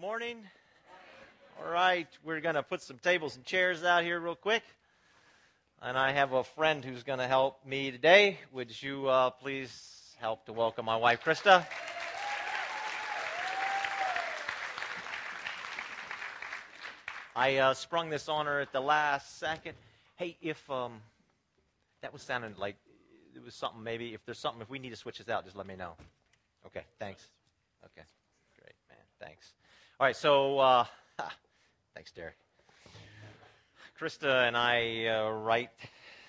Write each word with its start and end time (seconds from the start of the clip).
Good 0.00 0.06
morning. 0.06 0.38
All 1.58 1.70
right, 1.70 2.08
we're 2.24 2.40
going 2.40 2.54
to 2.54 2.62
put 2.62 2.80
some 2.80 2.96
tables 2.96 3.36
and 3.36 3.44
chairs 3.44 3.84
out 3.84 4.02
here 4.02 4.18
real 4.18 4.34
quick. 4.34 4.62
And 5.82 5.98
I 5.98 6.12
have 6.12 6.32
a 6.32 6.42
friend 6.42 6.82
who's 6.82 7.02
going 7.02 7.18
to 7.18 7.26
help 7.26 7.66
me 7.66 7.90
today. 7.90 8.38
Would 8.52 8.82
you 8.82 9.08
uh, 9.08 9.28
please 9.28 10.16
help 10.18 10.46
to 10.46 10.54
welcome 10.54 10.86
my 10.86 10.96
wife, 10.96 11.22
Krista? 11.22 11.66
I 17.36 17.56
uh, 17.58 17.74
sprung 17.74 18.08
this 18.08 18.26
on 18.30 18.46
her 18.46 18.60
at 18.60 18.72
the 18.72 18.80
last 18.80 19.38
second. 19.38 19.74
Hey, 20.16 20.38
if 20.40 20.70
um, 20.70 21.02
that 22.00 22.10
was 22.10 22.22
sounding 22.22 22.54
like 22.56 22.76
it 23.36 23.44
was 23.44 23.54
something, 23.54 23.82
maybe 23.82 24.14
if 24.14 24.24
there's 24.24 24.38
something, 24.38 24.62
if 24.62 24.70
we 24.70 24.78
need 24.78 24.90
to 24.90 24.96
switch 24.96 25.18
this 25.18 25.28
out, 25.28 25.44
just 25.44 25.56
let 25.56 25.66
me 25.66 25.76
know. 25.76 25.92
Okay, 26.64 26.84
thanks. 26.98 27.22
Okay, 27.84 28.06
great, 28.58 28.76
man. 28.88 29.04
Thanks. 29.20 29.52
All 30.00 30.06
right, 30.06 30.16
so 30.16 30.58
uh, 30.58 30.86
thanks, 31.94 32.10
Derek. 32.12 32.36
Krista 34.00 34.48
and 34.48 34.56
I 34.56 35.04
uh, 35.08 35.28
write 35.28 35.68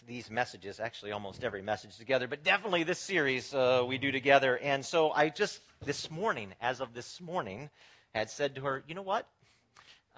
these 0.06 0.30
messages, 0.30 0.82
actually 0.82 1.14
almost 1.14 1.46
every 1.46 1.62
message 1.62 1.96
together, 1.96 2.28
but 2.28 2.44
definitely 2.44 2.84
this 2.84 3.00
series 3.00 3.54
uh, 3.54 3.86
we 3.88 3.98
do 3.98 4.12
together. 4.12 4.58
And 4.58 4.86
so 4.86 5.12
I 5.12 5.30
just, 5.30 5.62
this 5.86 6.12
morning, 6.12 6.54
as 6.60 6.82
of 6.82 6.94
this 6.94 7.22
morning, 7.22 7.70
had 8.14 8.30
said 8.30 8.56
to 8.56 8.62
her, 8.62 8.84
you 8.90 8.94
know 8.94 9.04
what? 9.04 9.26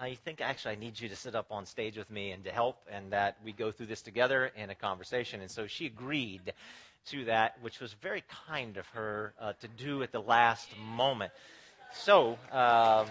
I 0.00 0.14
think 0.14 0.40
actually 0.40 0.72
I 0.72 0.78
need 0.80 0.98
you 0.98 1.08
to 1.08 1.14
sit 1.14 1.36
up 1.36 1.52
on 1.52 1.64
stage 1.64 1.96
with 1.96 2.10
me 2.10 2.32
and 2.32 2.42
to 2.42 2.50
help, 2.50 2.78
and 2.90 3.12
that 3.12 3.36
we 3.44 3.52
go 3.52 3.70
through 3.70 3.86
this 3.86 4.02
together 4.02 4.50
in 4.56 4.70
a 4.70 4.74
conversation. 4.74 5.40
And 5.40 5.48
so 5.48 5.68
she 5.68 5.86
agreed 5.86 6.52
to 7.10 7.26
that, 7.26 7.54
which 7.62 7.78
was 7.78 7.92
very 8.02 8.24
kind 8.48 8.78
of 8.78 8.86
her 8.88 9.32
uh, 9.40 9.52
to 9.60 9.68
do 9.68 10.02
at 10.02 10.10
the 10.10 10.22
last 10.22 10.76
moment. 10.76 11.30
So, 11.92 12.36
uh, 12.50 13.04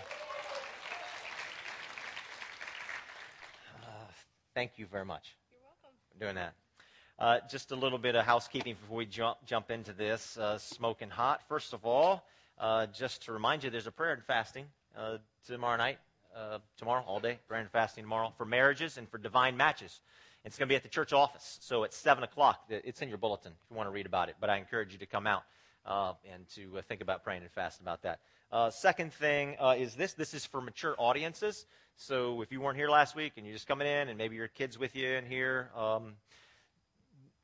thank 4.53 4.71
you 4.77 4.85
very 4.85 5.05
much. 5.05 5.35
You're 5.51 5.59
welcome. 5.61 5.97
For 6.11 6.19
doing 6.19 6.35
that. 6.35 6.53
Uh, 7.19 7.39
just 7.49 7.71
a 7.71 7.75
little 7.75 7.99
bit 7.99 8.15
of 8.15 8.25
housekeeping 8.25 8.75
before 8.81 8.97
we 8.97 9.05
jump, 9.05 9.37
jump 9.45 9.71
into 9.71 9.93
this. 9.93 10.37
Uh, 10.37 10.57
smoking 10.57 11.09
hot. 11.09 11.41
First 11.47 11.73
of 11.73 11.85
all, 11.85 12.23
uh, 12.59 12.87
just 12.87 13.25
to 13.25 13.31
remind 13.31 13.63
you, 13.63 13.69
there's 13.69 13.87
a 13.87 13.91
prayer 13.91 14.13
and 14.13 14.23
fasting 14.23 14.65
tomorrow 15.45 15.77
night 15.77 15.97
uh, 16.35 16.59
tomorrow, 16.77 17.03
all 17.07 17.19
day, 17.19 17.39
prayer 17.47 17.61
and 17.61 17.69
fasting 17.69 18.03
tomorrow, 18.03 18.33
for 18.37 18.45
marriages 18.45 18.97
and 18.97 19.07
for 19.09 19.17
divine 19.17 19.55
matches. 19.55 20.01
It's 20.45 20.57
going 20.57 20.67
to 20.67 20.71
be 20.71 20.75
at 20.75 20.83
the 20.83 20.89
church 20.89 21.13
office, 21.13 21.59
so 21.61 21.83
it's 21.83 21.95
7 21.95 22.23
o'clock. 22.23 22.65
It's 22.69 23.01
in 23.01 23.09
your 23.09 23.17
bulletin 23.17 23.53
if 23.53 23.71
you 23.71 23.77
want 23.77 23.87
to 23.87 23.91
read 23.91 24.05
about 24.05 24.29
it, 24.29 24.35
but 24.41 24.49
I 24.49 24.57
encourage 24.57 24.91
you 24.91 24.99
to 24.99 25.05
come 25.05 25.25
out 25.25 25.43
uh, 25.85 26.13
and 26.33 26.47
to 26.55 26.79
uh, 26.79 26.81
think 26.81 27.01
about 27.01 27.23
praying 27.23 27.43
and 27.43 27.51
fasting 27.51 27.85
about 27.85 28.01
that. 28.03 28.19
Uh, 28.53 28.69
second 28.69 29.11
thing 29.11 29.55
uh, 29.59 29.73
is 29.75 29.95
this 29.95 30.13
this 30.13 30.35
is 30.35 30.45
for 30.45 30.61
mature 30.61 30.93
audiences. 30.99 31.65
So 31.95 32.43
if 32.43 32.51
you 32.51 32.61
weren't 32.61 32.77
here 32.77 32.87
last 32.87 33.15
week 33.15 33.33
and 33.35 33.47
you're 33.47 33.55
just 33.55 33.67
coming 33.67 33.87
in 33.87 34.09
and 34.09 34.15
maybe 34.15 34.35
your 34.35 34.47
kid's 34.47 34.77
with 34.77 34.95
you 34.95 35.09
in 35.09 35.25
here, 35.25 35.71
um, 35.75 36.13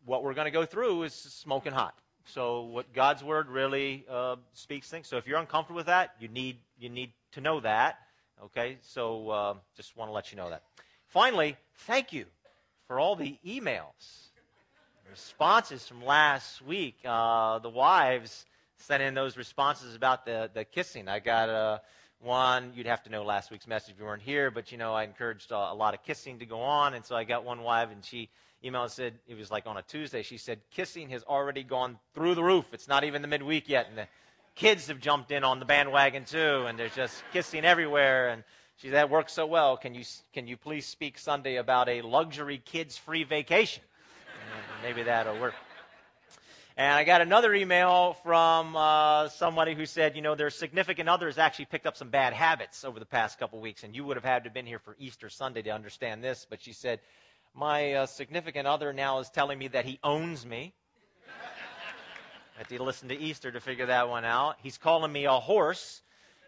what 0.06 0.24
we're 0.24 0.36
going 0.36 0.46
to 0.46 0.52
go 0.52 0.66
through 0.66 1.02
is 1.02 1.14
smoking 1.16 1.72
hot. 1.72 1.98
So 2.26 2.62
what 2.62 2.94
God's 2.94 3.24
word 3.24 3.50
really 3.50 4.06
uh, 4.08 4.36
speaks 4.54 4.88
things. 4.88 5.08
So 5.08 5.18
if 5.18 5.26
you're 5.26 5.40
uncomfortable 5.40 5.78
with 5.78 5.88
that, 5.88 6.14
you 6.20 6.28
need 6.28 6.58
you 6.78 6.90
need 6.90 7.12
to 7.32 7.42
know 7.42 7.60
that. 7.62 7.98
Okay, 8.44 8.78
so 8.84 9.32
uh, 9.32 9.54
just 9.76 9.98
want 9.98 10.10
to 10.10 10.14
let 10.14 10.32
you 10.32 10.38
know 10.38 10.52
that. 10.52 10.62
Finally, 11.08 11.58
thank 11.88 12.14
you 12.14 12.26
for 12.86 13.00
all 13.00 13.16
the 13.16 13.36
emails, 13.44 14.28
responses 15.10 15.88
from 15.88 16.06
last 16.06 16.62
week. 16.62 16.98
Uh, 17.04 17.58
the 17.58 17.70
wives 17.70 18.46
sent 18.80 19.04
in 19.04 19.14
those 19.14 19.38
responses 19.38 19.96
about 19.96 20.26
the, 20.26 20.50
the 20.54 20.66
kissing. 20.66 21.08
I 21.08 21.20
got 21.20 21.50
uh, 21.50 21.80
one, 22.20 22.74
you'd 22.76 22.88
have 22.88 23.04
to 23.04 23.10
know 23.10 23.24
last 23.24 23.52
week's 23.52 23.68
message 23.68 23.94
if 23.94 24.00
you 24.00 24.06
weren't 24.06 24.22
here, 24.22 24.52
but 24.52 24.72
you 24.72 24.78
know, 24.78 24.94
I 24.94 25.04
encouraged 25.04 25.52
a 25.52 25.74
lot 25.74 25.94
of 25.94 26.04
kissing 26.04 26.40
to 26.40 26.46
go 26.46 26.62
on, 26.62 26.94
and 26.94 27.06
so 27.06 27.16
I 27.16 27.24
got 27.24 27.46
one 27.46 27.62
wife, 27.62 27.90
and 27.92 28.04
she 28.04 28.30
emailed 28.64 28.84
and 28.84 28.92
said, 28.92 29.14
it 29.28 29.38
was 29.38 29.52
like 29.52 29.68
on 29.68 29.78
a 29.78 29.82
Tuesday, 29.84 30.24
she 30.24 30.38
said, 30.38 30.60
kissing 30.72 31.10
has 31.10 31.24
already 31.24 31.64
gone 31.64 31.98
through 32.14 32.36
the 32.36 32.44
roof. 32.44 32.66
It's 32.74 32.88
not 32.88 33.04
even 33.04 33.22
the 33.22 33.28
midweek 33.28 33.70
yet. 33.70 33.88
And 33.90 33.98
the, 33.98 34.08
kids 34.60 34.88
have 34.88 35.00
jumped 35.00 35.32
in 35.32 35.46
on 35.46 35.60
the 35.60 35.66
bandwagon 35.66 36.26
too, 36.26 36.66
and 36.68 36.78
there's 36.78 36.94
just 36.94 37.24
kissing 37.32 37.64
everywhere. 37.64 38.30
And 38.30 38.44
she 38.76 38.88
said, 38.88 38.96
that 38.96 39.10
works 39.10 39.32
so 39.32 39.46
well. 39.46 39.78
Can 39.78 39.96
you, 39.96 40.04
can 40.34 40.48
you 40.48 40.58
please 40.58 40.86
speak 40.86 41.18
Sunday 41.18 41.56
about 41.56 41.88
a 41.88 42.02
luxury 42.02 42.62
kids 42.64 42.98
free 42.98 43.24
vacation? 43.24 43.84
maybe 44.84 45.04
that'll 45.04 45.40
work. 45.40 45.54
And 46.80 46.94
I 46.94 47.04
got 47.04 47.20
another 47.20 47.54
email 47.54 48.14
from 48.24 48.74
uh, 48.74 49.28
somebody 49.28 49.76
who 49.76 49.86
said, 49.86 50.16
you 50.16 50.22
know, 50.22 50.34
their 50.34 50.50
significant 50.50 51.10
others 51.10 51.38
actually 51.38 51.66
picked 51.66 51.86
up 51.86 51.98
some 51.98 52.08
bad 52.08 52.32
habits 52.32 52.86
over 52.86 53.02
the 53.02 53.06
past 53.06 53.38
couple 53.38 53.60
weeks, 53.60 53.84
and 53.84 53.94
you 53.94 54.06
would 54.06 54.16
have 54.16 54.24
had 54.24 54.46
to 54.46 54.48
have 54.48 54.54
been 54.54 54.66
here 54.66 54.80
for 54.80 54.96
Easter 54.98 55.28
Sunday 55.28 55.62
to 55.64 55.72
understand 55.72 56.24
this. 56.24 56.48
But 56.50 56.62
she 56.62 56.72
said, 56.72 57.02
my 57.54 57.96
uh, 57.96 58.06
significant 58.06 58.66
other 58.66 58.94
now 58.94 59.20
is 59.20 59.30
telling 59.30 59.60
me 59.60 59.68
that 59.68 59.84
he 59.84 60.00
owns 60.06 60.46
me. 60.46 60.74
I 62.56 62.60
had 62.60 62.70
to 62.70 62.82
listen 62.82 63.10
to 63.10 63.20
Easter 63.20 63.52
to 63.52 63.60
figure 63.60 63.88
that 63.88 64.08
one 64.08 64.24
out. 64.24 64.56
He's 64.64 64.78
calling 64.78 65.12
me 65.12 65.26
a 65.26 65.34
horse, 65.34 66.02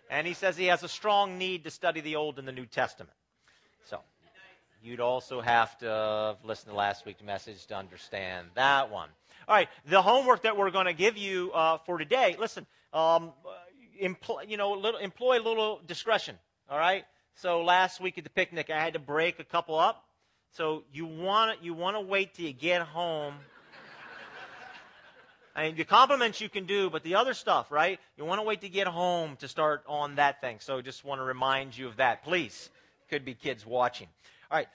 and 0.09 0.25
he 0.25 0.34
says 0.34 0.56
he 0.56 0.68
has 0.68 0.81
a 0.81 0.88
strong 0.88 1.40
need 1.40 1.66
to 1.66 1.72
study 1.72 2.00
the 2.00 2.16
Old 2.16 2.40
and 2.40 2.48
the 2.48 2.53
New 2.53 2.68
Testament. 2.68 3.18
So, 3.84 4.00
you'd 4.81 5.02
also 5.02 5.42
have 5.42 5.78
to 5.80 6.38
listen 6.46 6.69
to 6.69 6.75
last 6.78 7.06
week's 7.06 7.22
message 7.22 7.66
to 7.66 7.75
understand 7.75 8.48
that 8.56 8.90
one. 8.90 9.09
All 9.51 9.57
right, 9.57 9.67
the 9.85 10.01
homework 10.01 10.44
that 10.44 10.56
we're 10.56 10.72
going 10.72 10.85
to 10.85 10.94
give 10.94 11.17
you 11.17 11.51
uh, 11.51 11.78
for 11.79 11.97
today. 11.97 12.38
Listen, 12.39 12.66
um, 12.94 13.34
employ, 14.00 14.44
you 14.47 14.56
know, 14.56 14.72
little, 14.72 15.01
employ 15.01 15.39
a 15.39 15.44
little 15.44 15.81
discretion. 15.85 16.38
All 16.69 16.78
right. 16.78 17.03
So 17.35 17.62
last 17.62 18.00
week 18.00 18.17
at 18.17 18.23
the 18.23 18.29
picnic, 18.29 18.69
I 18.69 18.81
had 18.81 18.94
to 18.94 19.00
break 19.00 19.39
a 19.39 19.44
couple 19.44 19.78
up. 19.78 20.06
So 20.51 20.85
you 20.94 21.06
want 21.06 21.62
you 21.62 21.73
want 21.73 21.97
to 21.97 22.00
wait 22.00 22.34
till 22.34 22.45
you 22.45 22.53
get 22.53 22.81
home 22.81 23.34
I 25.53 25.63
mean, 25.63 25.75
the 25.75 25.83
compliments 25.83 26.39
you 26.39 26.47
can 26.47 26.66
do, 26.66 26.89
but 26.89 27.03
the 27.03 27.16
other 27.16 27.33
stuff, 27.33 27.73
right? 27.73 28.00
You 28.16 28.23
want 28.23 28.39
to 28.39 28.44
wait 28.44 28.62
to 28.62 28.69
get 28.69 28.88
home 28.88 29.35
to 29.41 29.50
start 29.50 29.83
on 29.85 30.16
that 30.16 30.39
thing. 30.39 30.59
So 30.62 30.81
just 30.81 31.03
want 31.03 31.19
to 31.19 31.25
remind 31.25 31.78
you 31.78 31.88
of 31.88 31.97
that. 31.97 32.23
Please. 32.23 32.69
Could 33.09 33.25
be 33.25 33.33
kids 33.33 33.66
watching. 33.66 34.07
All 34.50 34.59
right. 34.59 34.69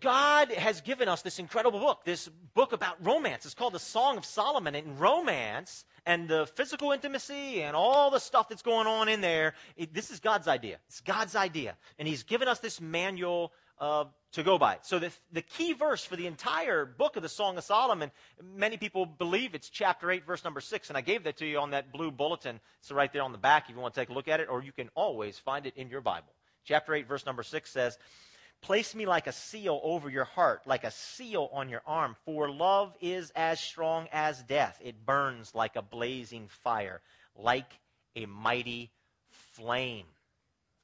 God 0.00 0.50
has 0.50 0.80
given 0.80 1.08
us 1.08 1.22
this 1.22 1.38
incredible 1.38 1.78
book, 1.78 2.04
this 2.04 2.28
book 2.54 2.72
about 2.72 3.04
romance. 3.04 3.44
It's 3.44 3.54
called 3.54 3.74
the 3.74 3.78
Song 3.78 4.18
of 4.18 4.24
Solomon. 4.24 4.74
And 4.74 4.98
romance 4.98 5.84
and 6.04 6.28
the 6.28 6.46
physical 6.46 6.90
intimacy 6.90 7.62
and 7.62 7.76
all 7.76 8.10
the 8.10 8.18
stuff 8.18 8.48
that's 8.48 8.62
going 8.62 8.88
on 8.88 9.08
in 9.08 9.20
there, 9.20 9.54
it, 9.76 9.94
this 9.94 10.10
is 10.10 10.18
God's 10.18 10.48
idea. 10.48 10.78
It's 10.88 11.00
God's 11.00 11.36
idea. 11.36 11.76
And 11.98 12.08
He's 12.08 12.24
given 12.24 12.48
us 12.48 12.58
this 12.58 12.80
manual 12.80 13.52
uh, 13.78 14.06
to 14.32 14.42
go 14.42 14.58
by. 14.58 14.78
So 14.82 14.98
the, 14.98 15.12
the 15.32 15.42
key 15.42 15.74
verse 15.74 16.04
for 16.04 16.16
the 16.16 16.26
entire 16.26 16.84
book 16.84 17.16
of 17.16 17.22
the 17.22 17.28
Song 17.28 17.56
of 17.56 17.62
Solomon, 17.62 18.10
many 18.42 18.76
people 18.76 19.06
believe 19.06 19.54
it's 19.54 19.70
chapter 19.70 20.10
8, 20.10 20.26
verse 20.26 20.42
number 20.42 20.60
6. 20.60 20.88
And 20.88 20.98
I 20.98 21.02
gave 21.02 21.22
that 21.24 21.36
to 21.36 21.46
you 21.46 21.58
on 21.60 21.70
that 21.70 21.92
blue 21.92 22.10
bulletin. 22.10 22.58
So 22.80 22.96
right 22.96 23.12
there 23.12 23.22
on 23.22 23.30
the 23.30 23.38
back 23.38 23.68
if 23.68 23.76
you 23.76 23.80
want 23.80 23.94
to 23.94 24.00
take 24.00 24.08
a 24.08 24.12
look 24.12 24.26
at 24.26 24.40
it, 24.40 24.48
or 24.50 24.62
you 24.62 24.72
can 24.72 24.90
always 24.96 25.38
find 25.38 25.66
it 25.66 25.76
in 25.76 25.88
your 25.88 26.00
Bible. 26.00 26.32
Chapter 26.64 26.94
8, 26.94 27.06
verse 27.06 27.24
number 27.24 27.44
6 27.44 27.70
says, 27.70 27.96
Place 28.60 28.94
me 28.94 29.06
like 29.06 29.26
a 29.26 29.32
seal 29.32 29.80
over 29.82 30.10
your 30.10 30.24
heart, 30.24 30.62
like 30.66 30.84
a 30.84 30.90
seal 30.90 31.48
on 31.52 31.68
your 31.68 31.82
arm, 31.86 32.16
for 32.24 32.50
love 32.50 32.94
is 33.00 33.30
as 33.36 33.60
strong 33.60 34.08
as 34.12 34.42
death. 34.42 34.78
It 34.84 35.06
burns 35.06 35.54
like 35.54 35.76
a 35.76 35.82
blazing 35.82 36.48
fire, 36.48 37.00
like 37.36 37.70
a 38.16 38.26
mighty 38.26 38.90
flame. 39.30 40.06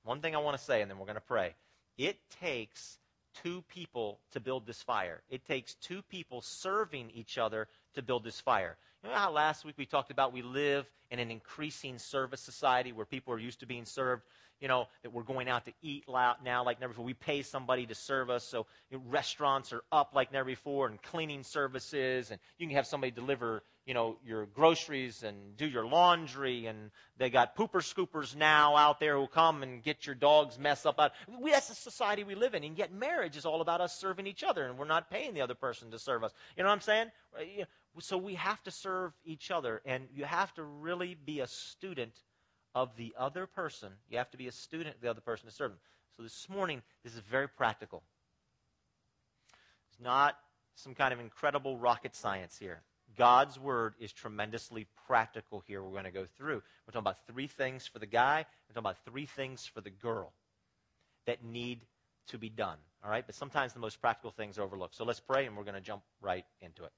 One 0.05 0.21
thing 0.21 0.34
I 0.34 0.39
want 0.39 0.57
to 0.57 0.63
say, 0.63 0.83
and 0.83 0.91
then 0.91 0.99
we're 0.99 1.07
going 1.07 1.17
to 1.17 1.21
pray. 1.21 1.55
It 1.99 2.19
takes 2.41 2.99
two 3.43 3.63
people 3.69 4.21
to 4.33 4.41
build 4.41 4.67
this 4.67 4.83
fire. 4.83 5.23
It 5.29 5.45
takes 5.45 5.75
two 5.75 6.03
people 6.03 6.41
serving 6.41 7.11
each 7.13 7.39
other 7.39 7.69
to 7.95 8.03
build 8.03 8.25
this 8.25 8.41
fire. 8.41 8.77
You 9.03 9.11
know 9.11 9.17
how 9.17 9.33
last 9.33 9.65
week 9.65 9.75
we 9.77 9.84
talked 9.87 10.11
about 10.11 10.33
we 10.33 10.43
live 10.43 10.87
in 11.11 11.19
an 11.19 11.31
increasing 11.31 11.99
service 11.99 12.41
society 12.41 12.93
where 12.93 13.05
people 13.05 13.34
are 13.34 13.39
used 13.39 13.61
to 13.61 13.67
being 13.67 13.84
served? 13.84 14.23
You 14.65 14.69
know, 14.69 14.89
that 15.03 15.13
we're 15.13 15.25
going 15.25 15.47
out 15.47 15.66
to 15.66 15.75
eat 15.83 16.05
now 16.09 16.65
like 16.65 16.81
never 16.81 16.95
before. 16.95 17.05
We 17.05 17.13
pay 17.13 17.43
somebody 17.43 17.84
to 17.84 17.95
serve 17.95 18.31
us. 18.31 18.45
So 18.45 18.65
you 18.91 18.97
know, 18.97 19.05
restaurants 19.09 19.75
are 19.75 19.83
up 19.93 20.13
like 20.15 20.33
never 20.33 20.47
before 20.47 20.89
and 20.89 21.03
cleaning 21.03 21.43
services. 21.43 22.31
And 22.31 22.41
you 22.57 22.66
can 22.66 22.75
have 22.75 22.87
somebody 22.87 23.11
deliver 23.11 23.63
you 23.84 23.93
know, 23.93 24.16
your 24.25 24.47
groceries 24.47 25.22
and 25.22 25.55
do 25.59 25.66
your 25.66 25.84
laundry. 25.84 26.65
And 26.65 26.91
they 27.19 27.28
got 27.28 27.55
pooper 27.55 27.83
scoopers 27.83 28.34
now 28.34 28.75
out 28.75 29.01
there 29.01 29.19
who 29.19 29.27
come 29.27 29.63
and 29.63 29.83
get 29.83 30.07
your 30.07 30.15
dog's 30.15 30.59
mess 30.59 30.87
up. 30.87 30.99
Out. 30.99 31.13
We, 31.43 31.51
that's 31.51 31.69
the 31.69 31.75
society 31.75 32.25
we 32.25 32.34
live 32.34 32.55
in. 32.55 32.65
And 32.65 32.78
yet 32.78 32.91
marriage 32.91 33.37
is 33.37 33.45
all 33.45 33.60
about 33.60 33.83
us 33.83 33.95
serving 33.95 34.27
each 34.27 34.43
other, 34.43 34.65
and 34.65 34.78
we're 34.78 34.87
not 34.87 35.10
paying 35.10 35.34
the 35.34 35.43
other 35.43 35.55
person 35.55 35.91
to 35.91 35.99
serve 35.99 36.25
us. 36.25 36.33
You 36.57 36.63
know 36.63 36.71
what 36.71 36.77
I'm 36.77 36.81
saying? 36.81 37.10
So 38.01 38.17
we 38.17 38.34
have 38.37 38.63
to 38.63 38.71
serve 38.71 39.13
each 39.27 39.51
other, 39.51 39.83
and 39.84 40.05
you 40.15 40.25
have 40.25 40.55
to 40.55 40.65
really 40.65 41.19
be 41.22 41.41
a 41.41 41.47
student 41.47 42.15
of 42.74 42.97
the 42.97 43.15
other 43.18 43.47
person. 43.47 43.91
You 44.10 44.18
have 44.18 44.30
to 44.30 44.36
be 44.36 44.48
a 44.48 44.53
student 44.53 44.97
of 44.97 45.00
the 45.00 45.10
other 45.10 45.21
person 45.21 45.48
to 45.48 45.54
serve 45.54 45.72
them. 45.72 45.80
So 46.16 46.22
this 46.22 46.48
morning, 46.48 46.82
this 47.03 47.15
is 47.15 47.21
very 47.21 47.48
practical. 47.48 48.03
It's 49.91 50.00
not 50.00 50.36
some 50.74 50.94
kind 50.94 51.12
of 51.12 51.21
incredible 51.21 51.78
rocket 51.78 52.15
science 52.15 52.59
here 52.59 52.82
God's 53.16 53.59
word 53.59 53.94
is 54.00 54.12
tremendously 54.12 54.86
practical 55.06 55.62
here. 55.66 55.82
We're 55.82 55.91
going 55.91 56.04
to 56.04 56.10
go 56.10 56.26
through. 56.36 56.62
We're 56.86 56.92
talking 56.92 57.00
about 57.00 57.26
three 57.26 57.47
things 57.47 57.86
for 57.86 57.98
the 57.98 58.06
guy, 58.06 58.44
we're 58.68 58.74
talking 58.74 58.91
about 58.91 59.04
three 59.04 59.26
things 59.26 59.66
for 59.66 59.80
the 59.80 59.91
girl 59.91 60.32
that 61.26 61.44
need 61.44 61.80
to 62.28 62.38
be 62.38 62.48
done. 62.48 62.78
All 63.04 63.10
right? 63.10 63.24
But 63.24 63.34
sometimes 63.34 63.72
the 63.72 63.80
most 63.80 64.00
practical 64.00 64.30
things 64.30 64.59
are 64.59 64.62
overlooked. 64.62 64.94
So 64.94 65.04
let's 65.04 65.21
pray, 65.21 65.47
and 65.47 65.56
we're 65.56 65.65
going 65.65 65.74
to 65.74 65.80
jump 65.80 66.03
right 66.21 66.44
into 66.60 66.84
it. 66.84 66.92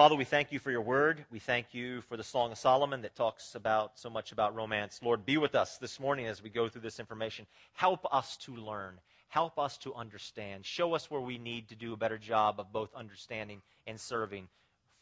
Father, 0.00 0.16
we 0.16 0.24
thank 0.24 0.50
you 0.50 0.58
for 0.58 0.70
your 0.70 0.80
word. 0.80 1.26
We 1.30 1.40
thank 1.40 1.74
you 1.74 2.00
for 2.00 2.16
the 2.16 2.24
Song 2.24 2.52
of 2.52 2.56
Solomon 2.56 3.02
that 3.02 3.14
talks 3.14 3.54
about 3.54 3.98
so 3.98 4.08
much 4.08 4.32
about 4.32 4.56
romance. 4.56 4.98
Lord, 5.02 5.26
be 5.26 5.36
with 5.36 5.54
us 5.54 5.76
this 5.76 6.00
morning 6.00 6.26
as 6.26 6.42
we 6.42 6.48
go 6.48 6.70
through 6.70 6.80
this 6.80 6.98
information. 6.98 7.46
Help 7.74 8.06
us 8.10 8.38
to 8.38 8.56
learn. 8.56 8.94
Help 9.28 9.58
us 9.58 9.76
to 9.76 9.92
understand. 9.92 10.64
Show 10.64 10.94
us 10.94 11.10
where 11.10 11.20
we 11.20 11.36
need 11.36 11.68
to 11.68 11.74
do 11.74 11.92
a 11.92 11.98
better 11.98 12.16
job 12.16 12.58
of 12.58 12.72
both 12.72 12.94
understanding 12.94 13.60
and 13.86 14.00
serving 14.00 14.48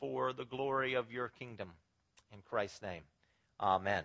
for 0.01 0.33
the 0.33 0.45
glory 0.45 0.95
of 0.95 1.13
your 1.13 1.29
kingdom. 1.29 1.71
In 2.33 2.41
Christ's 2.51 2.83
name, 2.83 3.03
amen. 3.61 4.03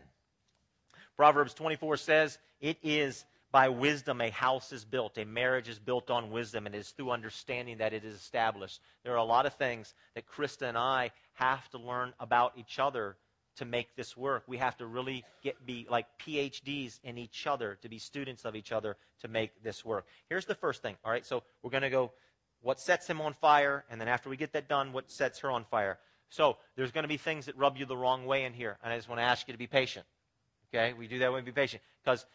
Proverbs 1.18 1.56
24 1.56 1.98
says, 1.98 2.38
It 2.62 2.78
is 2.84 3.26
by 3.54 3.70
wisdom 3.70 4.20
a 4.20 4.32
house 4.32 4.72
is 4.72 4.84
built, 4.84 5.16
a 5.20 5.26
marriage 5.26 5.70
is 5.70 5.78
built 5.78 6.10
on 6.10 6.32
wisdom, 6.32 6.66
and 6.66 6.74
it 6.74 6.80
is 6.80 6.90
through 6.90 7.12
understanding 7.12 7.78
that 7.78 7.94
it 7.94 8.04
is 8.04 8.16
established. 8.16 8.82
There 9.04 9.14
are 9.14 9.18
a 9.18 9.24
lot 9.24 9.46
of 9.46 9.54
things 9.54 9.94
that 10.16 10.28
Krista 10.28 10.68
and 10.68 10.78
I 10.78 11.12
have 11.34 11.70
to 11.70 11.78
learn 11.78 12.14
about 12.20 12.54
each 12.58 12.80
other 12.80 13.16
to 13.58 13.66
make 13.66 13.96
this 13.96 14.18
work. 14.18 14.44
We 14.48 14.58
have 14.58 14.76
to 14.78 14.88
really 14.88 15.24
get 15.44 15.64
be 15.68 15.86
like 15.88 16.08
PhDs 16.26 17.00
in 17.04 17.20
each 17.20 17.46
other, 17.46 17.78
to 17.84 17.90
be 17.90 18.00
students 18.00 18.44
of 18.44 18.56
each 18.56 18.72
other 18.72 18.98
to 19.22 19.28
make 19.28 19.62
this 19.62 19.86
work. 19.86 20.08
Here's 20.30 20.46
the 20.46 20.56
first 20.56 20.82
thing. 20.82 20.96
All 21.06 21.12
right, 21.12 21.24
so 21.24 21.44
we're 21.62 21.70
going 21.70 21.84
to 21.84 21.92
go 21.92 22.12
what 22.64 22.80
sets 22.80 23.06
him 23.08 23.22
on 23.22 23.34
fire, 23.34 23.86
and 23.88 24.02
then 24.02 24.08
after 24.08 24.32
we 24.32 24.36
get 24.36 24.54
that 24.54 24.68
done, 24.68 24.94
what 24.94 25.12
sets 25.12 25.40
her 25.42 25.52
on 25.52 25.64
fire. 25.66 26.00
So 26.30 26.58
there's 26.76 26.92
going 26.92 27.04
to 27.04 27.08
be 27.08 27.18
things 27.18 27.46
that 27.46 27.56
rub 27.56 27.78
you 27.78 27.86
the 27.86 27.98
wrong 27.98 28.26
way 28.26 28.46
in 28.46 28.54
here, 28.54 28.80
and 28.84 28.92
I 28.92 28.96
just 28.96 29.08
want 29.08 29.20
to 29.20 29.26
ask 29.26 29.48
you 29.48 29.54
to 29.54 29.60
be 29.60 29.68
patient. 29.68 30.08
Okay, 30.74 30.94
we 30.94 31.06
do 31.06 31.20
that 31.20 31.32
when 31.32 31.44
we 31.44 31.52
be 31.52 31.54
patient 31.54 31.84
because 32.04 32.26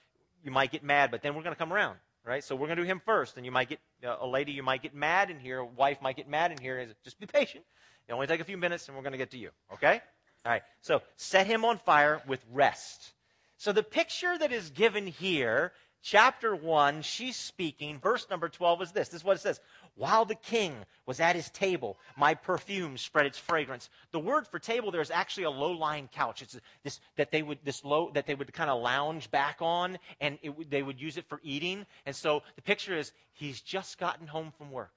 you 0.44 0.50
might 0.50 0.70
get 0.70 0.82
mad, 0.82 1.10
but 1.10 1.22
then 1.22 1.34
we're 1.34 1.42
going 1.42 1.54
to 1.54 1.58
come 1.58 1.72
around, 1.72 1.98
right? 2.24 2.42
So 2.44 2.54
we're 2.54 2.66
going 2.66 2.76
to 2.76 2.82
do 2.82 2.88
him 2.88 3.00
first, 3.04 3.36
and 3.36 3.44
you 3.44 3.52
might 3.52 3.68
get 3.68 3.80
uh, 4.04 4.16
a 4.20 4.26
lady, 4.26 4.52
you 4.52 4.62
might 4.62 4.82
get 4.82 4.94
mad 4.94 5.30
in 5.30 5.38
here, 5.38 5.58
a 5.58 5.64
wife 5.64 6.00
might 6.00 6.16
get 6.16 6.28
mad 6.28 6.52
in 6.52 6.58
here. 6.58 6.86
Just 7.04 7.18
be 7.18 7.26
patient. 7.26 7.64
It 8.08 8.12
only 8.12 8.26
take 8.26 8.40
a 8.40 8.44
few 8.44 8.56
minutes, 8.56 8.88
and 8.88 8.96
we're 8.96 9.02
going 9.02 9.12
to 9.12 9.18
get 9.18 9.30
to 9.32 9.38
you. 9.38 9.50
Okay? 9.72 10.00
All 10.46 10.52
right. 10.52 10.62
So 10.80 11.02
set 11.16 11.46
him 11.46 11.64
on 11.64 11.78
fire 11.78 12.22
with 12.26 12.44
rest. 12.52 13.12
So 13.56 13.72
the 13.72 13.82
picture 13.82 14.38
that 14.38 14.52
is 14.52 14.70
given 14.70 15.06
here, 15.06 15.72
chapter 16.00 16.54
one, 16.54 17.02
she's 17.02 17.36
speaking. 17.36 17.98
Verse 17.98 18.26
number 18.30 18.48
twelve 18.48 18.80
is 18.82 18.92
this. 18.92 19.08
This 19.08 19.20
is 19.20 19.24
what 19.24 19.36
it 19.36 19.40
says. 19.40 19.60
While 19.98 20.24
the 20.24 20.36
king 20.36 20.86
was 21.06 21.18
at 21.18 21.34
his 21.34 21.50
table, 21.50 21.98
my 22.16 22.32
perfume 22.32 22.96
spread 22.96 23.26
its 23.26 23.36
fragrance. 23.36 23.90
The 24.12 24.20
word 24.20 24.46
for 24.46 24.60
table 24.60 24.92
there 24.92 25.00
is 25.00 25.10
actually 25.10 25.42
a 25.42 25.50
low-lying 25.50 26.06
couch. 26.12 26.40
It's 26.40 26.56
this 26.84 27.00
that 27.16 27.32
they 27.32 27.42
would 27.42 27.58
this 27.64 27.84
low 27.84 28.12
that 28.12 28.24
they 28.24 28.36
would 28.36 28.52
kind 28.52 28.70
of 28.70 28.80
lounge 28.80 29.28
back 29.32 29.56
on, 29.60 29.98
and 30.20 30.38
it, 30.40 30.70
they 30.70 30.84
would 30.84 31.00
use 31.00 31.16
it 31.16 31.28
for 31.28 31.40
eating. 31.42 31.84
And 32.06 32.14
so 32.14 32.44
the 32.54 32.62
picture 32.62 32.96
is 32.96 33.12
he's 33.32 33.60
just 33.60 33.98
gotten 33.98 34.28
home 34.28 34.52
from 34.56 34.70
work. 34.70 34.94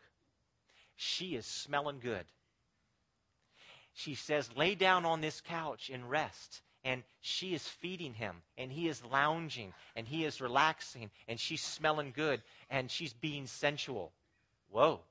She 0.98 1.34
is 1.34 1.48
smelling 1.48 2.00
good. 2.00 2.26
She 3.94 4.14
says, 4.14 4.56
"Lay 4.56 4.76
down 4.76 5.04
on 5.04 5.20
this 5.22 5.42
couch 5.42 5.90
and 5.92 6.10
rest." 6.10 6.62
and 6.84 7.04
she 7.20 7.54
is 7.54 7.68
feeding 7.68 8.12
him 8.12 8.42
and 8.58 8.72
he 8.72 8.88
is 8.88 9.06
lounging 9.06 9.72
and 9.96 10.08
he 10.08 10.26
is 10.26 10.42
relaxing 10.42 11.12
and 11.28 11.40
she's 11.40 11.62
smelling 11.62 12.12
good 12.12 12.42
and 12.72 12.90
she's 12.90 13.14
being 13.14 13.46
sensual 13.46 14.12
Whoa. 14.72 15.02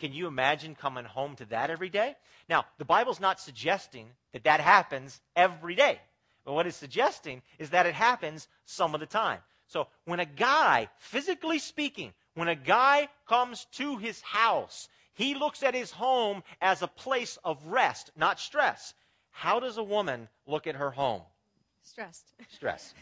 Can 0.00 0.14
you 0.14 0.26
imagine 0.26 0.74
coming 0.74 1.04
home 1.04 1.36
to 1.36 1.44
that 1.46 1.68
every 1.68 1.90
day? 1.90 2.16
Now, 2.48 2.64
the 2.78 2.86
Bible's 2.86 3.20
not 3.20 3.38
suggesting 3.38 4.08
that 4.32 4.44
that 4.44 4.60
happens 4.60 5.20
every 5.36 5.74
day. 5.74 6.00
But 6.46 6.54
what 6.54 6.66
it's 6.66 6.76
suggesting 6.78 7.42
is 7.58 7.70
that 7.70 7.84
it 7.84 7.92
happens 7.92 8.48
some 8.64 8.94
of 8.94 9.00
the 9.00 9.06
time. 9.06 9.40
So 9.66 9.88
when 10.06 10.18
a 10.18 10.24
guy, 10.24 10.88
physically 10.98 11.58
speaking, 11.58 12.14
when 12.34 12.48
a 12.48 12.56
guy 12.56 13.08
comes 13.28 13.66
to 13.72 13.98
his 13.98 14.22
house, 14.22 14.88
he 15.12 15.34
looks 15.34 15.62
at 15.62 15.74
his 15.74 15.90
home 15.90 16.42
as 16.62 16.80
a 16.80 16.88
place 16.88 17.38
of 17.44 17.62
rest, 17.66 18.10
not 18.16 18.40
stress. 18.40 18.94
How 19.30 19.60
does 19.60 19.76
a 19.76 19.82
woman 19.82 20.30
look 20.46 20.66
at 20.66 20.76
her 20.76 20.90
home? 20.90 21.22
Stressed. 21.82 22.32
Stress. 22.48 22.94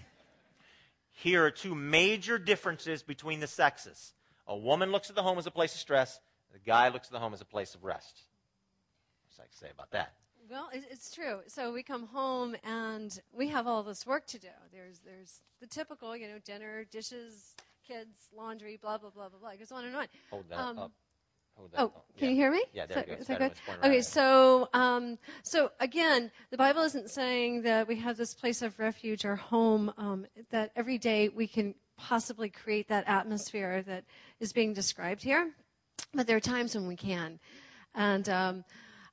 Here 1.10 1.44
are 1.44 1.52
two 1.52 1.76
major 1.76 2.38
differences 2.38 3.04
between 3.04 3.38
the 3.38 3.46
sexes. 3.46 4.14
A 4.48 4.56
woman 4.56 4.90
looks 4.90 5.10
at 5.10 5.16
the 5.16 5.22
home 5.22 5.38
as 5.38 5.46
a 5.46 5.50
place 5.50 5.74
of 5.74 5.80
stress. 5.80 6.20
The 6.52 6.58
guy 6.58 6.88
looks 6.88 7.08
at 7.08 7.12
the 7.12 7.18
home 7.18 7.34
as 7.34 7.40
a 7.40 7.44
place 7.44 7.74
of 7.74 7.84
rest. 7.84 8.22
What's 9.26 9.38
I 9.38 9.42
can 9.44 9.52
say 9.52 9.70
about 9.72 9.90
that? 9.92 10.14
Well, 10.50 10.70
it's 10.72 11.14
true. 11.14 11.40
So 11.46 11.72
we 11.72 11.82
come 11.82 12.06
home 12.06 12.56
and 12.64 13.20
we 13.34 13.48
have 13.48 13.66
all 13.66 13.82
this 13.82 14.06
work 14.06 14.26
to 14.28 14.38
do. 14.38 14.48
There's 14.72 15.00
there's 15.00 15.42
the 15.60 15.66
typical, 15.66 16.16
you 16.16 16.26
know, 16.26 16.38
dinner, 16.42 16.84
dishes, 16.90 17.54
kids, 17.86 18.28
laundry, 18.34 18.78
blah 18.80 18.96
blah 18.96 19.10
blah 19.10 19.28
blah 19.28 19.38
blah. 19.38 19.50
It 19.50 19.58
goes 19.58 19.72
on 19.72 19.84
and 19.84 19.94
on. 19.94 20.06
Hold 20.30 20.44
that 20.48 20.58
um, 20.58 20.78
up. 20.78 20.92
Oh, 21.76 21.92
can 22.16 22.28
yeah. 22.28 22.30
you 22.30 22.36
hear 22.36 22.50
me? 22.52 22.64
Yeah, 22.72 22.86
there 22.86 23.04
is 23.18 23.26
that, 23.26 23.40
that 23.40 23.54
good? 23.66 23.84
Okay, 23.84 24.00
so 24.00 24.68
um, 24.72 25.18
so 25.42 25.72
again, 25.80 26.30
the 26.50 26.56
Bible 26.56 26.82
isn't 26.82 27.10
saying 27.10 27.62
that 27.62 27.86
we 27.88 27.96
have 27.96 28.16
this 28.16 28.32
place 28.32 28.62
of 28.62 28.78
refuge 28.78 29.24
or 29.24 29.36
home 29.36 29.92
um, 29.98 30.24
that 30.50 30.70
every 30.76 30.98
day 30.98 31.28
we 31.28 31.46
can 31.46 31.74
possibly 31.98 32.48
create 32.48 32.88
that 32.88 33.04
atmosphere 33.06 33.82
that 33.82 34.04
is 34.40 34.52
being 34.52 34.72
described 34.72 35.22
here. 35.22 35.50
But 36.14 36.26
there 36.26 36.36
are 36.36 36.40
times 36.40 36.74
when 36.74 36.86
we 36.86 36.96
can. 36.96 37.38
And 37.94 38.28
um, 38.28 38.64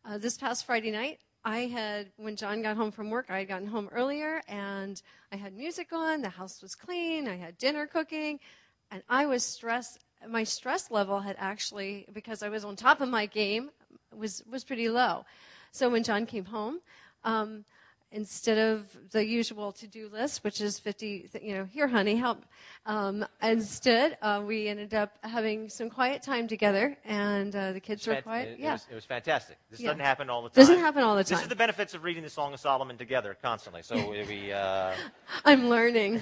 uh, 0.06 0.18
this 0.18 0.38
past 0.38 0.66
Friday 0.66 0.92
night, 0.92 1.20
I 1.44 1.62
had, 1.68 2.12
when 2.18 2.36
John 2.36 2.62
got 2.62 2.78
home 2.78 2.92
from 2.92 3.10
work, 3.10 3.26
I 3.30 3.40
had 3.40 3.48
gotten 3.48 3.68
home 3.68 3.90
earlier 3.92 4.42
and 4.48 5.02
I 5.32 5.36
had 5.36 5.56
music 5.56 5.92
on, 5.92 6.22
the 6.22 6.30
house 6.30 6.62
was 6.62 6.74
clean, 6.74 7.28
I 7.28 7.36
had 7.36 7.58
dinner 7.58 7.86
cooking, 7.86 8.40
and 8.92 9.04
I 9.10 9.26
was 9.26 9.44
stressed. 9.44 10.00
My 10.28 10.44
stress 10.44 10.90
level 10.90 11.20
had 11.20 11.36
actually, 11.38 12.08
because 12.14 12.42
I 12.42 12.50
was 12.50 12.66
on 12.66 12.76
top 12.76 13.02
of 13.02 13.10
my 13.10 13.26
game, 13.26 13.70
was, 14.16 14.44
was 14.50 14.64
pretty 14.64 14.90
low. 14.90 15.26
So 15.72 15.90
when 15.90 16.04
John 16.04 16.26
came 16.26 16.46
home, 16.46 16.80
um, 17.24 17.66
instead 18.16 18.58
of 18.58 19.12
the 19.12 19.26
usual 19.26 19.74
to-do 19.74 20.08
list, 20.08 20.44
which 20.44 20.62
is 20.62 20.80
50, 20.80 21.30
you 21.42 21.54
know, 21.54 21.66
here, 21.66 21.88
honey, 21.88 22.16
help. 22.16 22.44
Um, 22.86 23.26
instead, 23.44 24.18
uh, 24.22 24.42
we 24.46 24.70
ended 24.70 24.94
up 24.94 25.18
having 25.22 25.70
some 25.70 25.90
quiet 25.90 26.24
time 26.24 26.48
together, 26.48 26.98
and 27.04 27.54
uh, 27.54 27.74
the 27.74 27.80
kids 27.82 28.08
were 28.08 28.22
quiet. 28.22 28.54
It, 28.54 28.60
yeah. 28.60 28.70
It 28.70 28.72
was, 28.72 28.88
it 28.92 28.96
was 28.96 29.06
fantastic. 29.06 29.58
This 29.70 29.82
yeah. 29.82 29.90
doesn't 29.90 30.06
happen 30.06 30.30
all 30.30 30.44
the 30.44 30.50
time. 30.50 30.56
Doesn't 30.56 30.80
happen 30.80 31.04
all 31.04 31.16
the 31.16 31.24
time. 31.24 31.36
This 31.36 31.44
is 31.44 31.50
the 31.50 31.56
benefits 31.56 31.94
of 31.94 32.04
reading 32.04 32.24
the 32.24 32.30
Song 32.30 32.54
of 32.54 32.60
Solomon 32.60 32.98
together 32.98 33.36
constantly. 33.42 33.82
So 33.82 33.96
we. 34.10 34.52
Uh... 34.52 34.94
I'm 35.46 35.68
learning. 35.68 36.22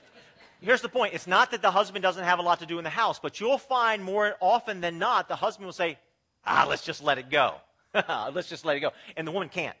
Here's 0.60 0.82
the 0.82 0.88
point. 0.88 1.14
It's 1.14 1.26
not 1.26 1.50
that 1.50 1.62
the 1.62 1.70
husband 1.70 2.02
doesn't 2.02 2.24
have 2.24 2.38
a 2.38 2.42
lot 2.42 2.60
to 2.60 2.66
do 2.66 2.78
in 2.78 2.84
the 2.84 2.90
house, 2.90 3.18
but 3.18 3.40
you'll 3.40 3.58
find 3.58 4.02
more 4.02 4.36
often 4.40 4.80
than 4.80 4.98
not 4.98 5.28
the 5.28 5.36
husband 5.36 5.66
will 5.66 5.72
say, 5.72 5.98
"Ah, 6.46 6.66
let's 6.68 6.84
just 6.84 7.02
let 7.02 7.18
it 7.18 7.28
go. 7.28 7.56
let's 8.32 8.48
just 8.48 8.64
let 8.64 8.76
it 8.76 8.80
go," 8.80 8.92
and 9.16 9.26
the 9.26 9.32
woman 9.32 9.48
can't. 9.48 9.76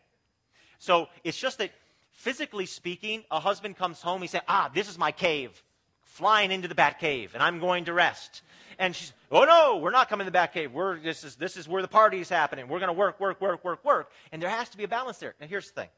So 0.78 1.08
it's 1.24 1.38
just 1.38 1.58
that 1.58 1.70
physically 2.12 2.66
speaking, 2.66 3.24
a 3.30 3.40
husband 3.40 3.76
comes 3.76 4.00
home, 4.00 4.22
he 4.22 4.28
says, 4.28 4.42
Ah, 4.48 4.70
this 4.72 4.88
is 4.88 4.98
my 4.98 5.12
cave, 5.12 5.62
flying 6.02 6.50
into 6.50 6.68
the 6.68 6.74
bat 6.74 6.98
cave, 6.98 7.32
and 7.34 7.42
I'm 7.42 7.60
going 7.60 7.84
to 7.86 7.92
rest. 7.92 8.42
And 8.78 8.94
she's, 8.94 9.12
Oh 9.30 9.44
no, 9.44 9.78
we're 9.78 9.90
not 9.90 10.08
coming 10.08 10.24
to 10.24 10.28
the 10.28 10.32
bat 10.32 10.52
cave. 10.52 10.72
We're, 10.72 10.98
this, 10.98 11.24
is, 11.24 11.36
this 11.36 11.56
is 11.56 11.68
where 11.68 11.82
the 11.82 11.88
party 11.88 12.20
is 12.20 12.28
happening. 12.28 12.68
We're 12.68 12.78
going 12.78 12.88
to 12.88 12.98
work, 12.98 13.20
work, 13.20 13.40
work, 13.40 13.64
work, 13.64 13.84
work. 13.84 14.10
And 14.32 14.40
there 14.40 14.50
has 14.50 14.68
to 14.70 14.76
be 14.76 14.84
a 14.84 14.88
balance 14.88 15.18
there. 15.18 15.34
Now, 15.40 15.46
here's 15.46 15.70
the 15.70 15.82
thing. 15.82 15.88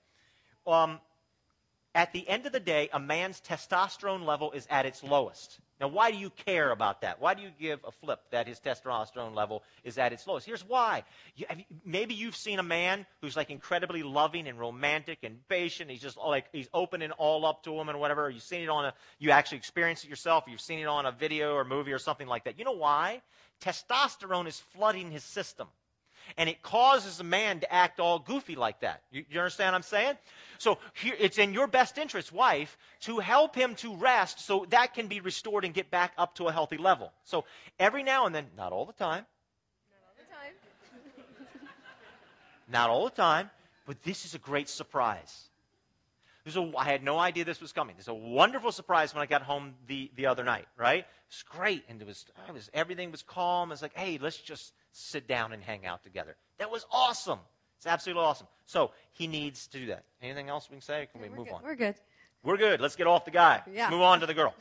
Um, 0.66 1.00
at 1.94 2.12
the 2.12 2.28
end 2.28 2.46
of 2.46 2.52
the 2.52 2.60
day, 2.60 2.88
a 2.92 3.00
man's 3.00 3.40
testosterone 3.40 4.24
level 4.24 4.52
is 4.52 4.66
at 4.70 4.86
its 4.86 5.02
lowest. 5.02 5.58
Now, 5.80 5.88
why 5.88 6.10
do 6.10 6.18
you 6.18 6.28
care 6.30 6.70
about 6.72 7.00
that? 7.00 7.20
Why 7.20 7.32
do 7.32 7.42
you 7.42 7.50
give 7.58 7.80
a 7.84 7.90
flip 7.90 8.20
that 8.30 8.46
his 8.46 8.60
testosterone 8.60 9.34
level 9.34 9.62
is 9.82 9.96
at 9.96 10.12
its 10.12 10.26
lowest? 10.26 10.46
Here's 10.46 10.62
why. 10.62 11.04
You, 11.36 11.46
you, 11.56 11.64
maybe 11.86 12.14
you've 12.14 12.36
seen 12.36 12.58
a 12.58 12.62
man 12.62 13.06
who's 13.22 13.34
like 13.34 13.50
incredibly 13.50 14.02
loving 14.02 14.46
and 14.46 14.58
romantic 14.58 15.20
and 15.22 15.38
patient. 15.48 15.90
He's 15.90 16.02
just 16.02 16.18
like, 16.18 16.46
he's 16.52 16.68
opening 16.74 17.12
all 17.12 17.46
up 17.46 17.62
to 17.64 17.72
women 17.72 17.96
or 17.96 17.98
whatever. 17.98 18.28
You've 18.28 18.42
seen 18.42 18.62
it 18.62 18.68
on 18.68 18.84
a, 18.84 18.94
you 19.18 19.30
actually 19.30 19.58
experienced 19.58 20.04
it 20.04 20.10
yourself. 20.10 20.44
You've 20.46 20.60
seen 20.60 20.80
it 20.80 20.86
on 20.86 21.06
a 21.06 21.12
video 21.12 21.54
or 21.54 21.64
movie 21.64 21.92
or 21.92 21.98
something 21.98 22.28
like 22.28 22.44
that. 22.44 22.58
You 22.58 22.66
know 22.66 22.72
why? 22.72 23.22
Testosterone 23.62 24.46
is 24.46 24.60
flooding 24.60 25.10
his 25.10 25.24
system 25.24 25.66
and 26.36 26.48
it 26.48 26.62
causes 26.62 27.20
a 27.20 27.24
man 27.24 27.60
to 27.60 27.72
act 27.72 28.00
all 28.00 28.18
goofy 28.18 28.56
like 28.56 28.80
that. 28.80 29.02
You, 29.10 29.24
you 29.30 29.40
understand 29.40 29.72
what 29.72 29.76
I'm 29.76 29.82
saying? 29.82 30.14
So 30.58 30.78
here, 30.94 31.14
it's 31.18 31.38
in 31.38 31.52
your 31.52 31.66
best 31.66 31.98
interest, 31.98 32.32
wife, 32.32 32.76
to 33.00 33.18
help 33.18 33.54
him 33.54 33.74
to 33.76 33.94
rest 33.96 34.40
so 34.40 34.66
that 34.70 34.94
can 34.94 35.06
be 35.06 35.20
restored 35.20 35.64
and 35.64 35.74
get 35.74 35.90
back 35.90 36.12
up 36.16 36.34
to 36.36 36.48
a 36.48 36.52
healthy 36.52 36.78
level. 36.78 37.12
So 37.24 37.44
every 37.78 38.02
now 38.02 38.26
and 38.26 38.34
then, 38.34 38.46
not 38.56 38.72
all 38.72 38.86
the 38.86 38.92
time. 38.92 39.26
Not 39.90 40.00
all 40.06 40.14
the 40.16 40.32
time. 40.32 41.32
not 42.68 42.90
all 42.90 43.04
the 43.04 43.10
time, 43.10 43.50
but 43.86 44.02
this 44.02 44.24
is 44.24 44.34
a 44.34 44.38
great 44.38 44.68
surprise. 44.68 45.49
There's 46.44 46.56
a, 46.56 46.72
I 46.76 46.84
had 46.84 47.02
no 47.02 47.18
idea 47.18 47.44
this 47.44 47.60
was 47.60 47.72
coming. 47.72 47.96
There's 47.96 48.08
a 48.08 48.14
wonderful 48.14 48.72
surprise 48.72 49.14
when 49.14 49.22
I 49.22 49.26
got 49.26 49.42
home 49.42 49.74
the, 49.86 50.10
the 50.16 50.26
other 50.26 50.44
night, 50.44 50.66
right? 50.76 51.04
It's 51.28 51.42
great. 51.42 51.84
And 51.88 52.00
it 52.00 52.06
was, 52.06 52.24
it 52.48 52.52
was, 52.52 52.70
everything 52.72 53.10
was 53.10 53.22
calm. 53.22 53.72
It's 53.72 53.82
like, 53.82 53.96
hey, 53.96 54.18
let's 54.20 54.38
just 54.38 54.72
sit 54.92 55.28
down 55.28 55.52
and 55.52 55.62
hang 55.62 55.86
out 55.86 56.02
together. 56.02 56.36
That 56.58 56.70
was 56.70 56.86
awesome. 56.90 57.38
It's 57.76 57.86
absolutely 57.86 58.22
awesome. 58.22 58.46
So 58.66 58.90
he 59.12 59.26
needs 59.26 59.66
to 59.68 59.78
do 59.78 59.86
that. 59.86 60.04
Anything 60.22 60.48
else 60.48 60.68
we 60.70 60.74
can 60.74 60.82
say? 60.82 61.08
Can 61.12 61.20
we 61.20 61.28
we're 61.28 61.36
move 61.36 61.46
good. 61.46 61.54
on? 61.54 61.62
We're 61.62 61.76
good. 61.76 61.94
We're 62.42 62.56
good. 62.56 62.80
Let's 62.80 62.96
get 62.96 63.06
off 63.06 63.24
the 63.24 63.30
guy. 63.30 63.62
Yeah. 63.72 63.82
Let's 63.82 63.92
move 63.92 64.02
on 64.02 64.20
to 64.20 64.26
the 64.26 64.34
girl. 64.34 64.54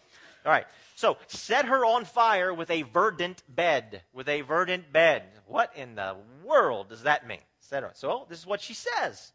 All 0.46 0.52
right. 0.52 0.66
So 0.96 1.18
set 1.28 1.66
her 1.66 1.86
on 1.86 2.06
fire 2.06 2.54
with 2.54 2.70
a 2.72 2.84
verdant 2.84 3.44
bed. 3.48 4.04
With 4.14 4.30
a 4.30 4.42
verdant 4.42 4.92
bed. 4.92 5.24
What 5.48 5.72
in 5.76 5.96
the 5.96 6.16
world 6.44 6.90
does 6.90 7.04
that 7.04 7.28
mean? 7.28 7.40
Set 7.60 7.84
her. 7.84 7.92
So 7.94 8.26
this 8.30 8.40
is 8.40 8.46
what 8.46 8.62
she 8.62 8.74
says. 8.74 9.32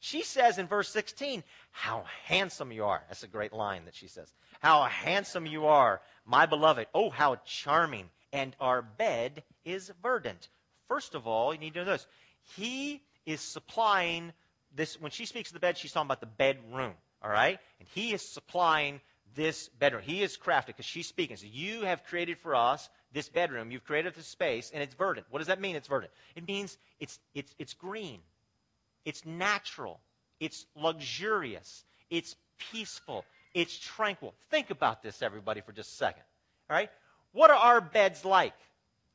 She 0.00 0.22
says 0.22 0.58
in 0.58 0.66
verse 0.66 0.88
16, 0.90 1.42
How 1.70 2.04
handsome 2.24 2.72
you 2.72 2.84
are. 2.84 3.02
That's 3.08 3.24
a 3.24 3.28
great 3.28 3.52
line 3.52 3.84
that 3.86 3.94
she 3.94 4.06
says. 4.06 4.32
How 4.60 4.84
handsome 4.84 5.46
you 5.46 5.66
are, 5.66 6.00
my 6.24 6.46
beloved. 6.46 6.86
Oh, 6.94 7.10
how 7.10 7.36
charming. 7.44 8.10
And 8.32 8.54
our 8.60 8.82
bed 8.82 9.42
is 9.64 9.90
verdant. 10.02 10.48
First 10.86 11.14
of 11.14 11.26
all, 11.26 11.52
you 11.52 11.60
need 11.60 11.74
to 11.74 11.80
know 11.80 11.92
this. 11.92 12.06
He 12.56 13.02
is 13.26 13.40
supplying 13.40 14.32
this. 14.74 15.00
When 15.00 15.10
she 15.10 15.26
speaks 15.26 15.50
of 15.50 15.54
the 15.54 15.60
bed, 15.60 15.76
she's 15.76 15.92
talking 15.92 16.06
about 16.06 16.20
the 16.20 16.26
bedroom. 16.26 16.94
All 17.22 17.30
right? 17.30 17.58
And 17.80 17.88
he 17.94 18.12
is 18.12 18.22
supplying 18.22 19.00
this 19.34 19.68
bedroom. 19.68 20.02
He 20.04 20.22
is 20.22 20.36
crafted 20.36 20.68
because 20.68 20.86
she's 20.86 21.06
speaking. 21.06 21.36
So 21.36 21.46
you 21.50 21.82
have 21.82 22.04
created 22.04 22.38
for 22.38 22.54
us 22.54 22.88
this 23.12 23.28
bedroom. 23.28 23.70
You've 23.70 23.84
created 23.84 24.14
this 24.14 24.26
space, 24.26 24.70
and 24.72 24.82
it's 24.82 24.94
verdant. 24.94 25.26
What 25.30 25.38
does 25.38 25.48
that 25.48 25.60
mean? 25.60 25.76
It's 25.76 25.88
verdant. 25.88 26.12
It 26.36 26.46
means 26.46 26.78
it's 27.00 27.18
it's 27.34 27.54
it's 27.58 27.74
green. 27.74 28.20
It's 29.08 29.24
natural. 29.24 30.00
It's 30.38 30.66
luxurious. 30.76 31.86
It's 32.10 32.36
peaceful. 32.70 33.24
It's 33.54 33.78
tranquil. 33.78 34.34
Think 34.50 34.68
about 34.68 35.02
this, 35.02 35.22
everybody, 35.22 35.62
for 35.62 35.72
just 35.72 35.94
a 35.94 35.96
second. 35.96 36.24
All 36.68 36.76
right? 36.76 36.90
What 37.32 37.50
are 37.50 37.56
our 37.56 37.80
beds 37.80 38.26
like? 38.26 38.52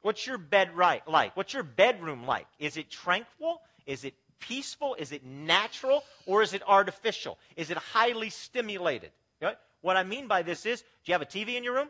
What's 0.01 0.25
your 0.25 0.39
bed 0.39 0.75
right 0.75 1.07
like? 1.07 1.38
What's 1.38 1.53
your 1.53 1.62
bedroom 1.62 2.25
like? 2.25 2.47
Is 2.57 2.75
it 2.75 2.89
tranquil? 2.89 3.62
Is 3.85 4.03
it 4.03 4.15
peaceful? 4.39 4.95
Is 4.95 5.12
it 5.12 5.23
natural? 5.23 6.03
Or 6.25 6.41
is 6.41 6.55
it 6.55 6.63
artificial? 6.67 7.38
Is 7.55 7.69
it 7.69 7.77
highly 7.77 8.31
stimulated? 8.31 9.12
Okay? 9.43 9.53
What 9.81 9.95
I 9.95 10.01
mean 10.01 10.27
by 10.27 10.41
this 10.41 10.65
is, 10.65 10.81
do 10.81 10.88
you 11.05 11.13
have 11.13 11.21
a 11.21 11.25
TV 11.27 11.55
in 11.55 11.63
your 11.63 11.75
room? 11.75 11.89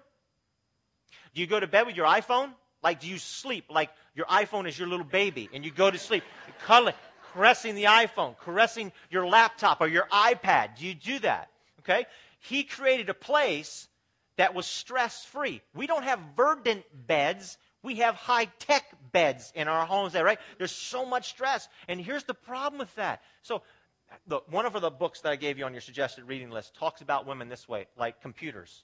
Do 1.33 1.39
you 1.39 1.48
go 1.48 1.57
to 1.57 1.67
bed 1.67 1.88
with 1.88 1.95
your 1.95 2.07
iPhone? 2.07 2.50
Like, 2.83 3.00
do 3.00 3.07
you 3.07 3.17
sleep 3.17 3.67
like 3.69 3.91
your 4.13 4.25
iPhone 4.25 4.67
is 4.67 4.77
your 4.77 4.89
little 4.89 5.05
baby 5.05 5.50
and 5.53 5.63
you 5.63 5.72
go 5.72 5.89
to 5.89 5.98
sleep 5.98 6.24
cuddling, 6.65 6.95
caressing 7.34 7.75
the 7.75 7.86
iPhone, 7.86 8.38
caressing 8.38 8.92
your 9.10 9.28
laptop 9.28 9.82
or 9.82 9.88
your 9.88 10.08
iPad? 10.12 10.78
Do 10.78 10.86
you 10.86 10.94
do 10.94 11.20
that? 11.20 11.50
Okay? 11.80 12.06
He 12.40 12.63
created 12.63 13.10
a 13.10 13.13
place 13.13 13.88
that 14.38 14.54
was 14.54 14.66
stress 14.66 15.25
free. 15.25 15.62
We 15.75 15.88
don't 15.88 16.04
have 16.04 16.20
verdant 16.36 16.84
beds. 17.08 17.58
We 17.82 17.96
have 17.96 18.16
high 18.16 18.46
tech 18.60 18.86
beds 19.12 19.52
in 19.56 19.68
our 19.68 19.86
homes 19.86 20.13
there, 20.13 20.24
right? 20.24 20.40
There's 20.58 20.72
so 20.72 21.06
much 21.06 21.30
stress. 21.30 21.68
And 21.88 22.00
here's 22.00 22.24
the 22.24 22.34
problem 22.34 22.80
with 22.80 22.94
that. 22.96 23.22
So, 23.42 23.62
look, 24.28 24.52
one 24.52 24.66
of 24.66 24.74
the 24.80 24.90
books 24.90 25.22
that 25.22 25.32
I 25.32 25.36
gave 25.36 25.58
you 25.58 25.66
on 25.66 25.74
your 25.74 25.82
suggested 25.82 26.25
reading 26.25 26.50
list 26.50 26.75
talks 26.75 27.02
about 27.02 27.28
women 27.28 27.50
this 27.50 27.68
way, 27.68 27.88
like 27.98 28.22
computers. 28.22 28.84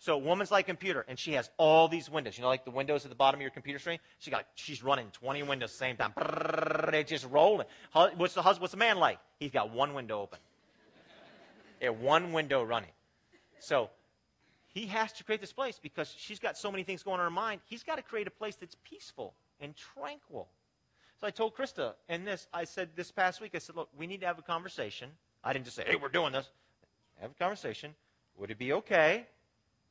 So, 0.00 0.14
a 0.14 0.18
woman's 0.18 0.50
like 0.50 0.64
computer, 0.64 1.04
and 1.08 1.18
she 1.18 1.34
has 1.34 1.50
all 1.58 1.86
these 1.86 2.08
windows. 2.08 2.38
You 2.38 2.42
know, 2.42 2.48
like 2.48 2.64
the 2.64 2.70
windows 2.70 3.04
at 3.04 3.10
the 3.10 3.14
bottom 3.14 3.38
of 3.38 3.42
your 3.42 3.50
computer 3.50 3.78
screen? 3.78 3.98
She 4.18 4.30
got, 4.30 4.46
she's 4.54 4.82
running 4.82 5.10
20 5.12 5.42
windows 5.42 5.68
at 5.68 5.72
the 5.72 5.76
same 5.76 5.96
time. 5.98 6.14
They're 6.90 7.02
just 7.02 7.28
rolling. 7.30 7.66
What's 7.92 8.32
the, 8.32 8.40
husband, 8.40 8.62
what's 8.62 8.72
the 8.72 8.78
man 8.78 8.98
like? 8.98 9.18
He's 9.38 9.50
got 9.50 9.70
one 9.70 9.92
window 9.92 10.22
open. 10.22 10.38
Yeah, 11.82 11.90
one 11.90 12.32
window 12.32 12.62
running. 12.62 12.88
So, 13.58 13.90
he 14.68 14.86
has 14.86 15.12
to 15.12 15.24
create 15.24 15.42
this 15.42 15.52
place 15.52 15.78
because 15.82 16.14
she's 16.16 16.38
got 16.38 16.56
so 16.56 16.70
many 16.70 16.82
things 16.82 17.02
going 17.02 17.20
on 17.20 17.20
in 17.20 17.24
her 17.24 17.30
mind. 17.30 17.60
He's 17.66 17.82
got 17.82 17.96
to 17.96 18.02
create 18.02 18.26
a 18.26 18.30
place 18.30 18.56
that's 18.56 18.76
peaceful 18.82 19.34
and 19.60 19.74
tranquil. 19.76 20.48
So 21.20 21.26
I 21.26 21.30
told 21.30 21.54
Krista, 21.54 21.92
and 22.08 22.26
this, 22.26 22.46
I 22.54 22.64
said 22.64 22.88
this 22.96 23.10
past 23.10 23.42
week, 23.42 23.50
I 23.54 23.58
said, 23.58 23.76
look, 23.76 23.90
we 23.98 24.06
need 24.06 24.22
to 24.22 24.26
have 24.26 24.38
a 24.38 24.42
conversation. 24.42 25.10
I 25.44 25.52
didn't 25.52 25.66
just 25.66 25.76
say, 25.76 25.84
hey, 25.86 25.96
we're 25.96 26.08
doing 26.08 26.32
this. 26.32 26.48
Have 27.20 27.32
a 27.32 27.34
conversation. 27.34 27.94
Would 28.38 28.50
it 28.50 28.58
be 28.58 28.72
okay 28.72 29.26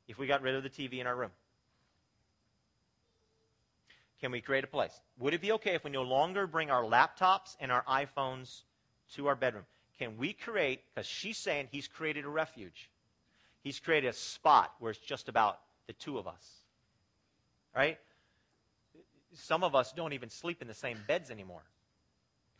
if 0.09 0.17
we 0.17 0.27
got 0.27 0.41
rid 0.41 0.55
of 0.55 0.63
the 0.63 0.69
TV 0.69 0.99
in 0.99 1.07
our 1.07 1.15
room? 1.15 1.29
Can 4.19 4.31
we 4.31 4.41
create 4.41 4.65
a 4.65 4.67
place? 4.67 4.99
Would 5.19 5.33
it 5.33 5.39
be 5.39 5.53
okay 5.53 5.75
if 5.75 5.85
we 5.85 5.91
no 5.91 6.01
longer 6.01 6.45
bring 6.47 6.69
our 6.69 6.83
laptops 6.83 7.55
and 7.61 7.71
our 7.71 7.83
iPhones 7.83 8.63
to 9.13 9.27
our 9.27 9.35
bedroom? 9.35 9.63
Can 9.97 10.17
we 10.17 10.33
create, 10.33 10.81
because 10.89 11.05
she's 11.05 11.37
saying 11.37 11.69
he's 11.71 11.87
created 11.87 12.25
a 12.25 12.29
refuge. 12.29 12.89
He's 13.61 13.79
created 13.79 14.07
a 14.07 14.13
spot 14.13 14.73
where 14.79 14.91
it's 14.91 14.99
just 14.99 15.29
about 15.29 15.59
the 15.87 15.93
two 15.93 16.17
of 16.17 16.27
us. 16.27 16.63
Right? 17.75 17.99
Some 19.33 19.63
of 19.63 19.75
us 19.75 19.93
don't 19.93 20.13
even 20.13 20.29
sleep 20.29 20.61
in 20.61 20.67
the 20.67 20.73
same 20.73 20.97
beds 21.07 21.29
anymore 21.29 21.61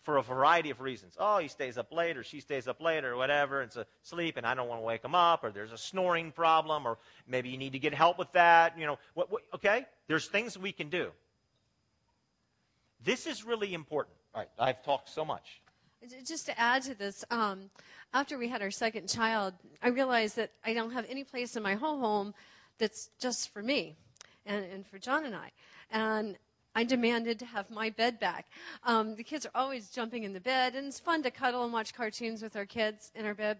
for 0.04 0.18
a 0.18 0.24
variety 0.24 0.70
of 0.70 0.82
reasons. 0.82 1.16
Oh, 1.20 1.40
he 1.40 1.48
stays 1.48 1.78
up 1.78 1.92
late 1.92 2.18
or 2.18 2.24
she 2.24 2.40
stays 2.40 2.68
up 2.68 2.82
late 2.82 3.04
or 3.06 3.16
whatever. 3.16 3.62
It's 3.62 3.76
a 3.76 3.86
sleep 4.02 4.38
and 4.38 4.46
I 4.46 4.56
don't 4.56 4.68
want 4.68 4.82
to 4.82 4.86
wake 4.86 5.04
him 5.04 5.16
up 5.16 5.44
or 5.44 5.52
there's 5.52 5.72
a 5.72 5.78
snoring 5.78 6.32
problem 6.32 6.86
or 6.86 6.98
maybe 7.28 7.50
you 7.50 7.58
need 7.58 7.74
to 7.74 7.80
get 7.80 7.94
help 7.94 8.18
with 8.18 8.32
that. 8.34 8.78
You 8.78 8.86
know, 8.86 9.00
what, 9.14 9.32
what, 9.32 9.44
okay? 9.56 9.86
There's 10.08 10.28
things 10.28 10.58
we 10.58 10.72
can 10.72 10.90
do. 10.90 11.12
This 13.04 13.28
is 13.28 13.46
really 13.46 13.74
important. 13.74 14.16
All 14.34 14.42
right, 14.42 14.50
I've 14.60 14.84
talked 14.84 15.10
so 15.10 15.26
much. 15.26 15.62
Just 16.26 16.46
to 16.46 16.58
add 16.58 16.84
to 16.84 16.96
this, 16.96 17.26
um, 17.30 17.70
after 18.14 18.38
we 18.38 18.48
had 18.48 18.62
our 18.62 18.72
second 18.72 19.10
child, 19.10 19.54
I 19.84 19.90
realized 19.90 20.38
that 20.38 20.52
I 20.66 20.74
don't 20.74 20.92
have 20.92 21.06
any 21.10 21.24
place 21.24 21.56
in 21.56 21.64
my 21.64 21.76
whole 21.76 22.00
home 22.00 22.34
that's 22.78 23.10
just 23.20 23.52
for 23.52 23.62
me 23.62 23.98
and, 24.46 24.66
and 24.66 24.88
for 24.88 24.98
John 24.98 25.26
and 25.26 25.36
I. 25.36 25.52
And 25.92 26.38
I 26.76 26.84
demanded 26.84 27.40
to 27.40 27.46
have 27.46 27.70
my 27.70 27.90
bed 27.90 28.20
back. 28.20 28.48
Um, 28.84 29.16
the 29.16 29.24
kids 29.24 29.46
are 29.46 29.52
always 29.56 29.90
jumping 29.90 30.24
in 30.24 30.34
the 30.34 30.40
bed, 30.40 30.76
and 30.76 30.88
it's 30.88 31.00
fun 31.00 31.24
to 31.24 31.32
cuddle 31.32 31.64
and 31.64 31.74
watch 31.74 31.94
cartoons 31.94 32.42
with 32.42 32.56
our 32.56 32.66
kids 32.66 33.12
in 33.16 33.26
our 33.26 33.34
bed. 33.34 33.58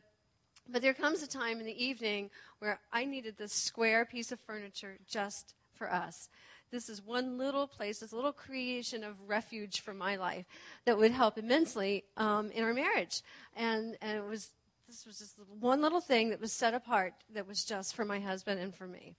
But 0.72 0.82
there 0.82 0.94
comes 0.94 1.24
a 1.24 1.28
time 1.28 1.60
in 1.60 1.66
the 1.66 1.84
evening 1.84 2.30
where 2.60 2.80
I 2.92 3.06
needed 3.06 3.38
this 3.38 3.54
square 3.54 4.06
piece 4.06 4.32
of 4.32 4.40
furniture 4.40 4.98
just 5.08 5.56
for 5.74 5.92
us. 5.92 6.30
This 6.72 6.88
is 6.88 7.02
one 7.02 7.40
little 7.40 7.66
place, 7.66 8.00
this 8.00 8.14
little 8.14 8.32
creation 8.32 9.04
of 9.04 9.18
refuge 9.28 9.82
for 9.82 9.94
my 9.94 10.16
life 10.16 10.46
that 10.86 10.98
would 10.98 11.12
help 11.12 11.40
immensely 11.40 12.04
um, 12.16 12.52
in 12.52 12.64
our 12.64 12.74
marriage. 12.74 13.24
And, 13.56 13.98
and 14.02 14.18
it 14.18 14.24
was 14.24 14.52
this 14.88 15.06
was 15.06 15.20
just 15.20 15.36
one 15.60 15.82
little 15.82 16.02
thing 16.02 16.30
that 16.30 16.42
was 16.42 16.52
set 16.52 16.74
apart 16.74 17.14
that 17.34 17.48
was 17.48 17.64
just 17.64 17.96
for 17.96 18.06
my 18.06 18.20
husband 18.20 18.60
and 18.60 18.74
for 18.74 18.88
me. 18.88 19.14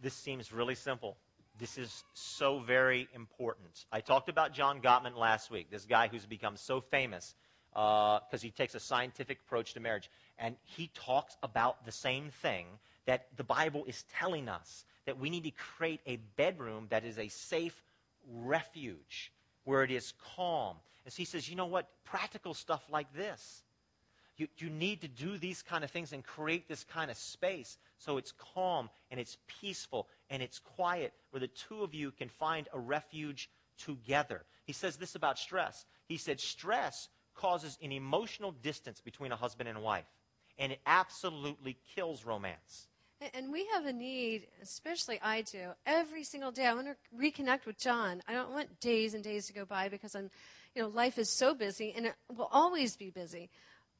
This 0.00 0.14
seems 0.14 0.52
really 0.52 0.74
simple. 0.74 1.16
This 1.58 1.76
is 1.76 2.04
so 2.14 2.60
very 2.60 3.08
important. 3.14 3.86
I 3.90 4.00
talked 4.00 4.28
about 4.28 4.52
John 4.52 4.80
Gottman 4.80 5.16
last 5.16 5.50
week, 5.50 5.70
this 5.70 5.84
guy 5.84 6.06
who's 6.06 6.24
become 6.24 6.56
so 6.56 6.80
famous 6.80 7.34
because 7.72 8.22
uh, 8.32 8.38
he 8.40 8.50
takes 8.50 8.74
a 8.74 8.80
scientific 8.80 9.40
approach 9.46 9.74
to 9.74 9.80
marriage. 9.80 10.08
And 10.38 10.56
he 10.62 10.90
talks 10.94 11.36
about 11.42 11.84
the 11.84 11.92
same 11.92 12.30
thing 12.42 12.66
that 13.06 13.26
the 13.36 13.44
Bible 13.44 13.84
is 13.86 14.04
telling 14.14 14.48
us 14.48 14.84
that 15.06 15.18
we 15.18 15.30
need 15.30 15.44
to 15.44 15.50
create 15.50 16.00
a 16.06 16.16
bedroom 16.36 16.86
that 16.90 17.04
is 17.04 17.18
a 17.18 17.28
safe 17.28 17.82
refuge 18.32 19.32
where 19.64 19.82
it 19.82 19.90
is 19.90 20.12
calm. 20.36 20.76
And 21.04 21.12
so 21.12 21.16
he 21.16 21.24
says, 21.24 21.48
you 21.48 21.56
know 21.56 21.66
what? 21.66 21.88
Practical 22.04 22.54
stuff 22.54 22.84
like 22.90 23.12
this. 23.14 23.64
You, 24.38 24.46
you 24.56 24.70
need 24.70 25.00
to 25.02 25.08
do 25.08 25.36
these 25.36 25.62
kind 25.62 25.84
of 25.84 25.90
things 25.90 26.12
and 26.12 26.24
create 26.24 26.68
this 26.68 26.84
kind 26.84 27.10
of 27.10 27.16
space 27.16 27.76
so 27.98 28.16
it's 28.16 28.32
calm 28.32 28.88
and 29.10 29.18
it's 29.18 29.36
peaceful 29.60 30.08
and 30.30 30.42
it's 30.42 30.60
quiet 30.60 31.12
where 31.30 31.40
the 31.40 31.48
two 31.48 31.82
of 31.82 31.92
you 31.92 32.12
can 32.12 32.28
find 32.28 32.68
a 32.72 32.78
refuge 32.78 33.50
together. 33.76 34.44
He 34.64 34.72
says 34.72 34.96
this 34.96 35.14
about 35.14 35.38
stress. 35.38 35.84
He 36.06 36.16
said, 36.16 36.40
stress 36.40 37.08
causes 37.34 37.78
an 37.82 37.92
emotional 37.92 38.52
distance 38.52 39.00
between 39.00 39.32
a 39.32 39.36
husband 39.36 39.68
and 39.68 39.82
wife, 39.82 40.06
and 40.58 40.72
it 40.72 40.80
absolutely 40.86 41.76
kills 41.94 42.24
romance. 42.24 42.88
And 43.34 43.50
we 43.50 43.66
have 43.72 43.84
a 43.84 43.92
need, 43.92 44.46
especially 44.62 45.18
I 45.20 45.42
do, 45.42 45.70
every 45.84 46.22
single 46.22 46.52
day. 46.52 46.66
I 46.66 46.74
want 46.74 46.86
to 46.86 46.96
reconnect 47.16 47.66
with 47.66 47.76
John. 47.76 48.22
I 48.28 48.32
don't 48.32 48.52
want 48.52 48.78
days 48.78 49.14
and 49.14 49.24
days 49.24 49.48
to 49.48 49.52
go 49.52 49.64
by 49.64 49.88
because 49.88 50.14
I'm, 50.14 50.30
you 50.76 50.82
know, 50.82 50.88
life 50.88 51.18
is 51.18 51.28
so 51.28 51.52
busy 51.52 51.92
and 51.96 52.06
it 52.06 52.14
will 52.32 52.48
always 52.52 52.96
be 52.96 53.10
busy. 53.10 53.50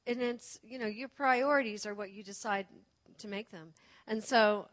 And 0.09 0.23
it's, 0.23 0.59
you 0.65 0.79
know, 0.79 0.87
your 0.87 1.09
priorities 1.09 1.85
are 1.85 1.95
what 1.95 2.11
you 2.11 2.25
decide 2.25 2.67
to 3.19 3.29
make 3.29 3.51
them. 3.51 3.75
And 4.07 4.25
so 4.25 4.67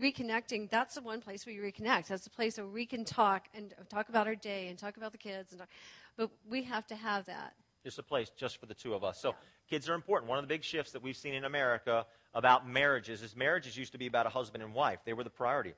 reconnecting, 0.00 0.68
that's 0.68 0.94
the 0.94 1.00
one 1.00 1.22
place 1.22 1.46
where 1.46 1.54
you 1.54 1.62
reconnect. 1.62 2.08
That's 2.08 2.24
the 2.24 2.30
place 2.30 2.58
where 2.58 2.66
we 2.66 2.84
can 2.84 3.04
talk 3.04 3.48
and 3.54 3.74
talk 3.88 4.10
about 4.10 4.26
our 4.26 4.34
day 4.34 4.68
and 4.68 4.78
talk 4.78 4.98
about 4.98 5.12
the 5.12 5.18
kids. 5.18 5.52
And 5.52 5.60
talk, 5.60 5.70
but 6.18 6.30
we 6.48 6.62
have 6.64 6.86
to 6.88 6.94
have 6.94 7.24
that. 7.24 7.54
It's 7.82 7.96
a 7.98 8.02
place 8.02 8.30
just 8.36 8.58
for 8.58 8.66
the 8.66 8.74
two 8.74 8.92
of 8.92 9.04
us. 9.04 9.20
So 9.20 9.30
yeah. 9.30 9.34
kids 9.70 9.88
are 9.88 9.94
important. 9.94 10.28
One 10.28 10.38
of 10.38 10.44
the 10.44 10.48
big 10.48 10.64
shifts 10.64 10.92
that 10.92 11.02
we've 11.02 11.16
seen 11.16 11.34
in 11.34 11.44
America 11.44 12.04
about 12.34 12.68
marriages 12.68 13.22
is 13.22 13.34
marriages 13.34 13.76
used 13.76 13.92
to 13.92 13.98
be 13.98 14.06
about 14.06 14.26
a 14.26 14.30
husband 14.30 14.62
and 14.62 14.74
wife. 14.74 14.98
They 15.06 15.14
were 15.14 15.24
the 15.24 15.30
priority. 15.30 15.72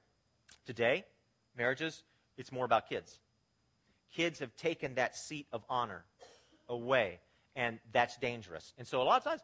Today, 0.64 1.04
marriages, 1.56 2.02
it's 2.36 2.50
more 2.50 2.64
about 2.64 2.88
kids. 2.88 3.20
Kids 4.12 4.40
have 4.40 4.54
taken 4.56 4.94
that 4.94 5.16
seat 5.16 5.46
of 5.52 5.64
honor 5.68 6.04
away, 6.68 7.20
and 7.56 7.80
that's 7.92 8.16
dangerous. 8.18 8.72
And 8.78 8.86
so 8.86 9.02
a 9.02 9.04
lot 9.04 9.18
of 9.18 9.24
times, 9.24 9.40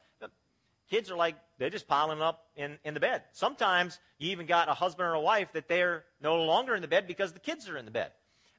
kids 0.90 1.10
are 1.10 1.16
like, 1.16 1.34
they're 1.58 1.70
just 1.70 1.88
piling 1.88 2.20
up 2.20 2.46
in, 2.54 2.78
in 2.84 2.94
the 2.94 3.00
bed. 3.00 3.22
Sometimes 3.32 3.98
you 4.18 4.30
even 4.30 4.46
got 4.46 4.68
a 4.68 4.74
husband 4.74 5.08
or 5.08 5.14
a 5.14 5.20
wife 5.20 5.48
that 5.54 5.66
they're 5.66 6.04
no 6.20 6.44
longer 6.44 6.74
in 6.74 6.82
the 6.82 6.88
bed 6.88 7.06
because 7.06 7.32
the 7.32 7.40
kids 7.40 7.68
are 7.68 7.78
in 7.78 7.86
the 7.86 7.90
bed. 7.90 8.12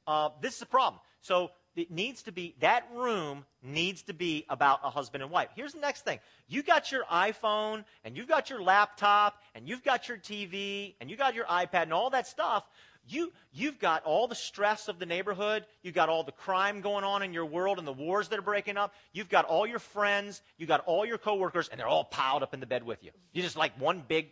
Uh, 0.07 0.29
this 0.41 0.55
is 0.55 0.61
a 0.63 0.65
problem. 0.65 0.99
So 1.21 1.51
it 1.75 1.91
needs 1.91 2.23
to 2.23 2.31
be, 2.31 2.55
that 2.59 2.87
room 2.93 3.45
needs 3.61 4.01
to 4.03 4.13
be 4.13 4.45
about 4.49 4.79
a 4.83 4.89
husband 4.89 5.23
and 5.23 5.31
wife. 5.31 5.49
Here's 5.55 5.73
the 5.73 5.79
next 5.79 6.05
thing. 6.05 6.19
You 6.47 6.63
got 6.63 6.91
your 6.91 7.03
iPhone, 7.05 7.85
and 8.03 8.17
you've 8.17 8.27
got 8.27 8.49
your 8.49 8.61
laptop, 8.61 9.41
and 9.55 9.67
you've 9.67 9.83
got 9.83 10.07
your 10.07 10.17
TV, 10.17 10.95
and 10.99 11.09
you 11.09 11.17
got 11.17 11.35
your 11.35 11.45
iPad, 11.45 11.83
and 11.83 11.93
all 11.93 12.09
that 12.11 12.27
stuff. 12.27 12.65
You, 13.07 13.33
you've 13.51 13.79
got 13.79 14.03
all 14.03 14.27
the 14.27 14.35
stress 14.35 14.87
of 14.87 14.97
the 14.97 15.05
neighborhood. 15.05 15.65
You've 15.81 15.93
got 15.93 16.09
all 16.09 16.23
the 16.23 16.31
crime 16.31 16.81
going 16.81 17.03
on 17.03 17.21
in 17.21 17.33
your 17.33 17.45
world 17.45 17.77
and 17.77 17.87
the 17.87 17.93
wars 17.93 18.29
that 18.29 18.39
are 18.39 18.43
breaking 18.43 18.77
up. 18.77 18.93
You've 19.11 19.29
got 19.29 19.45
all 19.45 19.67
your 19.67 19.79
friends. 19.79 20.41
You've 20.57 20.69
got 20.69 20.85
all 20.85 21.05
your 21.05 21.17
coworkers, 21.17 21.67
and 21.67 21.79
they're 21.79 21.87
all 21.87 22.05
piled 22.05 22.43
up 22.43 22.53
in 22.53 22.59
the 22.59 22.65
bed 22.65 22.83
with 22.83 23.03
you. 23.03 23.11
You're 23.33 23.43
just 23.43 23.57
like 23.57 23.79
one 23.79 24.03
big 24.07 24.29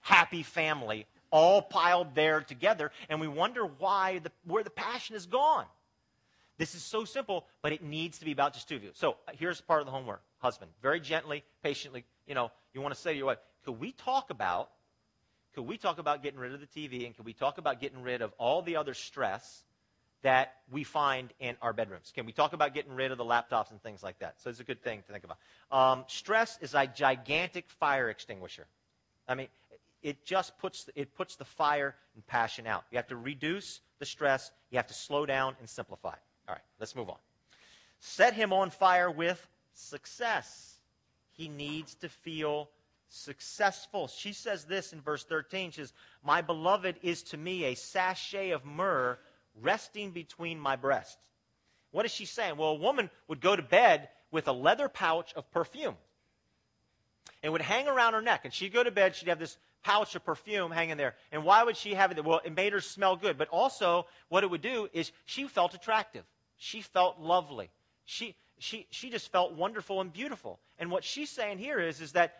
happy 0.00 0.42
family 0.42 1.06
all 1.30 1.62
piled 1.62 2.14
there 2.14 2.40
together, 2.40 2.90
and 3.08 3.20
we 3.20 3.28
wonder 3.28 3.64
why 3.64 4.20
the, 4.20 4.32
where 4.44 4.64
the 4.64 4.70
passion 4.70 5.16
is 5.16 5.26
gone. 5.26 5.66
This 6.58 6.74
is 6.74 6.82
so 6.82 7.04
simple, 7.04 7.46
but 7.62 7.72
it 7.72 7.82
needs 7.82 8.18
to 8.18 8.24
be 8.24 8.32
about 8.32 8.54
just 8.54 8.68
two 8.68 8.76
of 8.76 8.82
you. 8.82 8.90
So 8.94 9.12
uh, 9.28 9.32
here's 9.38 9.60
part 9.60 9.80
of 9.80 9.86
the 9.86 9.92
homework. 9.92 10.22
Husband, 10.38 10.70
very 10.82 11.00
gently, 11.00 11.44
patiently, 11.62 12.04
you 12.26 12.34
know, 12.34 12.50
you 12.72 12.80
want 12.80 12.94
to 12.94 13.00
say 13.00 13.12
to 13.12 13.16
your 13.16 13.26
wife, 13.26 13.38
could 13.64 13.78
we 13.78 13.92
talk 13.92 14.30
about, 14.30 14.70
could 15.56 15.66
we 15.66 15.78
talk 15.78 15.98
about 15.98 16.22
getting 16.22 16.38
rid 16.38 16.52
of 16.52 16.60
the 16.60 16.66
TV 16.66 17.06
and 17.06 17.16
can 17.16 17.24
we 17.24 17.32
talk 17.32 17.56
about 17.56 17.80
getting 17.80 18.02
rid 18.02 18.20
of 18.20 18.30
all 18.36 18.60
the 18.60 18.76
other 18.76 18.92
stress 18.92 19.62
that 20.20 20.52
we 20.70 20.84
find 20.84 21.32
in 21.40 21.56
our 21.62 21.72
bedrooms? 21.72 22.12
Can 22.14 22.26
we 22.26 22.32
talk 22.32 22.52
about 22.52 22.74
getting 22.74 22.92
rid 22.94 23.10
of 23.10 23.16
the 23.16 23.24
laptops 23.24 23.70
and 23.70 23.82
things 23.82 24.02
like 24.02 24.18
that? 24.18 24.34
So 24.36 24.50
it's 24.50 24.60
a 24.60 24.64
good 24.64 24.82
thing 24.82 25.00
to 25.06 25.12
think 25.12 25.24
about. 25.24 25.38
Um, 25.70 26.04
stress 26.08 26.58
is 26.60 26.74
a 26.74 26.86
gigantic 26.86 27.70
fire 27.70 28.10
extinguisher. 28.10 28.66
I 29.26 29.34
mean, 29.34 29.48
it 30.02 30.26
just 30.26 30.58
puts, 30.58 30.90
it 30.94 31.14
puts 31.14 31.36
the 31.36 31.46
fire 31.46 31.94
and 32.14 32.26
passion 32.26 32.66
out. 32.66 32.84
You 32.90 32.96
have 32.96 33.08
to 33.08 33.16
reduce 33.16 33.80
the 33.98 34.04
stress. 34.04 34.50
You 34.70 34.76
have 34.76 34.88
to 34.88 34.94
slow 34.94 35.24
down 35.24 35.56
and 35.58 35.66
simplify. 35.66 36.16
All 36.48 36.54
right, 36.54 36.64
let's 36.78 36.94
move 36.94 37.08
on. 37.08 37.16
Set 37.98 38.34
him 38.34 38.52
on 38.52 38.68
fire 38.68 39.10
with 39.10 39.48
success. 39.72 40.80
He 41.32 41.48
needs 41.48 41.94
to 41.94 42.10
feel 42.10 42.68
successful. 43.08 44.08
She 44.08 44.32
says 44.32 44.64
this 44.64 44.92
in 44.92 45.00
verse 45.00 45.24
13. 45.24 45.70
She 45.70 45.80
says, 45.80 45.92
My 46.24 46.42
beloved 46.42 46.96
is 47.02 47.22
to 47.24 47.36
me 47.36 47.64
a 47.64 47.74
sachet 47.74 48.50
of 48.50 48.64
myrrh 48.64 49.18
resting 49.60 50.10
between 50.10 50.58
my 50.58 50.76
breasts. 50.76 51.30
What 51.90 52.04
is 52.04 52.12
she 52.12 52.26
saying? 52.26 52.56
Well, 52.56 52.70
a 52.70 52.74
woman 52.74 53.10
would 53.28 53.40
go 53.40 53.56
to 53.56 53.62
bed 53.62 54.08
with 54.30 54.48
a 54.48 54.52
leather 54.52 54.88
pouch 54.88 55.32
of 55.34 55.50
perfume. 55.50 55.94
It 57.42 57.50
would 57.50 57.62
hang 57.62 57.86
around 57.86 58.14
her 58.14 58.22
neck, 58.22 58.40
and 58.44 58.52
she'd 58.52 58.72
go 58.72 58.82
to 58.82 58.90
bed, 58.90 59.14
she'd 59.14 59.28
have 59.28 59.38
this 59.38 59.56
pouch 59.82 60.14
of 60.16 60.24
perfume 60.24 60.72
hanging 60.72 60.96
there. 60.96 61.14
And 61.30 61.44
why 61.44 61.62
would 61.62 61.76
she 61.76 61.94
have 61.94 62.10
it? 62.10 62.24
Well, 62.24 62.40
it 62.44 62.54
made 62.54 62.72
her 62.72 62.80
smell 62.80 63.14
good. 63.14 63.38
But 63.38 63.48
also, 63.48 64.06
what 64.28 64.42
it 64.42 64.50
would 64.50 64.62
do 64.62 64.88
is 64.92 65.12
she 65.26 65.46
felt 65.46 65.74
attractive. 65.74 66.24
She 66.56 66.80
felt 66.80 67.20
lovely. 67.20 67.70
She, 68.04 68.34
she, 68.58 68.86
she 68.90 69.10
just 69.10 69.30
felt 69.30 69.52
wonderful 69.52 70.00
and 70.00 70.12
beautiful. 70.12 70.58
And 70.78 70.90
what 70.90 71.04
she's 71.04 71.30
saying 71.30 71.58
here 71.58 71.78
is, 71.78 72.00
is 72.00 72.12
that 72.12 72.34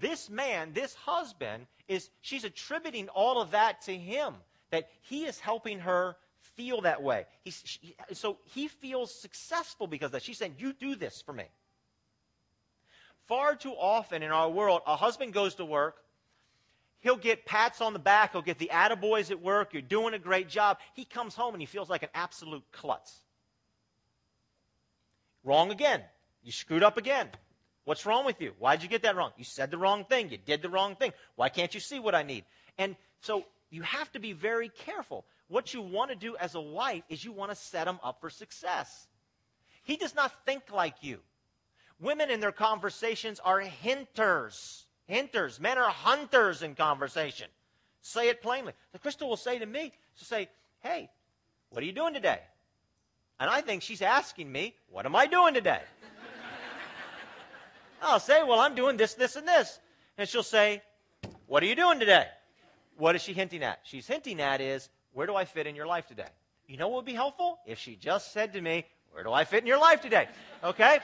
this 0.00 0.30
man, 0.30 0.72
this 0.72 0.94
husband, 0.94 1.66
is 1.88 2.10
she's 2.20 2.44
attributing 2.44 3.08
all 3.08 3.40
of 3.40 3.52
that 3.52 3.82
to 3.82 3.96
him. 3.96 4.34
That 4.70 4.88
he 5.02 5.24
is 5.24 5.38
helping 5.38 5.80
her 5.80 6.16
feel 6.56 6.80
that 6.82 7.02
way. 7.02 7.26
He's, 7.42 7.62
she, 7.64 7.94
so 8.12 8.38
he 8.44 8.68
feels 8.68 9.14
successful 9.14 9.86
because 9.86 10.10
that. 10.12 10.22
She's 10.22 10.38
saying, 10.38 10.56
You 10.58 10.72
do 10.72 10.96
this 10.96 11.22
for 11.22 11.32
me. 11.32 11.44
Far 13.26 13.56
too 13.56 13.72
often 13.72 14.22
in 14.22 14.30
our 14.30 14.50
world, 14.50 14.82
a 14.86 14.96
husband 14.96 15.32
goes 15.32 15.54
to 15.56 15.64
work, 15.64 16.04
He'll 17.04 17.16
get 17.16 17.44
pats 17.44 17.82
on 17.82 17.92
the 17.92 17.98
back. 17.98 18.32
He'll 18.32 18.40
get 18.40 18.56
the 18.56 18.70
attaboys 18.72 19.30
at 19.30 19.42
work. 19.42 19.74
You're 19.74 19.82
doing 19.82 20.14
a 20.14 20.18
great 20.18 20.48
job. 20.48 20.78
He 20.94 21.04
comes 21.04 21.34
home 21.34 21.54
and 21.54 21.60
he 21.60 21.66
feels 21.66 21.90
like 21.90 22.02
an 22.02 22.08
absolute 22.14 22.64
klutz. 22.72 23.20
Wrong 25.44 25.70
again. 25.70 26.00
You 26.42 26.50
screwed 26.50 26.82
up 26.82 26.96
again. 26.96 27.28
What's 27.84 28.06
wrong 28.06 28.24
with 28.24 28.40
you? 28.40 28.52
Why'd 28.58 28.82
you 28.82 28.88
get 28.88 29.02
that 29.02 29.16
wrong? 29.16 29.32
You 29.36 29.44
said 29.44 29.70
the 29.70 29.78
wrong 29.78 30.04
thing. 30.04 30.30
You 30.30 30.38
did 30.38 30.62
the 30.62 30.70
wrong 30.70 30.96
thing. 30.96 31.12
Why 31.36 31.48
can't 31.48 31.74
you 31.74 31.80
see 31.80 32.00
what 32.00 32.14
I 32.14 32.22
need? 32.22 32.44
And 32.78 32.96
so 33.20 33.44
you 33.70 33.82
have 33.82 34.10
to 34.12 34.18
be 34.18 34.32
very 34.32 34.68
careful. 34.68 35.24
What 35.48 35.74
you 35.74 35.82
want 35.82 36.10
to 36.10 36.16
do 36.16 36.36
as 36.36 36.54
a 36.54 36.60
wife 36.60 37.02
is 37.08 37.24
you 37.24 37.32
want 37.32 37.50
to 37.50 37.56
set 37.56 37.86
him 37.86 37.98
up 38.02 38.20
for 38.20 38.30
success. 38.30 39.06
He 39.82 39.96
does 39.96 40.14
not 40.14 40.32
think 40.46 40.72
like 40.72 40.94
you. 41.02 41.20
Women 42.00 42.30
in 42.30 42.40
their 42.40 42.52
conversations 42.52 43.40
are 43.40 43.60
hinters. 43.60 44.86
Hinters. 45.06 45.60
Men 45.60 45.76
are 45.76 45.90
hunters 45.90 46.62
in 46.62 46.74
conversation. 46.74 47.48
Say 48.00 48.28
it 48.28 48.42
plainly. 48.42 48.72
The 48.92 48.98
Krista 48.98 49.26
will 49.26 49.36
say 49.36 49.58
to 49.58 49.66
me, 49.66 49.92
she'll 50.14 50.26
say, 50.26 50.48
Hey, 50.80 51.10
what 51.70 51.82
are 51.82 51.86
you 51.86 51.92
doing 51.92 52.14
today? 52.14 52.40
And 53.40 53.50
I 53.50 53.60
think 53.60 53.82
she's 53.82 54.02
asking 54.02 54.50
me, 54.50 54.74
What 54.90 55.06
am 55.06 55.14
I 55.14 55.26
doing 55.26 55.54
today? 55.54 55.82
I'll 58.04 58.20
say, 58.20 58.42
Well, 58.42 58.60
I'm 58.60 58.74
doing 58.74 58.96
this, 58.96 59.14
this, 59.14 59.36
and 59.36 59.46
this. 59.46 59.78
And 60.18 60.28
she'll 60.28 60.42
say, 60.42 60.82
What 61.46 61.62
are 61.62 61.66
you 61.66 61.74
doing 61.74 61.98
today? 61.98 62.26
What 62.96 63.16
is 63.16 63.22
she 63.22 63.32
hinting 63.32 63.62
at? 63.62 63.80
She's 63.84 64.06
hinting 64.06 64.40
at 64.40 64.60
is, 64.60 64.88
Where 65.12 65.26
do 65.26 65.34
I 65.34 65.44
fit 65.44 65.66
in 65.66 65.74
your 65.74 65.86
life 65.86 66.06
today? 66.06 66.28
You 66.66 66.76
know 66.76 66.88
what 66.88 66.96
would 66.96 67.04
be 67.04 67.14
helpful? 67.14 67.58
If 67.66 67.78
she 67.78 67.96
just 67.96 68.32
said 68.32 68.52
to 68.54 68.60
me, 68.60 68.86
Where 69.12 69.24
do 69.24 69.32
I 69.32 69.44
fit 69.44 69.62
in 69.62 69.66
your 69.66 69.80
life 69.80 70.00
today? 70.00 70.28
Okay? 70.62 70.98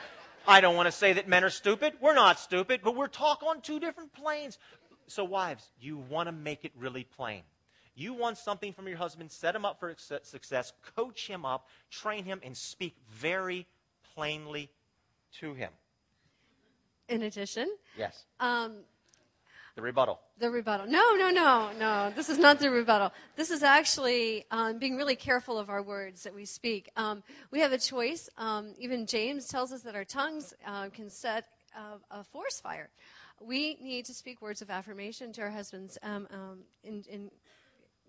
I 0.47 0.61
don't 0.61 0.77
want 0.77 0.87
to 0.87 0.93
say 0.93 1.13
that 1.15 1.29
men 1.29 1.45
are 1.45 1.51
stupid. 1.51 1.95
We're 2.01 2.15
not 2.15 2.39
stupid, 2.39 2.81
but 2.83 2.97
we're 2.97 3.09
talking 3.09 3.49
on 3.49 3.61
two 3.61 3.79
different 3.79 4.13
planes. 4.13 4.59
So, 5.07 5.25
wives, 5.25 5.69
you 5.81 5.99
want 5.99 6.29
to 6.29 6.33
make 6.33 6.65
it 6.65 6.73
really 6.79 7.05
plain. 7.05 7.43
You 7.95 8.15
want 8.15 8.39
something 8.39 8.73
from 8.73 8.89
your 8.89 8.97
husband, 8.97 9.31
set 9.31 9.55
him 9.55 9.65
up 9.65 9.79
for 9.79 9.95
success, 10.23 10.73
coach 10.97 11.27
him 11.27 11.45
up, 11.45 11.69
train 11.91 12.25
him, 12.25 12.41
and 12.43 12.57
speak 12.57 12.97
very 13.11 13.67
plainly 14.15 14.71
to 15.41 15.53
him. 15.53 15.71
In 17.11 17.23
addition, 17.23 17.69
yes. 17.99 18.25
Um, 18.39 18.77
the 19.77 19.83
rebuttal. 19.83 20.21
The 20.39 20.51
rebuttal. 20.51 20.87
No, 20.87 21.15
no, 21.17 21.31
no, 21.31 21.71
no. 21.79 22.13
This 22.15 22.29
is 22.29 22.39
not 22.39 22.59
the 22.59 22.71
rebuttal. 22.71 23.13
This 23.37 23.51
is 23.51 23.63
actually 23.63 24.45
um, 24.51 24.79
being 24.79 24.97
really 24.97 25.17
careful 25.17 25.59
of 25.59 25.71
our 25.71 25.83
words 25.83 26.23
that 26.25 26.35
we 26.35 26.45
speak. 26.45 26.91
Um, 26.97 27.23
we 27.51 27.61
have 27.61 27.73
a 27.73 27.79
choice. 27.79 28.29
Um, 28.37 28.75
even 28.79 29.07
James 29.07 29.49
tells 29.49 29.73
us 29.73 29.83
that 29.83 29.95
our 29.95 30.05
tongues 30.05 30.55
uh, 30.67 30.89
can 30.91 31.09
set 31.09 31.47
a, 31.75 32.19
a, 32.19 32.25
forest 32.25 32.63
fire. 32.63 32.91
We 33.41 33.77
need 33.81 34.05
to 34.07 34.15
speak 34.15 34.43
words 34.43 34.61
of 34.61 34.71
affirmation 34.71 35.33
to 35.35 35.43
our 35.43 35.51
husbands 35.51 35.99
um, 36.03 36.29
um, 36.33 36.59
in, 36.85 37.05
in 37.09 37.31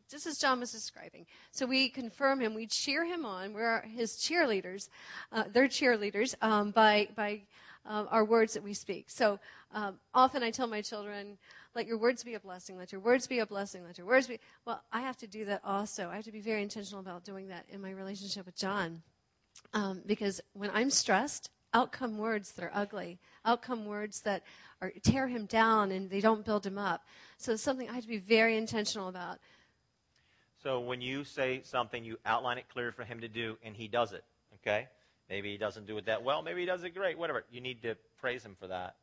just 0.10 0.28
as 0.28 0.38
John 0.38 0.60
was 0.60 0.72
describing. 0.72 1.26
So 1.52 1.66
we 1.66 1.90
confirm 1.90 2.42
him, 2.42 2.54
we 2.54 2.68
cheer 2.68 3.06
him 3.06 3.26
on. 3.26 3.54
We're 3.54 3.82
his 3.82 4.18
cheerleaders. 4.18 4.90
Uh, 5.32 5.46
they're 5.52 5.70
cheerleaders 5.70 6.36
um, 6.42 6.72
by 6.72 7.08
by 7.16 7.44
uh, 7.86 8.06
our 8.10 8.26
words 8.26 8.54
that 8.54 8.64
we 8.64 8.74
speak. 8.74 9.10
So 9.10 9.40
um, 9.74 10.00
often 10.14 10.44
I 10.44 10.52
tell 10.52 10.68
my 10.68 10.82
children, 10.82 11.38
let 11.76 11.88
your 11.88 11.98
words 11.98 12.24
be 12.24 12.34
a 12.34 12.40
blessing. 12.40 12.78
Let 12.78 12.92
your 12.92 13.02
words 13.02 13.28
be 13.28 13.40
a 13.40 13.46
blessing. 13.46 13.84
Let 13.86 13.98
your 13.98 14.08
words 14.08 14.28
be. 14.28 14.40
Well, 14.66 14.84
I 14.92 15.02
have 15.02 15.18
to 15.18 15.28
do 15.28 15.46
that 15.46 15.62
also. 15.64 16.10
I 16.10 16.16
have 16.16 16.26
to 16.26 16.32
be 16.32 16.42
very 16.42 16.62
intentional 16.62 17.00
about 17.00 17.24
doing 17.24 17.48
that 17.48 17.66
in 17.70 17.82
my 17.82 17.92
relationship 17.92 18.46
with 18.46 18.56
John. 18.56 19.02
Um, 19.74 20.02
because 20.06 20.42
when 20.54 20.70
I'm 20.72 20.90
stressed, 20.90 21.50
out 21.74 21.92
come 21.92 22.18
words 22.18 22.52
that 22.54 22.66
are 22.66 22.72
ugly, 22.74 23.20
out 23.46 23.62
come 23.62 23.86
words 23.86 24.22
that 24.22 24.44
are, 24.82 24.92
tear 25.04 25.28
him 25.28 25.46
down 25.46 25.92
and 25.92 26.10
they 26.10 26.20
don't 26.20 26.44
build 26.44 26.66
him 26.66 26.78
up. 26.78 27.06
So 27.38 27.54
it's 27.54 27.64
something 27.64 27.90
I 27.90 27.94
have 27.94 28.04
to 28.04 28.10
be 28.10 28.18
very 28.18 28.58
intentional 28.58 29.08
about. 29.08 29.40
So 30.62 30.80
when 30.80 31.02
you 31.02 31.24
say 31.24 31.62
something, 31.64 32.04
you 32.04 32.18
outline 32.26 32.58
it 32.58 32.66
clear 32.70 32.92
for 32.92 33.04
him 33.04 33.22
to 33.22 33.28
do, 33.28 33.58
and 33.64 33.76
he 33.76 33.88
does 33.88 34.14
it. 34.14 34.24
Okay? 34.62 34.88
Maybe 35.32 35.50
he 35.50 35.58
doesn't 35.58 35.88
do 35.88 35.98
it 35.98 36.08
that 36.08 36.24
well. 36.24 36.42
Maybe 36.42 36.60
he 36.60 36.66
does 36.66 36.84
it 36.84 36.94
great. 36.94 37.18
Whatever. 37.18 37.46
You 37.50 37.62
need 37.62 37.84
to 37.84 37.96
praise 38.20 38.44
him 38.44 38.58
for 38.60 38.68
that. 38.68 38.98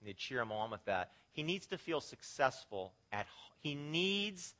You 0.00 0.06
need 0.06 0.12
to 0.12 0.18
cheer 0.18 0.40
him 0.40 0.52
on 0.52 0.70
with 0.70 0.84
that. 0.84 1.10
He 1.32 1.42
needs 1.42 1.66
to 1.66 1.76
feel 1.76 2.00
successful 2.00 2.92
at 3.10 3.26
he 3.62 3.74
needs 3.74 4.54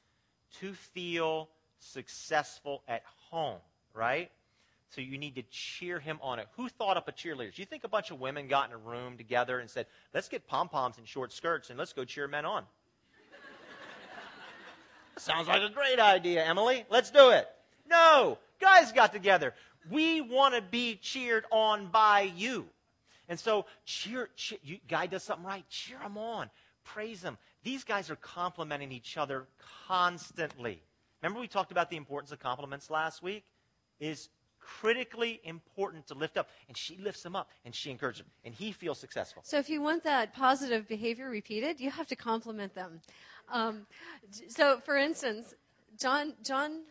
to 0.58 0.72
feel 0.72 1.48
successful 1.78 2.82
at 2.88 3.04
home, 3.30 3.60
right? 3.94 4.32
So 4.88 5.00
you 5.00 5.16
need 5.16 5.36
to 5.36 5.42
cheer 5.42 6.00
him 6.00 6.18
on 6.22 6.40
it. 6.40 6.48
Who 6.56 6.68
thought 6.68 6.96
up 6.96 7.06
a 7.06 7.12
cheerleader? 7.12 7.54
Do 7.54 7.62
you 7.62 7.66
think 7.66 7.84
a 7.84 7.88
bunch 7.88 8.10
of 8.10 8.18
women 8.18 8.48
got 8.48 8.68
in 8.68 8.74
a 8.74 8.78
room 8.78 9.16
together 9.16 9.60
and 9.60 9.70
said, 9.70 9.86
"Let's 10.12 10.28
get 10.28 10.48
pom 10.48 10.68
poms 10.68 10.98
and 10.98 11.06
short 11.06 11.32
skirts 11.32 11.70
and 11.70 11.78
let's 11.78 11.92
go 11.92 12.04
cheer 12.04 12.26
men 12.26 12.44
on"? 12.44 12.64
Sounds 15.18 15.46
like 15.46 15.62
a 15.62 15.70
great 15.70 16.00
idea, 16.00 16.44
Emily. 16.44 16.84
Let's 16.90 17.12
do 17.12 17.30
it. 17.30 17.48
No, 17.88 18.38
guys 18.60 18.90
got 18.90 19.12
together. 19.12 19.54
We 19.90 20.20
want 20.20 20.54
to 20.54 20.62
be 20.62 20.96
cheered 20.96 21.44
on 21.50 21.88
by 21.88 22.32
you. 22.36 22.66
And 23.28 23.38
so, 23.38 23.66
cheer, 23.84 24.28
cheer 24.36 24.58
you, 24.62 24.78
guy 24.88 25.06
does 25.06 25.22
something 25.22 25.46
right, 25.46 25.68
cheer 25.68 25.98
him 25.98 26.16
on, 26.16 26.48
praise 26.84 27.22
him. 27.22 27.36
These 27.64 27.82
guys 27.82 28.10
are 28.10 28.16
complimenting 28.16 28.92
each 28.92 29.16
other 29.16 29.46
constantly. 29.88 30.80
Remember, 31.22 31.40
we 31.40 31.48
talked 31.48 31.72
about 31.72 31.90
the 31.90 31.96
importance 31.96 32.30
of 32.30 32.38
compliments 32.38 32.90
last 32.90 33.22
week? 33.22 33.44
Is 33.98 34.28
critically 34.66 35.40
important 35.44 36.06
to 36.08 36.14
lift 36.14 36.36
up. 36.36 36.48
And 36.68 36.76
she 36.76 36.96
lifts 36.98 37.24
him 37.24 37.36
up 37.36 37.50
and 37.64 37.74
she 37.74 37.90
encourages 37.90 38.20
him, 38.20 38.26
and 38.44 38.54
he 38.54 38.72
feels 38.72 38.98
successful. 38.98 39.42
So, 39.44 39.58
if 39.58 39.68
you 39.68 39.80
want 39.80 40.02
that 40.04 40.34
positive 40.34 40.86
behavior 40.88 41.30
repeated, 41.30 41.80
you 41.80 41.90
have 41.90 42.06
to 42.08 42.16
compliment 42.16 42.74
them. 42.74 43.00
Um, 43.52 43.86
so, 44.48 44.80
for 44.80 44.96
instance, 44.96 45.54
John, 45.98 46.34
John 46.44 46.82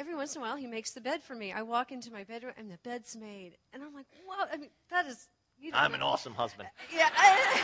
every 0.00 0.14
once 0.14 0.34
in 0.34 0.40
a 0.40 0.44
while 0.44 0.56
he 0.56 0.66
makes 0.66 0.92
the 0.92 1.00
bed 1.00 1.22
for 1.22 1.34
me. 1.34 1.52
I 1.52 1.62
walk 1.62 1.92
into 1.92 2.10
my 2.10 2.24
bedroom 2.24 2.54
and 2.56 2.70
the 2.70 2.78
bed's 2.82 3.14
made, 3.14 3.52
and 3.72 3.82
I'm 3.82 3.94
like, 3.94 4.06
wow! 4.26 4.46
I 4.50 4.56
mean, 4.56 4.70
that 4.90 5.06
is. 5.06 5.28
You 5.60 5.72
I'm 5.74 5.92
an 5.92 6.00
awesome 6.00 6.32
husband. 6.32 6.70
Yeah. 6.92 7.10
I, 7.14 7.62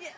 yeah. 0.00 0.10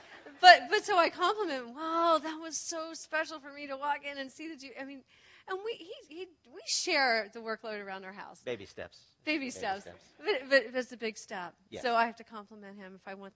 But 0.42 0.68
but 0.70 0.84
so 0.84 0.98
I 0.98 1.08
compliment. 1.08 1.74
Wow, 1.74 2.20
that 2.22 2.38
was 2.40 2.58
so 2.58 2.92
special 2.92 3.40
for 3.40 3.50
me 3.50 3.66
to 3.66 3.76
walk 3.76 4.00
in 4.08 4.18
and 4.18 4.30
see 4.30 4.48
that 4.48 4.62
you. 4.62 4.72
I 4.78 4.84
mean, 4.84 5.00
and 5.48 5.58
we 5.64 5.72
he, 5.72 5.94
he 6.08 6.26
we 6.54 6.60
share 6.66 7.30
the 7.32 7.40
workload 7.40 7.82
around 7.82 8.04
our 8.04 8.12
house. 8.12 8.40
Baby 8.44 8.66
steps. 8.66 8.98
Baby, 9.24 9.38
Baby 9.38 9.50
steps. 9.50 9.82
steps. 9.82 10.04
But, 10.18 10.50
but 10.50 10.66
it's 10.74 10.92
a 10.92 10.96
big 10.98 11.16
step. 11.16 11.54
Yes. 11.70 11.82
So 11.82 11.94
I 11.94 12.04
have 12.04 12.16
to 12.16 12.24
compliment 12.24 12.76
him 12.76 12.92
if 12.94 13.08
I 13.08 13.14
want 13.14 13.32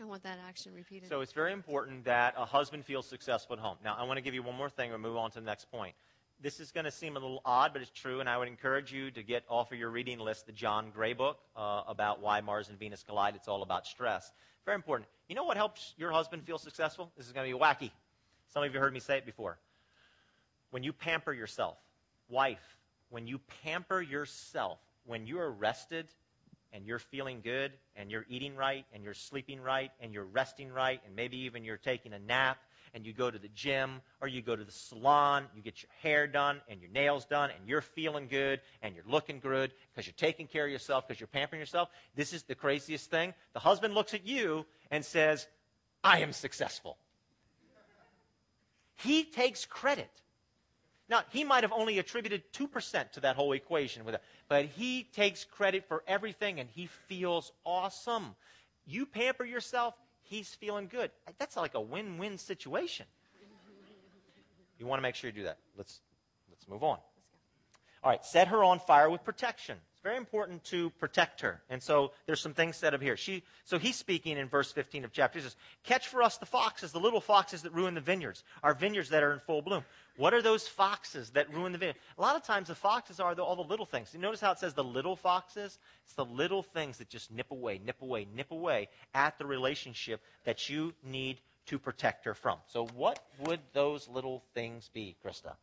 I 0.00 0.04
want 0.04 0.22
that 0.24 0.38
action 0.46 0.74
repeated. 0.74 1.08
So 1.08 1.22
it's 1.22 1.32
very 1.32 1.52
important 1.52 2.04
that 2.04 2.34
a 2.36 2.44
husband 2.44 2.84
feels 2.84 3.06
successful 3.06 3.54
at 3.54 3.60
home. 3.60 3.76
Now, 3.84 3.96
I 3.98 4.02
want 4.02 4.18
to 4.18 4.22
give 4.22 4.34
you 4.34 4.42
one 4.42 4.56
more 4.56 4.68
thing 4.68 4.92
and 4.92 5.00
move 5.00 5.16
on 5.16 5.30
to 5.32 5.40
the 5.40 5.46
next 5.46 5.70
point. 5.70 5.94
This 6.40 6.60
is 6.60 6.72
going 6.72 6.84
to 6.84 6.90
seem 6.90 7.16
a 7.16 7.20
little 7.20 7.40
odd, 7.44 7.72
but 7.72 7.80
it's 7.80 7.90
true, 7.90 8.20
and 8.20 8.28
I 8.28 8.36
would 8.36 8.48
encourage 8.48 8.92
you 8.92 9.10
to 9.12 9.22
get 9.22 9.44
off 9.48 9.72
of 9.72 9.78
your 9.78 9.88
reading 9.88 10.18
list 10.18 10.46
the 10.46 10.52
John 10.52 10.90
Gray 10.94 11.14
book 11.14 11.38
uh, 11.56 11.82
about 11.86 12.20
why 12.20 12.40
Mars 12.42 12.68
and 12.68 12.78
Venus 12.78 13.02
collide. 13.02 13.34
It's 13.34 13.48
all 13.48 13.62
about 13.62 13.86
stress. 13.86 14.30
Very 14.66 14.74
important. 14.74 15.08
You 15.28 15.36
know 15.36 15.44
what 15.44 15.56
helps 15.56 15.94
your 15.96 16.10
husband 16.10 16.44
feel 16.44 16.58
successful? 16.58 17.10
This 17.16 17.26
is 17.26 17.32
going 17.32 17.50
to 17.50 17.56
be 17.56 17.58
wacky. 17.58 17.90
Some 18.52 18.62
of 18.62 18.74
you 18.74 18.80
heard 18.80 18.92
me 18.92 19.00
say 19.00 19.16
it 19.16 19.26
before. 19.26 19.58
When 20.70 20.82
you 20.82 20.92
pamper 20.92 21.32
yourself, 21.32 21.78
wife, 22.28 22.76
when 23.10 23.26
you 23.26 23.40
pamper 23.62 24.02
yourself, 24.02 24.78
when 25.06 25.26
you're 25.26 25.50
rested 25.50 26.06
and 26.72 26.84
you're 26.84 26.98
feeling 26.98 27.40
good 27.42 27.72
and 27.96 28.10
you're 28.10 28.26
eating 28.28 28.56
right 28.56 28.84
and 28.92 29.04
you're 29.04 29.14
sleeping 29.14 29.60
right 29.60 29.92
and 30.00 30.12
you're 30.12 30.24
resting 30.24 30.72
right 30.72 31.00
and 31.06 31.14
maybe 31.14 31.38
even 31.38 31.64
you're 31.64 31.76
taking 31.76 32.12
a 32.12 32.18
nap 32.18 32.58
and 32.94 33.04
you 33.04 33.12
go 33.12 33.30
to 33.30 33.38
the 33.38 33.48
gym 33.48 34.00
or 34.20 34.28
you 34.28 34.40
go 34.40 34.56
to 34.56 34.64
the 34.64 34.72
salon, 34.72 35.44
you 35.54 35.60
get 35.60 35.82
your 35.82 35.90
hair 36.00 36.26
done 36.26 36.60
and 36.68 36.80
your 36.80 36.90
nails 36.90 37.24
done 37.26 37.50
and 37.50 37.68
you're 37.68 37.80
feeling 37.80 38.28
good 38.28 38.60
and 38.82 38.94
you're 38.94 39.04
looking 39.08 39.40
good 39.40 39.72
because 39.92 40.06
you're 40.06 40.14
taking 40.16 40.46
care 40.46 40.64
of 40.64 40.70
yourself 40.70 41.06
because 41.06 41.20
you're 41.20 41.26
pampering 41.26 41.60
yourself. 41.60 41.88
This 42.14 42.32
is 42.32 42.44
the 42.44 42.54
craziest 42.54 43.10
thing. 43.10 43.34
The 43.52 43.58
husband 43.58 43.94
looks 43.94 44.14
at 44.14 44.26
you 44.26 44.64
and 44.90 45.04
says, 45.04 45.46
I 46.02 46.20
am 46.20 46.32
successful. 46.32 46.96
He 48.96 49.24
takes 49.24 49.66
credit. 49.66 50.10
Now, 51.08 51.22
he 51.30 51.44
might 51.44 51.64
have 51.64 51.72
only 51.72 51.98
attributed 51.98 52.50
2% 52.52 53.12
to 53.12 53.20
that 53.20 53.36
whole 53.36 53.52
equation, 53.52 54.04
with 54.04 54.14
it, 54.14 54.22
but 54.48 54.64
he 54.66 55.02
takes 55.02 55.44
credit 55.44 55.84
for 55.86 56.02
everything 56.06 56.60
and 56.60 56.68
he 56.70 56.86
feels 57.08 57.52
awesome. 57.66 58.34
You 58.86 59.04
pamper 59.04 59.44
yourself, 59.44 59.94
he's 60.24 60.54
feeling 60.54 60.88
good. 60.88 61.10
That's 61.38 61.56
like 61.56 61.74
a 61.74 61.80
win 61.80 62.18
win 62.18 62.38
situation. 62.38 63.06
You 64.78 64.86
want 64.86 64.98
to 64.98 65.02
make 65.02 65.14
sure 65.14 65.30
you 65.30 65.36
do 65.36 65.44
that. 65.44 65.58
Let's, 65.76 66.00
let's 66.50 66.68
move 66.68 66.82
on. 66.82 66.98
All 68.02 68.10
right, 68.10 68.24
set 68.24 68.48
her 68.48 68.62
on 68.64 68.80
fire 68.80 69.08
with 69.08 69.24
protection 69.24 69.78
very 70.04 70.18
important 70.18 70.62
to 70.64 70.90
protect 70.90 71.40
her. 71.40 71.62
And 71.70 71.82
so 71.82 72.12
there's 72.26 72.40
some 72.40 72.52
things 72.52 72.76
set 72.76 72.92
up 72.92 73.00
here. 73.00 73.16
She, 73.16 73.42
so 73.64 73.78
he's 73.78 73.96
speaking 73.96 74.36
in 74.36 74.48
verse 74.48 74.70
15 74.70 75.02
of 75.04 75.12
chapter. 75.12 75.38
He 75.38 75.42
says, 75.42 75.56
Catch 75.82 76.08
for 76.08 76.22
us 76.22 76.36
the 76.36 76.46
foxes, 76.46 76.92
the 76.92 77.00
little 77.00 77.22
foxes 77.22 77.62
that 77.62 77.72
ruin 77.72 77.94
the 77.94 78.02
vineyards, 78.02 78.44
our 78.62 78.74
vineyards 78.74 79.08
that 79.08 79.22
are 79.22 79.32
in 79.32 79.40
full 79.40 79.62
bloom. 79.62 79.82
What 80.18 80.34
are 80.34 80.42
those 80.42 80.68
foxes 80.68 81.30
that 81.30 81.52
ruin 81.52 81.72
the 81.72 81.78
vineyard? 81.78 81.96
A 82.18 82.20
lot 82.20 82.36
of 82.36 82.44
times 82.44 82.68
the 82.68 82.74
foxes 82.74 83.18
are 83.18 83.34
the, 83.34 83.42
all 83.42 83.56
the 83.56 83.62
little 83.62 83.86
things. 83.86 84.10
You 84.12 84.20
notice 84.20 84.42
how 84.42 84.52
it 84.52 84.58
says 84.58 84.74
the 84.74 84.84
little 84.84 85.16
foxes? 85.16 85.78
It's 86.04 86.14
the 86.14 86.26
little 86.26 86.62
things 86.62 86.98
that 86.98 87.08
just 87.08 87.32
nip 87.32 87.50
away, 87.50 87.80
nip 87.82 88.02
away, 88.02 88.26
nip 88.36 88.50
away 88.50 88.88
at 89.14 89.38
the 89.38 89.46
relationship 89.46 90.20
that 90.44 90.68
you 90.68 90.92
need 91.02 91.40
to 91.66 91.78
protect 91.78 92.26
her 92.26 92.34
from. 92.34 92.58
So 92.66 92.86
what 92.94 93.20
would 93.40 93.60
those 93.72 94.06
little 94.06 94.44
things 94.52 94.90
be, 94.92 95.16
Krista? 95.24 95.54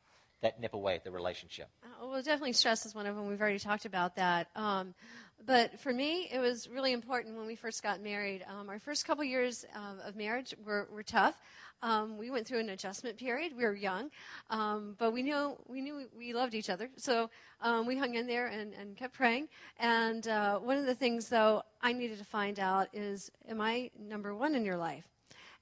That 0.41 0.59
nip 0.59 0.73
away 0.73 0.95
at 0.95 1.03
the 1.03 1.11
relationship? 1.11 1.69
Uh, 1.83 2.07
well, 2.07 2.21
definitely 2.21 2.53
stress 2.53 2.85
is 2.85 2.93
one 2.93 3.05
of 3.05 3.15
them. 3.15 3.27
We've 3.27 3.41
already 3.41 3.59
talked 3.59 3.85
about 3.85 4.15
that. 4.15 4.47
Um, 4.55 4.93
but 5.45 5.79
for 5.79 5.91
me, 5.91 6.29
it 6.31 6.39
was 6.39 6.69
really 6.69 6.93
important 6.93 7.35
when 7.35 7.47
we 7.47 7.55
first 7.55 7.81
got 7.81 8.01
married. 8.01 8.45
Um, 8.47 8.69
our 8.69 8.79
first 8.79 9.05
couple 9.05 9.23
years 9.23 9.65
uh, 9.75 10.07
of 10.07 10.15
marriage 10.15 10.53
were, 10.63 10.87
were 10.91 11.03
tough. 11.03 11.35
Um, 11.83 12.19
we 12.19 12.29
went 12.29 12.47
through 12.47 12.59
an 12.59 12.69
adjustment 12.69 13.17
period. 13.17 13.53
We 13.57 13.63
were 13.63 13.73
young, 13.73 14.11
um, 14.51 14.95
but 14.99 15.13
we 15.13 15.23
knew 15.23 15.57
we 15.67 15.81
knew 15.81 16.07
we 16.15 16.31
loved 16.31 16.53
each 16.53 16.69
other. 16.69 16.89
So 16.97 17.31
um, 17.59 17.87
we 17.87 17.97
hung 17.97 18.13
in 18.13 18.27
there 18.27 18.47
and, 18.47 18.75
and 18.75 18.95
kept 18.95 19.13
praying. 19.15 19.47
And 19.79 20.27
uh, 20.27 20.59
one 20.59 20.77
of 20.77 20.85
the 20.85 20.93
things, 20.93 21.27
though, 21.27 21.63
I 21.81 21.93
needed 21.93 22.19
to 22.19 22.25
find 22.25 22.59
out 22.59 22.89
is, 22.93 23.31
am 23.49 23.61
I 23.61 23.89
number 23.99 24.35
one 24.35 24.53
in 24.53 24.63
your 24.63 24.77
life? 24.77 25.10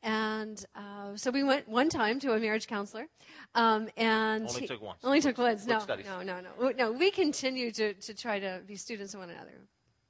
And 0.02 0.64
uh, 0.76 1.16
so 1.16 1.30
we 1.32 1.44
went 1.44 1.68
one 1.68 1.90
time 1.90 2.20
to 2.22 2.34
a 2.34 2.40
marriage 2.40 2.68
counselor. 2.68 3.08
Um, 3.54 3.90
and 3.98 4.48
only 4.48 4.62
he, 4.62 4.68
took 4.68 4.82
once. 4.82 5.00
Only 5.04 5.22
took 5.22 5.38
once. 5.38 5.66
No, 5.66 5.84
no, 5.86 6.22
no, 6.22 6.42
no, 6.42 6.72
no. 6.72 6.92
We 6.92 7.12
continue 7.12 7.72
to, 7.72 7.94
to 7.94 8.14
try 8.14 8.40
to 8.40 8.62
be 8.66 8.76
students 8.76 9.14
of 9.14 9.20
one 9.20 9.30
another. 9.30 9.52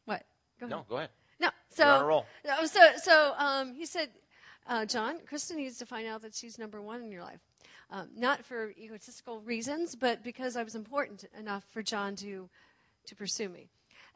What? 0.05 0.23
Go 0.59 0.67
ahead. 0.67 0.77
No, 0.77 0.85
go 0.87 0.97
ahead. 0.97 1.09
No. 1.39 1.49
So, 1.69 1.85
You're 1.85 1.93
on 1.93 2.03
a 2.03 2.07
roll. 2.07 2.25
So, 2.65 2.81
so 3.01 3.33
um, 3.37 3.73
he 3.73 3.85
said, 3.85 4.09
uh, 4.67 4.85
John, 4.85 5.19
Krista 5.31 5.55
needs 5.55 5.77
to 5.79 5.85
find 5.85 6.07
out 6.07 6.21
that 6.21 6.35
she's 6.35 6.59
number 6.59 6.81
one 6.81 7.01
in 7.01 7.11
your 7.11 7.23
life. 7.23 7.39
Um, 7.91 8.09
not 8.15 8.45
for 8.45 8.71
egotistical 8.77 9.41
reasons, 9.41 9.95
but 9.95 10.23
because 10.23 10.55
I 10.55 10.61
was 10.61 10.75
important 10.75 11.25
enough 11.39 11.65
for 11.71 11.81
John 11.81 12.15
to, 12.17 12.47
to 13.07 13.15
pursue 13.15 13.49
me. 13.49 13.69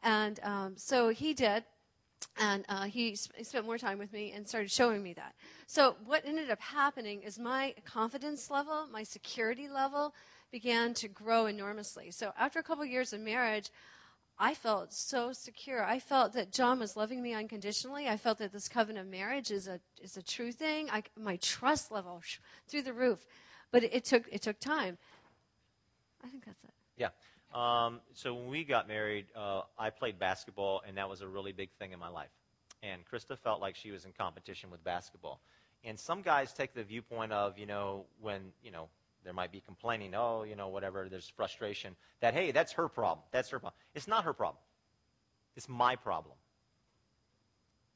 And 0.04 0.38
um, 0.44 0.74
so 0.76 1.08
he 1.08 1.34
did 1.34 1.64
and 2.38 2.64
uh, 2.68 2.84
he 2.84 3.14
sp- 3.16 3.34
spent 3.42 3.66
more 3.66 3.78
time 3.78 3.98
with 3.98 4.12
me 4.12 4.32
and 4.32 4.46
started 4.46 4.70
showing 4.70 5.02
me 5.02 5.12
that. 5.14 5.34
So 5.66 5.96
what 6.04 6.24
ended 6.24 6.50
up 6.50 6.60
happening 6.60 7.22
is 7.22 7.38
my 7.38 7.74
confidence 7.84 8.50
level, 8.50 8.86
my 8.92 9.02
security 9.02 9.68
level, 9.68 10.14
began 10.50 10.94
to 10.94 11.08
grow 11.08 11.46
enormously. 11.46 12.10
So 12.10 12.32
after 12.38 12.58
a 12.58 12.62
couple 12.62 12.84
years 12.84 13.12
of 13.12 13.20
marriage, 13.20 13.70
I 14.38 14.54
felt 14.54 14.92
so 14.92 15.32
secure. 15.32 15.84
I 15.84 16.00
felt 16.00 16.32
that 16.32 16.50
John 16.50 16.80
was 16.80 16.96
loving 16.96 17.22
me 17.22 17.34
unconditionally. 17.34 18.08
I 18.08 18.16
felt 18.16 18.38
that 18.38 18.52
this 18.52 18.68
covenant 18.68 19.06
of 19.06 19.10
marriage 19.12 19.50
is 19.52 19.68
a 19.68 19.80
is 20.02 20.16
a 20.16 20.22
true 20.22 20.50
thing. 20.50 20.90
I, 20.90 21.04
my 21.16 21.36
trust 21.36 21.92
level 21.92 22.20
sh- 22.24 22.38
through 22.66 22.82
the 22.82 22.92
roof, 22.92 23.26
but 23.70 23.84
it, 23.84 23.94
it 23.94 24.04
took 24.04 24.24
it 24.32 24.42
took 24.42 24.58
time. 24.58 24.98
I 26.24 26.28
think 26.28 26.44
that's 26.44 26.64
it. 26.64 26.70
Yeah. 26.96 27.10
Um, 27.54 28.00
so 28.14 28.34
when 28.34 28.48
we 28.48 28.64
got 28.64 28.88
married, 28.88 29.26
uh, 29.36 29.62
I 29.78 29.90
played 29.90 30.18
basketball, 30.18 30.82
and 30.86 30.98
that 30.98 31.08
was 31.08 31.20
a 31.20 31.28
really 31.28 31.52
big 31.52 31.70
thing 31.78 31.92
in 31.92 32.00
my 32.00 32.08
life. 32.08 32.30
And 32.82 33.02
Krista 33.10 33.38
felt 33.38 33.60
like 33.60 33.76
she 33.76 33.92
was 33.92 34.04
in 34.04 34.12
competition 34.12 34.70
with 34.70 34.82
basketball. 34.82 35.40
And 35.84 35.98
some 35.98 36.22
guys 36.22 36.52
take 36.52 36.74
the 36.74 36.82
viewpoint 36.82 37.32
of, 37.32 37.58
you 37.58 37.66
know, 37.66 38.06
when, 38.20 38.40
you 38.62 38.72
know, 38.72 38.88
there 39.22 39.32
might 39.32 39.52
be 39.52 39.60
complaining, 39.60 40.14
oh, 40.14 40.42
you 40.42 40.56
know, 40.56 40.68
whatever, 40.68 41.08
there's 41.08 41.28
frustration, 41.28 41.94
that, 42.20 42.34
hey, 42.34 42.50
that's 42.50 42.72
her 42.72 42.88
problem. 42.88 43.24
That's 43.30 43.50
her 43.50 43.58
problem. 43.58 43.78
It's 43.94 44.08
not 44.08 44.24
her 44.24 44.32
problem. 44.32 44.60
It's 45.56 45.68
my 45.68 45.96
problem. 45.96 46.36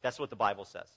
That's 0.03 0.19
what 0.19 0.31
the 0.31 0.37
Bible 0.37 0.65
says. 0.65 0.89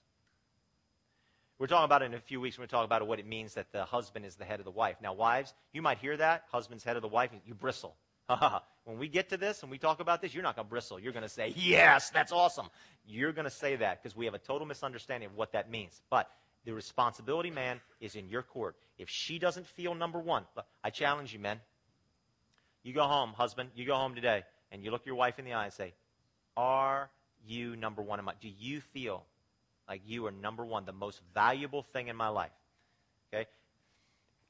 We're 1.57 1.67
talking 1.67 1.85
about 1.85 2.01
it 2.01 2.05
in 2.05 2.13
a 2.13 2.19
few 2.19 2.39
weeks. 2.39 2.57
We're 2.57 2.63
going 2.63 2.69
to 2.69 2.75
talk 2.75 2.85
about 2.85 3.05
what 3.07 3.19
it 3.19 3.27
means 3.27 3.55
that 3.55 3.71
the 3.71 3.85
husband 3.85 4.25
is 4.25 4.35
the 4.35 4.45
head 4.45 4.59
of 4.59 4.65
the 4.65 4.71
wife. 4.71 4.97
Now, 5.01 5.13
wives, 5.13 5.53
you 5.73 5.81
might 5.81 5.97
hear 5.97 6.15
that, 6.17 6.45
husband's 6.51 6.83
head 6.83 6.95
of 6.95 7.01
the 7.01 7.07
wife, 7.07 7.31
you 7.45 7.53
bristle. 7.53 7.95
when 8.85 8.97
we 8.97 9.07
get 9.07 9.29
to 9.29 9.37
this 9.37 9.61
and 9.61 9.71
we 9.71 9.77
talk 9.77 9.99
about 9.99 10.21
this, 10.21 10.33
you're 10.33 10.43
not 10.43 10.55
going 10.55 10.65
to 10.65 10.69
bristle. 10.69 10.99
You're 10.99 11.13
going 11.13 11.23
to 11.23 11.29
say, 11.29 11.53
Yes, 11.55 12.09
that's 12.09 12.31
awesome. 12.31 12.67
You're 13.05 13.31
going 13.31 13.45
to 13.45 13.51
say 13.51 13.75
that 13.77 14.01
because 14.01 14.15
we 14.15 14.25
have 14.25 14.33
a 14.33 14.39
total 14.39 14.67
misunderstanding 14.67 15.27
of 15.29 15.35
what 15.35 15.51
that 15.53 15.69
means. 15.69 16.01
But 16.09 16.29
the 16.65 16.73
responsibility, 16.73 17.49
man, 17.49 17.79
is 17.99 18.15
in 18.15 18.29
your 18.29 18.43
court. 18.43 18.75
If 18.97 19.09
she 19.09 19.39
doesn't 19.39 19.67
feel 19.67 19.95
number 19.95 20.19
one, 20.19 20.43
I 20.83 20.89
challenge 20.89 21.33
you, 21.33 21.39
men. 21.39 21.59
You 22.83 22.93
go 22.93 23.03
home, 23.03 23.33
husband, 23.33 23.69
you 23.75 23.85
go 23.85 23.95
home 23.95 24.15
today, 24.15 24.43
and 24.71 24.83
you 24.83 24.91
look 24.91 25.05
your 25.05 25.15
wife 25.15 25.39
in 25.39 25.45
the 25.45 25.53
eye 25.53 25.65
and 25.65 25.73
say, 25.73 25.93
Are 26.57 27.09
you 27.45 27.75
number 27.75 28.01
one 28.01 28.19
in 28.19 28.25
my 28.25 28.33
Do 28.41 28.49
you 28.49 28.81
feel 28.81 29.23
like 29.87 30.01
you 30.05 30.25
are 30.27 30.31
number 30.31 30.65
one, 30.65 30.85
the 30.85 30.93
most 30.93 31.21
valuable 31.33 31.83
thing 31.83 32.07
in 32.07 32.15
my 32.15 32.29
life? 32.29 32.51
Okay? 33.33 33.47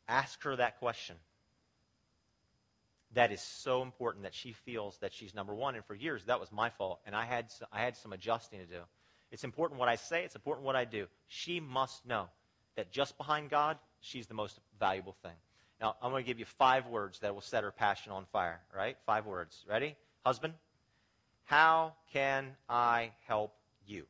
Ask 0.07 0.43
her 0.43 0.55
that 0.57 0.79
question 0.79 1.15
that 3.13 3.31
is 3.31 3.41
so 3.41 3.81
important 3.81 4.23
that 4.23 4.33
she 4.33 4.53
feels 4.53 4.97
that 4.99 5.13
she's 5.13 5.33
number 5.33 5.53
one. 5.53 5.75
And 5.75 5.85
for 5.85 5.95
years, 5.95 6.23
that 6.25 6.39
was 6.39 6.51
my 6.51 6.69
fault, 6.69 6.99
and 7.05 7.15
I 7.15 7.25
had, 7.25 7.47
I 7.71 7.81
had 7.81 7.97
some 7.97 8.13
adjusting 8.13 8.59
to 8.59 8.65
do. 8.65 8.81
It's 9.31 9.43
important 9.43 9.79
what 9.79 9.89
I 9.89 9.95
say, 9.95 10.23
it's 10.23 10.35
important 10.35 10.65
what 10.65 10.75
I 10.75 10.85
do. 10.85 11.07
She 11.27 11.59
must 11.59 12.05
know 12.05 12.27
that 12.75 12.91
just 12.91 13.17
behind 13.17 13.49
God, 13.49 13.77
she's 13.99 14.27
the 14.27 14.33
most 14.33 14.59
valuable 14.79 15.15
thing. 15.21 15.35
Now, 15.79 15.95
I'm 16.01 16.11
going 16.11 16.23
to 16.23 16.27
give 16.27 16.39
you 16.39 16.45
five 16.45 16.87
words 16.87 17.19
that 17.19 17.33
will 17.33 17.41
set 17.41 17.63
her 17.63 17.71
passion 17.71 18.11
on 18.11 18.25
fire, 18.25 18.61
right? 18.75 18.97
Five 19.05 19.25
words. 19.25 19.65
Ready? 19.67 19.95
Husband, 20.25 20.53
how 21.45 21.93
can 22.13 22.55
I 22.69 23.11
help 23.25 23.55
you? 23.85 24.05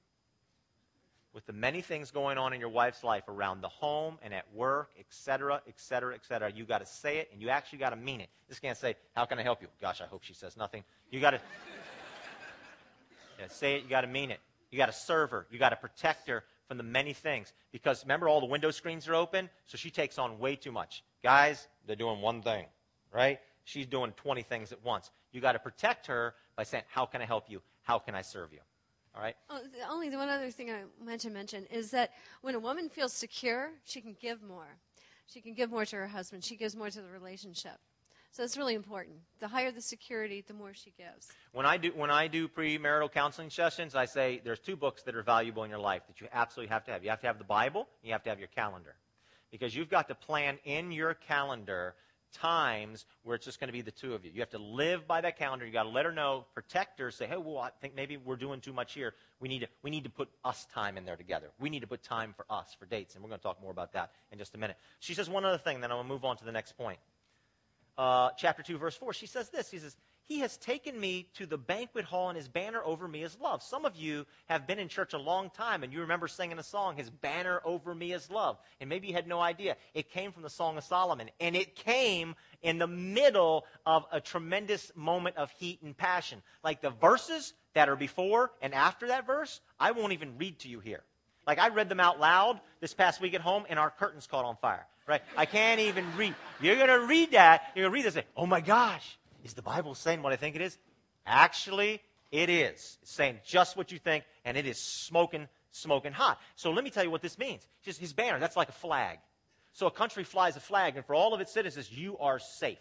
With 1.34 1.46
the 1.46 1.54
many 1.54 1.82
things 1.82 2.12
going 2.12 2.38
on 2.38 2.54
in 2.54 2.60
your 2.60 2.70
wife's 2.70 3.04
life 3.04 3.24
around 3.30 3.62
the 3.62 3.70
home 3.70 4.18
and 4.22 4.34
at 4.34 4.46
work, 4.54 4.92
et 5.00 5.06
cetera, 5.10 5.62
et 5.68 5.80
cetera, 5.80 6.14
et 6.14 6.26
cetera. 6.26 6.52
You 6.52 6.66
got 6.66 6.80
to 6.80 6.86
say 6.86 7.18
it, 7.20 7.30
and 7.32 7.42
you 7.42 7.50
actually 7.50 7.80
got 7.80 7.92
to 7.92 7.96
mean 7.96 8.22
it. 8.22 8.30
Just 8.50 8.62
can't 8.62 8.78
say, 8.78 8.96
"How 9.16 9.26
can 9.26 9.40
I 9.40 9.44
help 9.44 9.62
you?" 9.62 9.68
Gosh, 9.82 10.02
I 10.02 10.06
hope 10.06 10.24
she 10.24 10.34
says 10.34 10.58
nothing. 10.58 10.84
You 11.10 11.20
got 11.22 11.32
to 11.32 11.42
say 13.50 13.76
it. 13.76 13.84
You 13.84 13.90
got 13.90 14.02
to 14.02 14.08
mean 14.08 14.32
it. 14.32 14.40
You 14.72 14.78
got 14.78 14.88
to 14.88 14.94
serve 14.94 15.32
her. 15.32 15.48
You 15.50 15.60
got 15.60 15.70
to 15.70 15.76
protect 15.76 16.28
her 16.28 16.44
from 16.68 16.78
the 16.78 16.84
many 16.84 17.14
things. 17.14 17.52
Because 17.72 18.04
remember, 18.04 18.30
all 18.30 18.40
the 18.40 18.46
window 18.46 18.72
screens 18.72 19.08
are 19.08 19.16
open, 19.16 19.50
so 19.66 19.78
she 19.78 19.90
takes 19.90 20.18
on 20.18 20.40
way 20.40 20.56
too 20.56 20.72
much. 20.72 21.04
Guys, 21.24 21.68
they're 21.86 21.96
doing 21.96 22.22
one 22.22 22.42
thing. 22.42 22.66
right? 23.14 23.40
She's 23.64 23.86
doing 23.86 24.12
20 24.14 24.44
things 24.44 24.72
at 24.72 24.84
once. 24.84 25.12
You 25.32 25.42
got 25.42 25.54
to 25.54 25.60
protect 25.60 26.08
her 26.08 26.34
by 26.56 26.64
saying, 26.64 26.84
How 26.88 27.06
can 27.06 27.22
I 27.22 27.26
help 27.26 27.50
you? 27.50 27.62
How 27.84 28.00
can 28.00 28.16
I 28.16 28.22
serve 28.22 28.54
you? 28.54 28.60
All 29.16 29.22
right? 29.22 29.36
Oh, 29.50 29.60
the 29.60 29.90
only 29.90 30.10
the 30.10 30.18
one 30.18 30.30
other 30.30 30.52
thing 30.52 30.72
I 30.72 30.84
meant 31.04 31.22
to 31.22 31.30
mention 31.30 31.66
is 31.66 31.92
that 31.92 32.12
when 32.42 32.56
a 32.56 32.60
woman 32.60 32.90
feels 32.90 33.14
secure, 33.14 33.72
she 33.84 34.02
can 34.02 34.16
give 34.22 34.42
more. 34.42 34.78
She 35.28 35.42
can 35.42 35.54
give 35.54 35.70
more 35.70 35.86
to 35.86 35.96
her 35.98 36.08
husband. 36.08 36.44
She 36.44 36.56
gives 36.56 36.76
more 36.76 36.90
to 36.90 37.02
the 37.02 37.10
relationship. 37.10 37.78
So 38.32 38.44
it's 38.44 38.56
really 38.56 38.76
important. 38.76 39.18
The 39.42 39.48
higher 39.50 39.72
the 39.72 39.82
security, 39.82 40.42
the 40.48 40.54
more 40.54 40.74
she 40.74 40.94
gives. 40.98 41.28
When 41.52 41.66
I 41.66 41.76
do 41.76 41.90
when 41.90 42.10
I 42.10 42.28
do 42.28 42.48
premarital 42.48 43.12
counseling 43.12 43.50
sessions, 43.50 43.94
I 43.94 44.06
say 44.06 44.42
there's 44.46 44.60
two 44.60 44.78
books 44.78 45.04
that 45.04 45.16
are 45.16 45.24
valuable 45.24 45.64
in 45.66 45.70
your 45.70 45.80
life 45.80 46.04
that 46.08 46.22
you 46.22 46.28
absolutely 46.32 46.72
have 46.72 46.86
to 46.86 46.92
have. 46.92 47.04
You 47.04 47.10
have 47.10 47.20
to 47.22 47.28
have 47.28 47.38
the 47.38 47.44
Bible, 47.44 47.90
you 48.04 48.14
have 48.14 48.24
to 48.24 48.30
have 48.30 48.40
your 48.40 48.48
calendar. 48.48 48.96
Because 49.52 49.76
you've 49.76 49.90
got 49.90 50.08
to 50.08 50.16
plan 50.16 50.60
in 50.64 50.94
your 50.94 51.14
calendar 51.14 51.96
times 52.34 53.06
where 53.24 53.36
it's 53.36 53.46
just 53.46 53.60
going 53.60 53.68
to 53.68 53.74
be 53.74 53.82
the 53.82 53.92
two 53.92 54.14
of 54.14 54.26
you. 54.26 54.32
You 54.34 54.42
have 54.42 54.50
to 54.52 54.60
live 54.60 55.08
by 55.08 55.22
that 55.22 55.38
calendar. 55.38 55.66
You 55.66 55.72
got 55.72 55.84
to 55.84 55.90
let 55.90 56.06
her 56.06 56.12
know, 56.12 56.46
protect 56.54 57.00
her, 57.00 57.12
say, 57.12 57.28
"Hey, 57.28 57.38
well, 57.38 57.60
I 57.60 57.70
think 57.82 57.96
maybe 57.96 58.18
we're 58.18 58.36
doing 58.36 58.62
too 58.62 58.74
much 58.74 58.94
here. 58.94 59.14
We 59.40 59.50
need 59.50 59.60
to 59.60 59.68
we 59.84 59.90
need 59.90 60.04
to 60.04 60.10
put 60.10 60.30
us 60.44 60.66
time 60.74 60.98
in 60.98 61.06
there 61.06 61.16
together. 61.16 61.48
We 61.60 61.70
need 61.70 61.82
to 61.82 61.88
put 61.88 62.04
time 62.04 62.34
for 62.36 62.46
us 62.50 62.76
for 62.80 62.86
dates." 62.86 63.16
And 63.16 63.24
we're 63.24 63.30
going 63.30 63.40
to 63.40 63.44
talk 63.44 63.62
more 63.62 63.72
about 63.72 63.94
that 63.94 64.12
in 64.32 64.38
just 64.38 64.56
a 64.56 64.58
minute. 64.58 64.78
She 65.00 65.14
says 65.14 65.30
one 65.30 65.46
other 65.46 65.58
thing, 65.58 65.82
then 65.82 65.92
I'm 65.92 65.98
going 65.98 66.08
to 66.08 66.14
move 66.14 66.26
on 66.26 66.38
to 66.38 66.46
the 66.46 66.52
next 66.52 66.78
point 66.78 67.00
uh, 67.98 68.30
chapter 68.38 68.64
2, 68.64 68.78
verse 68.78 68.96
4, 68.96 69.14
she 69.14 69.28
says 69.28 69.50
this. 69.50 69.70
She 69.70 69.78
says, 69.78 69.96
He 70.28 70.40
has 70.40 70.58
taken 70.58 71.00
me 71.00 71.28
to 71.36 71.46
the 71.46 71.58
banquet 71.58 72.06
hall, 72.06 72.30
and 72.30 72.38
his 72.38 72.48
banner 72.48 72.82
over 72.84 73.08
me 73.08 73.24
is 73.24 73.38
love. 73.42 73.62
Some 73.62 73.86
of 73.86 73.96
you 73.96 74.26
have 74.46 74.66
been 74.66 74.80
in 74.80 74.88
church 74.88 75.14
a 75.14 75.18
long 75.18 75.50
time, 75.50 75.84
and 75.84 75.92
you 75.92 76.02
remember 76.02 76.28
singing 76.28 76.58
a 76.60 76.64
song, 76.64 76.96
His 76.96 77.10
banner 77.10 77.62
over 77.66 77.94
me 77.94 78.14
is 78.14 78.30
love. 78.30 78.58
And 78.80 78.90
maybe 78.90 79.08
you 79.08 79.14
had 79.14 79.28
no 79.28 79.40
idea. 79.40 79.76
It 79.94 80.10
came 80.10 80.32
from 80.32 80.44
the 80.44 80.50
Song 80.50 80.78
of 80.78 80.84
Solomon, 80.84 81.30
and 81.40 81.56
it 81.56 81.76
came 81.76 82.36
in 82.62 82.78
the 82.78 82.88
middle 82.88 83.66
of 83.86 84.06
a 84.12 84.22
tremendous 84.22 84.92
moment 84.96 85.38
of 85.38 85.52
heat 85.52 85.82
and 85.82 85.98
passion. 85.98 86.42
Like 86.64 86.82
the 86.82 86.92
verses 86.92 87.54
that 87.74 87.90
are 87.90 87.96
before 87.96 88.52
and 88.62 88.74
after 88.74 89.08
that 89.08 89.26
verse, 89.28 89.60
I 89.80 89.92
won't 89.92 90.14
even 90.14 90.38
read 90.38 90.60
to 90.60 90.70
you 90.70 90.80
here. 90.80 91.04
Like 91.46 91.60
I 91.60 91.70
read 91.70 91.90
them 91.90 92.00
out 92.00 92.20
loud 92.20 92.62
this 92.80 92.94
past 92.94 93.20
week 93.20 93.34
at 93.34 93.42
home, 93.42 93.66
and 93.70 93.80
our 93.80 93.90
curtains 93.90 94.28
caught 94.28 94.46
on 94.46 94.56
fire 94.58 94.88
right? 95.08 95.22
I 95.36 95.46
can't 95.46 95.80
even 95.82 96.06
read. 96.16 96.36
You're 96.62 96.76
going 96.76 96.88
to 96.88 97.06
read 97.06 97.32
that. 97.32 97.72
You're 97.76 97.84
going 97.84 97.92
to 97.92 97.94
read 97.94 98.06
this 98.06 98.16
and 98.16 98.24
say, 98.24 98.30
oh 98.38 98.46
my 98.46 98.62
gosh, 98.62 99.18
is 99.44 99.54
the 99.54 99.62
Bible 99.62 99.96
saying 99.96 100.22
what 100.22 100.34
I 100.34 100.36
think 100.36 100.56
it 100.56 100.62
is? 100.62 100.78
Actually, 101.26 102.02
it 102.32 102.50
is. 102.50 102.98
It's 103.02 103.12
saying 103.12 103.40
just 103.46 103.76
what 103.76 103.92
you 103.92 104.00
think, 104.00 104.24
and 104.46 104.58
it 104.58 104.66
is 104.66 104.78
smoking, 104.80 105.48
smoking 105.72 106.14
hot. 106.14 106.40
So 106.56 106.72
let 106.72 106.84
me 106.84 106.90
tell 106.90 107.04
you 107.04 107.12
what 107.12 107.22
this 107.22 107.38
means. 107.38 107.68
Just 107.84 108.00
his 108.00 108.14
banner, 108.14 108.40
that's 108.40 108.58
like 108.58 108.70
a 108.70 108.74
flag. 108.74 109.20
So 109.74 109.88
a 109.88 109.92
country 109.92 110.24
flies 110.24 110.56
a 110.56 110.60
flag, 110.60 110.96
and 110.98 111.06
for 111.06 111.16
all 111.16 111.34
of 111.34 111.42
its 111.42 111.52
citizens, 111.52 111.92
you 111.92 112.18
are 112.18 112.40
safe. 112.40 112.80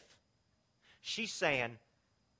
She's 1.02 1.32
saying, 1.32 1.78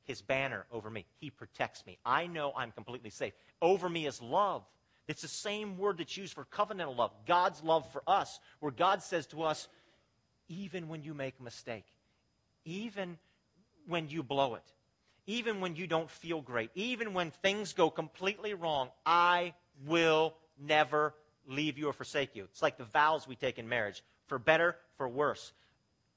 his 0.05 0.23
banner 0.23 0.67
over 0.73 0.91
me. 0.91 1.07
He 1.19 1.31
protects 1.31 1.87
me. 1.87 1.99
I 2.05 2.27
know 2.27 2.53
I'm 2.57 2.73
completely 2.73 3.11
safe. 3.11 3.33
Over 3.63 3.89
me 3.89 4.07
is 4.07 4.21
love. 4.21 4.65
It's 5.07 5.23
the 5.23 5.29
same 5.29 5.79
word 5.79 5.99
that's 5.99 6.17
used 6.17 6.35
for 6.35 6.45
covenantal 6.45 6.97
love, 6.97 7.13
God's 7.27 7.63
love 7.63 7.91
for 7.93 8.03
us, 8.07 8.41
where 8.59 8.73
God 8.73 9.03
says 9.03 9.27
to 9.29 9.43
us, 9.43 9.69
even 10.49 10.89
when 10.89 11.03
you 11.03 11.15
make 11.15 11.35
a 11.39 11.43
mistake, 11.43 11.85
even 12.65 13.19
when 13.91 14.09
you 14.09 14.23
blow 14.23 14.55
it, 14.55 14.63
even 15.27 15.61
when 15.61 15.77
you 15.77 15.87
don't 15.87 16.11
feel 16.11 16.41
great, 16.41 16.71
even 16.75 17.13
when 17.13 17.31
things 17.31 17.73
go 17.75 17.91
completely 17.91 18.55
wrong, 18.55 18.89
I 19.05 19.55
will 19.87 20.35
never 20.59 21.15
leave 21.47 21.79
you 21.79 21.89
or 21.89 21.93
forsake 21.93 22.35
you. 22.35 22.45
It's 22.45 22.63
like 22.63 22.79
the 22.79 22.85
vows 22.85 23.29
we 23.29 23.37
take 23.37 23.59
in 23.59 23.69
marriage 23.69 24.03
for 24.27 24.39
better, 24.39 24.77
for 24.97 25.09
worse. 25.09 25.53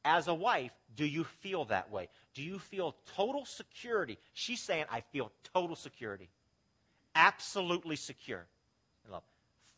As 0.05 0.27
a 0.27 0.33
wife, 0.33 0.71
do 0.95 1.05
you 1.05 1.23
feel 1.23 1.65
that 1.65 1.91
way? 1.91 2.09
Do 2.33 2.43
you 2.43 2.59
feel 2.59 2.95
total 3.15 3.45
security? 3.45 4.17
She's 4.33 4.62
saying, 4.62 4.86
I 4.91 5.01
feel 5.12 5.31
total 5.53 5.75
security. 5.75 6.29
Absolutely 7.15 7.95
secure 7.95 8.45
in 9.05 9.12
love. 9.12 9.23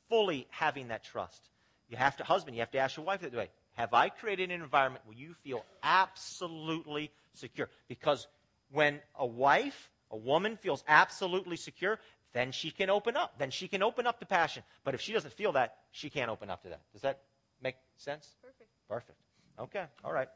Fully 0.10 0.48
having 0.50 0.90
that 0.90 1.04
trust. 1.04 1.50
You 1.90 1.98
have 1.98 2.18
to, 2.18 2.24
husband, 2.24 2.56
you 2.56 2.62
have 2.62 2.72
to 2.72 2.80
ask 2.80 2.98
your 2.98 3.06
wife 3.06 3.22
that 3.22 3.34
way. 3.34 3.50
Have 3.76 3.94
I 3.94 4.10
created 4.10 4.52
an 4.52 4.62
environment 4.62 5.04
where 5.06 5.18
you 5.18 5.34
feel 5.44 5.66
absolutely 5.84 7.12
secure? 7.34 7.70
Because 7.88 8.28
when 8.72 9.00
a 9.18 9.26
wife, 9.26 9.92
a 10.12 10.18
woman 10.18 10.58
feels 10.58 10.84
absolutely 10.88 11.58
secure, 11.58 12.00
then 12.34 12.52
she 12.52 12.72
can 12.72 12.90
open 12.90 13.16
up. 13.16 13.38
Then 13.38 13.50
she 13.52 13.68
can 13.68 13.84
open 13.84 14.08
up 14.08 14.20
to 14.20 14.26
passion. 14.26 14.64
But 14.84 14.94
if 14.94 15.02
she 15.02 15.14
doesn't 15.14 15.34
feel 15.34 15.54
that, 15.54 15.78
she 15.92 16.10
can't 16.10 16.30
open 16.30 16.50
up 16.50 16.64
to 16.64 16.70
that. 16.70 16.82
Does 16.94 17.02
that 17.02 17.22
make 17.62 17.76
sense? 17.98 18.36
Perfect. 18.42 18.70
Perfect. 18.90 19.20
Okay. 19.60 19.86
All 20.04 20.12
right. 20.12 20.28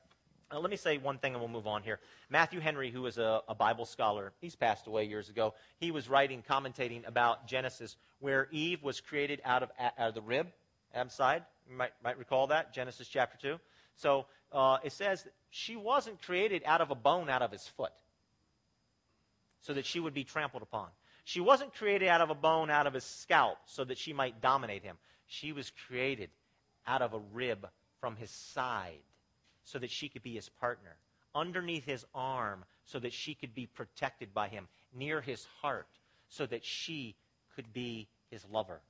Now, 0.52 0.60
let 0.60 0.72
me 0.72 0.78
say 0.78 0.98
one 0.98 1.20
thing 1.20 1.34
and 1.34 1.42
we'll 1.42 1.50
move 1.50 1.68
on 1.68 1.84
here. 1.84 2.00
Matthew 2.30 2.60
Henry, 2.60 2.90
who 2.90 3.06
is 3.06 3.18
a, 3.18 3.42
a, 3.48 3.54
Bible 3.54 3.86
scholar, 3.86 4.34
he's 4.42 4.56
passed 4.56 4.88
away 4.88 5.04
years 5.06 5.30
ago. 5.30 5.54
He 5.78 5.92
was 5.92 6.10
writing, 6.10 6.44
commentating 6.48 7.08
about 7.08 7.48
Genesis, 7.48 7.98
where 8.20 8.48
Eve 8.52 8.82
was 8.82 9.00
created 9.00 9.42
out 9.46 9.62
of, 9.62 9.70
out 9.80 9.94
of 9.98 10.16
the 10.16 10.22
rib, 10.22 10.48
Adam's 10.94 11.14
side. 11.14 11.44
Might, 11.70 11.92
might 12.04 12.18
recall 12.18 12.48
that, 12.48 12.74
Genesis 12.74 13.08
chapter 13.08 13.38
2. 13.38 13.60
So 13.96 14.26
uh, 14.52 14.78
it 14.84 14.92
says 14.92 15.28
she 15.50 15.76
wasn't 15.76 16.22
created 16.22 16.64
out 16.66 16.82
of 16.82 16.92
a 16.92 16.96
bone 16.96 17.30
out 17.30 17.42
of 17.42 17.52
his 17.52 17.68
foot 17.68 17.92
so 19.62 19.74
that 19.74 19.86
she 19.86 20.00
would 20.00 20.14
be 20.14 20.24
trampled 20.24 20.64
upon. 20.64 20.88
She 21.26 21.42
wasn't 21.42 21.76
created 21.76 22.08
out 22.08 22.22
of 22.22 22.30
a 22.30 22.36
bone 22.36 22.70
out 22.70 22.88
of 22.88 22.94
his 22.94 23.04
scalp 23.04 23.58
so 23.66 23.84
that 23.84 23.98
she 23.98 24.14
might 24.14 24.42
dominate 24.42 24.84
him. 24.84 24.98
She 25.28 25.52
was 25.52 25.72
created 25.88 26.30
out 26.88 27.02
of 27.02 27.14
a 27.14 27.20
rib 27.34 27.68
from 28.00 28.16
his 28.16 28.32
side 28.32 29.04
so 29.64 29.78
that 29.78 29.92
she 29.92 30.10
could 30.10 30.24
be 30.24 30.34
his 30.34 30.50
partner, 30.50 30.96
underneath 31.36 31.86
his 31.86 32.06
arm 32.16 32.66
so 32.86 32.98
that 33.00 33.14
she 33.14 33.36
could 33.36 33.54
be 33.54 33.68
protected 33.68 34.34
by 34.34 34.48
him, 34.48 34.68
near 34.94 35.22
his 35.22 35.46
heart 35.62 35.88
so 36.30 36.46
that 36.48 36.66
she 36.66 37.16
could 37.56 37.72
be 37.74 38.08
his 38.32 38.44
lover. 38.50 38.82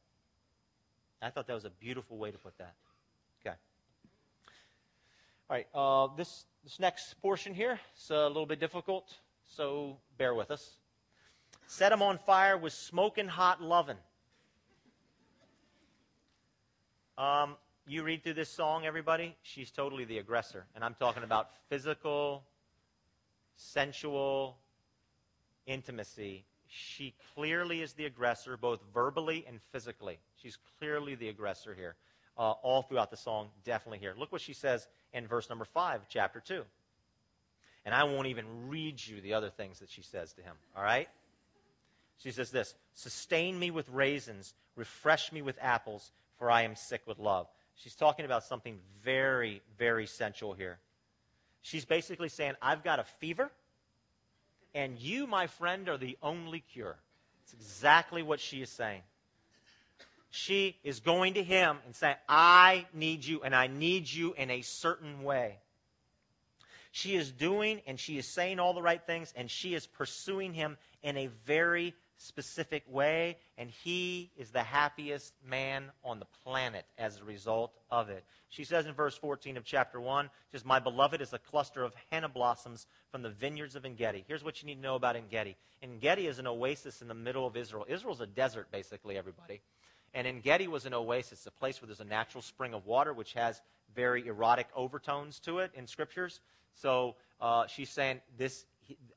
I 1.22 1.30
thought 1.30 1.48
that 1.48 1.54
was 1.54 1.66
a 1.66 1.70
beautiful 1.70 2.18
way 2.18 2.32
to 2.32 2.38
put 2.38 2.58
that. 2.58 2.76
Okay. 3.42 3.56
All 5.50 5.56
right, 5.58 5.68
uh, 5.74 6.16
this, 6.16 6.46
this 6.64 6.80
next 6.80 7.16
portion 7.22 7.54
here 7.54 7.80
is 7.98 8.10
a 8.10 8.28
little 8.28 8.46
bit 8.46 8.60
difficult, 8.60 9.14
so 9.46 9.98
bear 10.18 10.34
with 10.34 10.52
us. 10.52 10.78
Set 11.68 11.92
him 11.92 12.02
on 12.02 12.18
fire 12.18 12.58
with 12.58 12.74
smoking 12.74 13.28
hot 13.28 13.62
loving. 13.62 13.98
Um, 17.18 17.58
you 17.86 18.04
read 18.04 18.24
through 18.24 18.36
this 18.36 18.50
song, 18.50 18.86
everybody, 18.86 19.36
she's 19.42 19.72
totally 19.72 20.06
the 20.06 20.20
aggressor. 20.20 20.66
And 20.74 20.84
I'm 20.84 20.96
talking 21.00 21.24
about 21.24 21.50
physical, 21.68 22.44
sensual 23.56 24.58
intimacy. 25.66 26.46
She 26.70 27.16
clearly 27.34 27.82
is 27.82 27.94
the 27.94 28.06
aggressor, 28.06 28.56
both 28.56 28.80
verbally 28.94 29.44
and 29.48 29.60
physically. 29.72 30.20
She's 30.42 30.58
clearly 30.78 31.16
the 31.16 31.30
aggressor 31.30 31.74
here. 31.74 31.96
Uh, 32.38 32.52
all 32.52 32.84
throughout 32.84 33.12
the 33.12 33.18
song, 33.18 33.50
definitely 33.66 33.98
here. 33.98 34.14
Look 34.18 34.32
what 34.32 34.40
she 34.40 34.54
says 34.54 34.88
in 35.12 35.28
verse 35.28 35.50
number 35.50 35.66
5, 35.66 36.02
chapter 36.08 36.40
2. 36.40 36.64
And 37.86 37.94
I 37.94 38.04
won't 38.04 38.28
even 38.28 38.70
read 38.70 39.06
you 39.06 39.20
the 39.20 39.34
other 39.34 39.50
things 39.50 39.80
that 39.80 39.90
she 39.90 40.04
says 40.04 40.32
to 40.34 40.42
him, 40.42 40.56
all 40.78 40.84
right? 40.84 41.10
She 42.20 42.32
says 42.32 42.52
this 42.52 42.76
Sustain 42.94 43.58
me 43.58 43.72
with 43.72 43.90
raisins, 43.90 44.54
refresh 44.76 45.32
me 45.32 45.42
with 45.42 45.58
apples, 45.60 46.12
for 46.38 46.52
I 46.52 46.62
am 46.62 46.76
sick 46.76 47.02
with 47.08 47.18
love. 47.18 47.48
She's 47.76 47.96
talking 47.96 48.26
about 48.26 48.44
something 48.44 48.78
very, 49.04 49.62
very 49.78 50.06
sensual 50.06 50.54
here. 50.54 50.80
She's 51.62 51.86
basically 51.86 52.30
saying, 52.30 52.54
I've 52.62 52.84
got 52.84 53.00
a 53.00 53.04
fever, 53.04 53.52
and 54.74 54.98
you, 55.00 55.28
my 55.28 55.48
friend, 55.48 55.90
are 55.90 55.98
the 55.98 56.18
only 56.22 56.60
cure. 56.60 56.98
It's 57.44 57.54
exactly 57.54 58.22
what 58.22 58.40
she 58.40 58.62
is 58.62 58.70
saying. 58.70 59.02
She 60.32 60.78
is 60.84 61.00
going 61.00 61.34
to 61.36 61.44
him 61.44 61.80
and 61.86 61.96
saying, 61.96 62.16
I 62.28 62.86
need 62.94 63.26
you, 63.26 63.42
and 63.42 63.56
I 63.56 63.68
need 63.68 64.12
you 64.12 64.34
in 64.34 64.52
a 64.52 64.62
certain 64.62 65.24
way. 65.24 65.58
She 66.92 67.16
is 67.16 67.32
doing 67.32 67.82
and 67.86 68.00
she 68.00 68.18
is 68.18 68.28
saying 68.28 68.60
all 68.60 68.74
the 68.74 68.82
right 68.82 69.02
things, 69.06 69.34
and 69.36 69.50
she 69.50 69.74
is 69.74 69.86
pursuing 69.86 70.54
him 70.54 70.78
in 71.04 71.18
a 71.18 71.28
very 71.46 71.94
specific 72.20 72.84
way, 72.88 73.38
and 73.58 73.70
he 73.70 74.30
is 74.38 74.52
the 74.52 74.62
happiest 74.62 75.34
man 75.48 75.86
on 76.04 76.20
the 76.20 76.28
planet 76.44 76.86
as 76.98 77.20
a 77.20 77.24
result 77.24 77.74
of 77.90 78.10
it. 78.10 78.24
She 78.50 78.66
says 78.66 78.86
in 78.86 78.94
verse 78.94 79.16
14 79.18 79.58
of 79.58 79.64
chapter 79.64 80.02
1, 80.02 80.30
says, 80.52 80.66
My 80.66 80.80
beloved 80.80 81.22
is 81.22 81.34
a 81.34 81.40
cluster 81.40 81.84
of 81.84 81.94
henna 82.12 82.28
blossoms 82.28 82.88
from 83.10 83.22
the 83.22 83.30
vineyards 83.30 83.76
of 83.76 83.86
Engedi. 83.86 84.26
Here's 84.28 84.44
what 84.44 84.62
you 84.62 84.68
need 84.68 84.76
to 84.76 84.82
know 84.82 84.96
about 84.96 85.16
Engedi. 85.16 85.56
Engedi 85.82 86.28
is 86.28 86.40
an 86.40 86.48
oasis 86.48 87.02
in 87.02 87.08
the 87.08 87.14
middle 87.14 87.48
of 87.48 87.56
Israel. 87.56 87.86
Israel's 87.88 88.22
a 88.22 88.28
desert, 88.28 88.68
basically, 88.72 89.18
everybody. 89.18 89.62
And 90.14 90.28
Engedi 90.28 90.68
was 90.68 90.86
an 90.86 90.94
oasis, 90.94 91.46
a 91.46 91.52
place 91.52 91.82
where 91.82 91.88
there's 91.88 92.02
a 92.02 92.06
natural 92.06 92.42
spring 92.42 92.74
of 92.74 92.86
water, 92.86 93.14
which 93.14 93.34
has 93.34 93.62
very 93.96 94.28
erotic 94.28 94.68
overtones 94.76 95.40
to 95.42 95.60
it 95.60 95.72
in 95.74 95.88
scriptures. 95.88 96.42
So 96.74 97.16
uh, 97.40 97.68
she's 97.68 97.90
saying 97.90 98.20
this, 98.38 98.66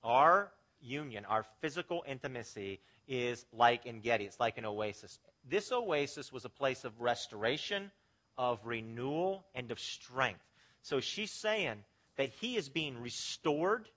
our 0.05 0.53
union, 0.83 1.25
our 1.25 1.45
physical 1.61 2.05
intimacy, 2.07 2.81
is 3.09 3.45
like 3.53 3.87
Engedi. 3.87 4.25
It's 4.25 4.41
like 4.41 4.59
an 4.59 4.65
oasis. 4.65 5.19
This 5.49 5.73
oasis 5.73 6.33
was 6.33 6.45
a 6.45 6.49
place 6.49 6.85
of 6.85 7.01
restoration, 7.01 7.91
of 8.39 8.61
renewal, 8.65 9.45
and 9.55 9.71
of 9.71 9.81
strength. 9.81 10.45
So 10.83 11.01
she's 11.01 11.31
saying 11.31 11.77
that 12.17 12.31
he 12.41 12.57
is 12.57 12.69
being 12.69 13.01
restored. 13.01 13.89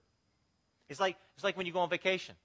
It's 0.89 0.99
like, 0.99 1.17
it's 1.35 1.43
like 1.43 1.57
when 1.57 1.65
you 1.65 1.73
go 1.73 1.79
on 1.79 1.89
vacation. 1.89 2.35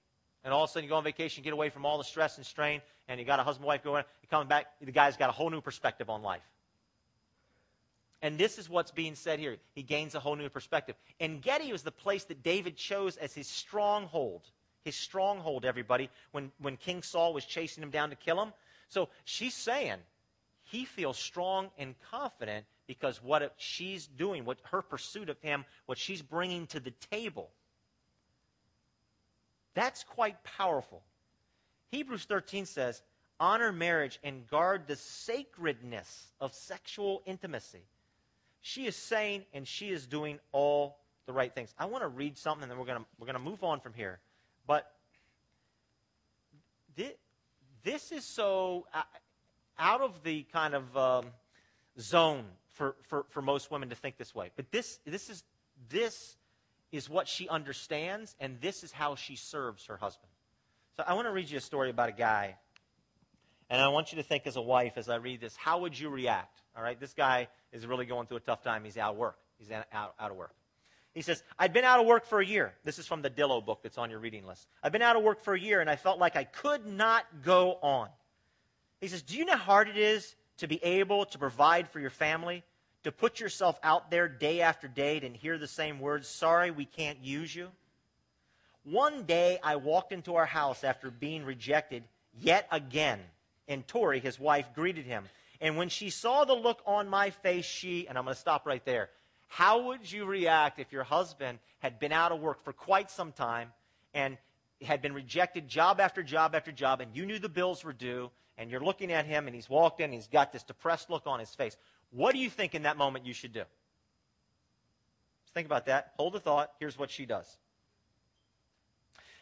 And 0.42 0.54
all 0.54 0.64
of 0.64 0.70
a 0.70 0.72
sudden 0.72 0.84
you 0.84 0.90
go 0.90 0.96
on 0.96 1.04
vacation, 1.04 1.44
get 1.44 1.52
away 1.52 1.68
from 1.68 1.84
all 1.84 1.98
the 1.98 2.04
stress 2.04 2.38
and 2.38 2.46
strain, 2.46 2.80
and 3.08 3.20
you 3.20 3.26
got 3.26 3.40
a 3.40 3.42
husband, 3.42 3.66
wife 3.66 3.82
going, 3.82 4.04
you 4.22 4.28
come 4.28 4.48
back, 4.48 4.66
the 4.80 4.92
guy's 4.92 5.16
got 5.16 5.28
a 5.28 5.32
whole 5.32 5.50
new 5.50 5.60
perspective 5.60 6.08
on 6.08 6.22
life. 6.22 6.42
And 8.22 8.38
this 8.38 8.58
is 8.58 8.68
what's 8.68 8.90
being 8.90 9.14
said 9.14 9.38
here. 9.38 9.56
He 9.74 9.82
gains 9.82 10.14
a 10.14 10.20
whole 10.20 10.36
new 10.36 10.48
perspective. 10.48 10.94
Engedi 11.18 11.72
was 11.72 11.82
the 11.82 11.90
place 11.90 12.24
that 12.24 12.42
David 12.42 12.76
chose 12.76 13.16
as 13.16 13.34
his 13.34 13.48
stronghold. 13.48 14.42
His 14.84 14.96
stronghold, 14.96 15.64
everybody, 15.64 16.08
when, 16.32 16.52
when 16.60 16.76
King 16.76 17.02
Saul 17.02 17.32
was 17.34 17.44
chasing 17.44 17.82
him 17.82 17.90
down 17.90 18.10
to 18.10 18.16
kill 18.16 18.40
him. 18.40 18.52
So 18.88 19.08
she's 19.24 19.54
saying 19.54 19.98
he 20.62 20.84
feels 20.84 21.18
strong 21.18 21.70
and 21.78 21.94
confident 22.10 22.64
because 22.86 23.22
what 23.22 23.54
she's 23.56 24.06
doing, 24.06 24.44
what 24.44 24.58
her 24.70 24.82
pursuit 24.82 25.28
of 25.28 25.38
him, 25.40 25.64
what 25.86 25.98
she's 25.98 26.22
bringing 26.22 26.66
to 26.68 26.80
the 26.80 26.92
table. 27.10 27.50
That's 29.74 30.02
quite 30.02 30.42
powerful. 30.42 31.02
Hebrews 31.90 32.24
13 32.24 32.66
says, 32.66 33.02
honor 33.38 33.72
marriage 33.72 34.18
and 34.22 34.46
guard 34.48 34.86
the 34.86 34.96
sacredness 34.96 36.28
of 36.40 36.54
sexual 36.54 37.22
intimacy. 37.26 37.82
She 38.60 38.86
is 38.86 38.96
saying 38.96 39.44
and 39.54 39.66
she 39.66 39.90
is 39.90 40.06
doing 40.06 40.38
all 40.52 40.98
the 41.26 41.32
right 41.32 41.54
things. 41.54 41.74
I 41.78 41.86
want 41.86 42.02
to 42.02 42.08
read 42.08 42.36
something 42.36 42.62
and 42.62 42.70
then 42.70 42.78
we're 42.78 42.86
going 42.86 42.98
to, 42.98 43.06
we're 43.18 43.26
going 43.26 43.38
to 43.38 43.42
move 43.42 43.64
on 43.64 43.80
from 43.80 43.94
here. 43.94 44.20
But 44.70 44.88
this, 46.94 47.10
this 47.82 48.12
is 48.12 48.24
so 48.24 48.86
uh, 48.94 49.02
out 49.76 50.00
of 50.00 50.22
the 50.22 50.44
kind 50.52 50.74
of 50.74 50.96
um, 50.96 51.26
zone 51.98 52.44
for, 52.74 52.94
for, 53.08 53.26
for 53.30 53.42
most 53.42 53.72
women 53.72 53.88
to 53.88 53.96
think 53.96 54.16
this 54.16 54.32
way. 54.32 54.52
But 54.54 54.70
this, 54.70 55.00
this, 55.04 55.28
is, 55.28 55.42
this 55.88 56.36
is 56.92 57.10
what 57.10 57.26
she 57.26 57.48
understands, 57.48 58.36
and 58.38 58.60
this 58.60 58.84
is 58.84 58.92
how 58.92 59.16
she 59.16 59.34
serves 59.34 59.86
her 59.86 59.96
husband. 59.96 60.30
So 60.96 61.02
I 61.04 61.14
want 61.14 61.26
to 61.26 61.32
read 61.32 61.50
you 61.50 61.58
a 61.58 61.60
story 61.60 61.90
about 61.90 62.10
a 62.10 62.12
guy. 62.12 62.54
And 63.70 63.82
I 63.82 63.88
want 63.88 64.12
you 64.12 64.18
to 64.18 64.22
think 64.22 64.46
as 64.46 64.54
a 64.54 64.62
wife, 64.62 64.92
as 64.94 65.08
I 65.08 65.16
read 65.16 65.40
this, 65.40 65.56
how 65.56 65.80
would 65.80 65.98
you 65.98 66.10
react? 66.10 66.62
All 66.76 66.82
right, 66.84 67.00
this 67.00 67.12
guy 67.12 67.48
is 67.72 67.88
really 67.88 68.06
going 68.06 68.28
through 68.28 68.36
a 68.36 68.40
tough 68.40 68.62
time. 68.62 68.84
He's 68.84 68.96
out 68.96 69.14
of 69.14 69.16
work. 69.18 69.38
He's 69.58 69.72
out, 69.72 70.14
out 70.20 70.30
of 70.30 70.36
work. 70.36 70.54
He 71.14 71.22
says, 71.22 71.42
I'd 71.58 71.72
been 71.72 71.84
out 71.84 71.98
of 71.98 72.06
work 72.06 72.24
for 72.24 72.40
a 72.40 72.46
year. 72.46 72.72
This 72.84 72.98
is 72.98 73.06
from 73.06 73.22
the 73.22 73.30
Dillow 73.30 73.64
book 73.64 73.80
that's 73.82 73.98
on 73.98 74.10
your 74.10 74.20
reading 74.20 74.46
list. 74.46 74.68
I've 74.82 74.92
been 74.92 75.02
out 75.02 75.16
of 75.16 75.22
work 75.22 75.42
for 75.42 75.54
a 75.54 75.60
year, 75.60 75.80
and 75.80 75.90
I 75.90 75.96
felt 75.96 76.18
like 76.18 76.36
I 76.36 76.44
could 76.44 76.86
not 76.86 77.24
go 77.44 77.78
on. 77.82 78.08
He 79.00 79.08
says, 79.08 79.22
Do 79.22 79.36
you 79.36 79.44
know 79.44 79.56
how 79.56 79.64
hard 79.64 79.88
it 79.88 79.96
is 79.96 80.36
to 80.58 80.68
be 80.68 80.82
able 80.84 81.24
to 81.26 81.38
provide 81.38 81.88
for 81.88 81.98
your 81.98 82.10
family? 82.10 82.62
To 83.04 83.12
put 83.12 83.40
yourself 83.40 83.78
out 83.82 84.10
there 84.10 84.28
day 84.28 84.60
after 84.60 84.86
day 84.86 85.18
and 85.22 85.34
hear 85.34 85.58
the 85.58 85.66
same 85.66 86.00
words, 86.00 86.28
sorry, 86.28 86.70
we 86.70 86.84
can't 86.84 87.18
use 87.24 87.54
you? 87.54 87.68
One 88.84 89.24
day 89.24 89.58
I 89.62 89.76
walked 89.76 90.12
into 90.12 90.36
our 90.36 90.46
house 90.46 90.84
after 90.84 91.10
being 91.10 91.44
rejected 91.44 92.04
yet 92.38 92.68
again, 92.70 93.20
and 93.68 93.86
Tori, 93.86 94.20
his 94.20 94.38
wife, 94.38 94.66
greeted 94.74 95.06
him. 95.06 95.24
And 95.60 95.76
when 95.76 95.88
she 95.88 96.10
saw 96.10 96.44
the 96.44 96.54
look 96.54 96.80
on 96.86 97.08
my 97.08 97.30
face, 97.30 97.64
she, 97.64 98.06
and 98.06 98.16
I'm 98.16 98.24
going 98.24 98.34
to 98.34 98.40
stop 98.40 98.66
right 98.66 98.84
there. 98.84 99.10
How 99.50 99.88
would 99.88 100.10
you 100.10 100.26
react 100.26 100.78
if 100.78 100.92
your 100.92 101.02
husband 101.02 101.58
had 101.80 101.98
been 101.98 102.12
out 102.12 102.30
of 102.30 102.40
work 102.40 102.62
for 102.62 102.72
quite 102.72 103.10
some 103.10 103.32
time 103.32 103.72
and 104.14 104.38
had 104.80 105.02
been 105.02 105.12
rejected 105.12 105.66
job 105.66 105.98
after 105.98 106.22
job 106.22 106.54
after 106.54 106.70
job, 106.70 107.00
and 107.00 107.14
you 107.16 107.26
knew 107.26 107.40
the 107.40 107.48
bills 107.48 107.82
were 107.82 107.92
due, 107.92 108.30
and 108.56 108.70
you're 108.70 108.80
looking 108.80 109.10
at 109.10 109.26
him, 109.26 109.48
and 109.48 109.54
he's 109.54 109.68
walked 109.68 109.98
in, 109.98 110.04
and 110.04 110.14
he's 110.14 110.28
got 110.28 110.52
this 110.52 110.62
depressed 110.62 111.10
look 111.10 111.26
on 111.26 111.40
his 111.40 111.52
face? 111.52 111.76
What 112.12 112.32
do 112.32 112.38
you 112.38 112.48
think 112.48 112.76
in 112.76 112.84
that 112.84 112.96
moment 112.96 113.26
you 113.26 113.32
should 113.32 113.52
do? 113.52 113.64
Just 115.42 115.52
think 115.52 115.66
about 115.66 115.86
that. 115.86 116.12
Hold 116.16 116.34
the 116.34 116.40
thought. 116.40 116.70
Here's 116.78 116.96
what 116.96 117.10
she 117.10 117.26
does. 117.26 117.58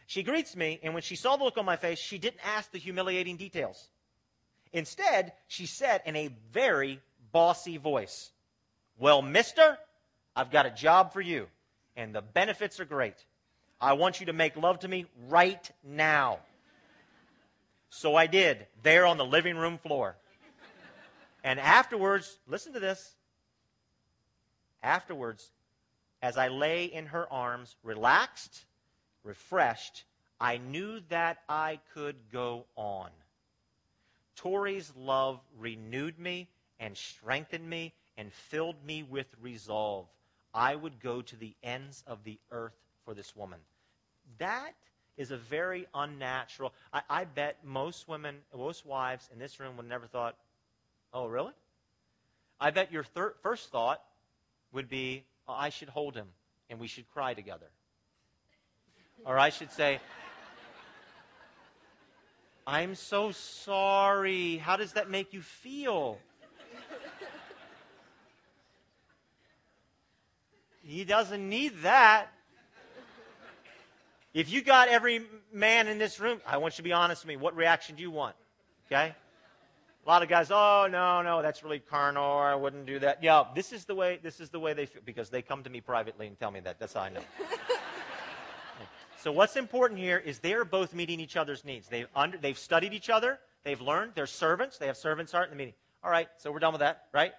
She 0.06 0.22
greets 0.22 0.56
me, 0.56 0.80
and 0.82 0.94
when 0.94 1.02
she 1.02 1.16
saw 1.16 1.36
the 1.36 1.44
look 1.44 1.58
on 1.58 1.66
my 1.66 1.76
face, 1.76 1.98
she 1.98 2.16
didn't 2.16 2.40
ask 2.42 2.72
the 2.72 2.78
humiliating 2.78 3.36
details. 3.36 3.88
Instead, 4.72 5.34
she 5.48 5.66
said 5.66 6.00
in 6.06 6.16
a 6.16 6.30
very 6.50 7.02
bossy 7.30 7.76
voice, 7.76 8.32
Well, 8.98 9.20
mister, 9.20 9.76
I've 10.38 10.52
got 10.52 10.66
a 10.66 10.70
job 10.70 11.12
for 11.12 11.20
you, 11.20 11.48
and 11.96 12.14
the 12.14 12.22
benefits 12.22 12.78
are 12.78 12.84
great. 12.84 13.16
I 13.80 13.94
want 13.94 14.20
you 14.20 14.26
to 14.26 14.32
make 14.32 14.56
love 14.56 14.78
to 14.80 14.88
me 14.88 15.06
right 15.28 15.68
now. 15.82 16.38
So 17.90 18.14
I 18.14 18.28
did, 18.28 18.68
there 18.84 19.04
on 19.04 19.16
the 19.16 19.24
living 19.24 19.56
room 19.56 19.78
floor. 19.78 20.14
And 21.42 21.58
afterwards, 21.58 22.38
listen 22.46 22.72
to 22.74 22.78
this. 22.78 23.16
Afterwards, 24.80 25.50
as 26.22 26.38
I 26.38 26.46
lay 26.46 26.84
in 26.84 27.06
her 27.06 27.26
arms, 27.32 27.74
relaxed, 27.82 28.64
refreshed, 29.24 30.04
I 30.40 30.58
knew 30.58 31.00
that 31.08 31.38
I 31.48 31.80
could 31.94 32.14
go 32.32 32.66
on. 32.76 33.10
Tori's 34.36 34.92
love 34.96 35.40
renewed 35.58 36.16
me 36.16 36.48
and 36.78 36.96
strengthened 36.96 37.68
me 37.68 37.92
and 38.16 38.32
filled 38.32 38.84
me 38.86 39.02
with 39.02 39.26
resolve. 39.42 40.06
I 40.58 40.74
would 40.74 40.98
go 40.98 41.22
to 41.22 41.36
the 41.36 41.54
ends 41.62 42.02
of 42.04 42.24
the 42.24 42.40
earth 42.50 42.74
for 43.04 43.14
this 43.14 43.36
woman. 43.36 43.60
That 44.38 44.72
is 45.16 45.30
a 45.30 45.36
very 45.36 45.86
unnatural. 45.94 46.72
I, 46.92 47.02
I 47.08 47.24
bet 47.26 47.58
most 47.64 48.08
women, 48.08 48.38
most 48.56 48.84
wives 48.84 49.28
in 49.32 49.38
this 49.38 49.60
room 49.60 49.76
would 49.76 49.88
never 49.88 50.06
thought, 50.06 50.36
oh, 51.12 51.28
really? 51.28 51.52
I 52.60 52.70
bet 52.70 52.90
your 52.90 53.04
thir- 53.04 53.36
first 53.40 53.70
thought 53.70 54.02
would 54.72 54.88
be, 54.88 55.24
oh, 55.46 55.54
I 55.56 55.68
should 55.68 55.90
hold 55.90 56.16
him 56.16 56.26
and 56.68 56.80
we 56.80 56.88
should 56.88 57.08
cry 57.08 57.34
together. 57.34 57.68
Or 59.24 59.38
I 59.38 59.50
should 59.50 59.70
say, 59.70 60.00
I'm 62.66 62.96
so 62.96 63.30
sorry. 63.30 64.56
How 64.56 64.76
does 64.76 64.94
that 64.94 65.08
make 65.08 65.32
you 65.32 65.40
feel? 65.40 66.18
He 70.88 71.04
doesn't 71.04 71.48
need 71.48 71.82
that. 71.82 72.28
If 74.34 74.50
you 74.50 74.62
got 74.62 74.88
every 74.88 75.22
man 75.52 75.88
in 75.88 75.98
this 75.98 76.20
room, 76.20 76.40
I 76.46 76.58
want 76.58 76.74
you 76.74 76.76
to 76.78 76.82
be 76.82 76.92
honest 76.92 77.24
with 77.24 77.28
me. 77.28 77.36
What 77.36 77.56
reaction 77.56 77.96
do 77.96 78.02
you 78.02 78.10
want? 78.10 78.36
Okay? 78.86 79.14
A 80.04 80.08
lot 80.08 80.22
of 80.22 80.28
guys, 80.28 80.50
oh 80.50 80.88
no, 80.90 81.22
no, 81.22 81.42
that's 81.42 81.62
really 81.62 81.80
carnal. 81.80 82.38
I 82.38 82.54
wouldn't 82.54 82.86
do 82.86 82.98
that. 83.00 83.22
Yeah, 83.22 83.44
this 83.54 83.72
is 83.72 83.84
the 83.84 83.94
way. 83.94 84.18
This 84.22 84.40
is 84.40 84.50
the 84.50 84.60
way 84.60 84.72
they 84.72 84.86
feel 84.86 85.02
because 85.04 85.28
they 85.28 85.42
come 85.42 85.62
to 85.64 85.70
me 85.70 85.80
privately 85.80 86.26
and 86.26 86.38
tell 86.38 86.50
me 86.50 86.60
that. 86.60 86.78
That's 86.78 86.94
how 86.94 87.02
I 87.02 87.10
know. 87.10 87.20
So 89.20 89.32
what's 89.32 89.56
important 89.56 89.98
here 89.98 90.18
is 90.18 90.38
they're 90.38 90.64
both 90.64 90.94
meeting 90.94 91.18
each 91.18 91.36
other's 91.36 91.64
needs. 91.64 91.88
They've, 91.88 92.06
under, 92.14 92.38
they've 92.38 92.56
studied 92.56 92.92
each 92.92 93.10
other. 93.10 93.40
They've 93.64 93.80
learned. 93.80 94.12
They're 94.14 94.26
servants. 94.26 94.78
They 94.78 94.86
have 94.86 94.96
servants' 94.96 95.32
heart 95.32 95.46
in 95.46 95.50
the 95.50 95.56
meeting. 95.56 95.74
All 96.04 96.10
right, 96.10 96.28
so 96.36 96.52
we're 96.52 96.60
done 96.60 96.72
with 96.72 96.80
that, 96.80 97.06
right? 97.12 97.32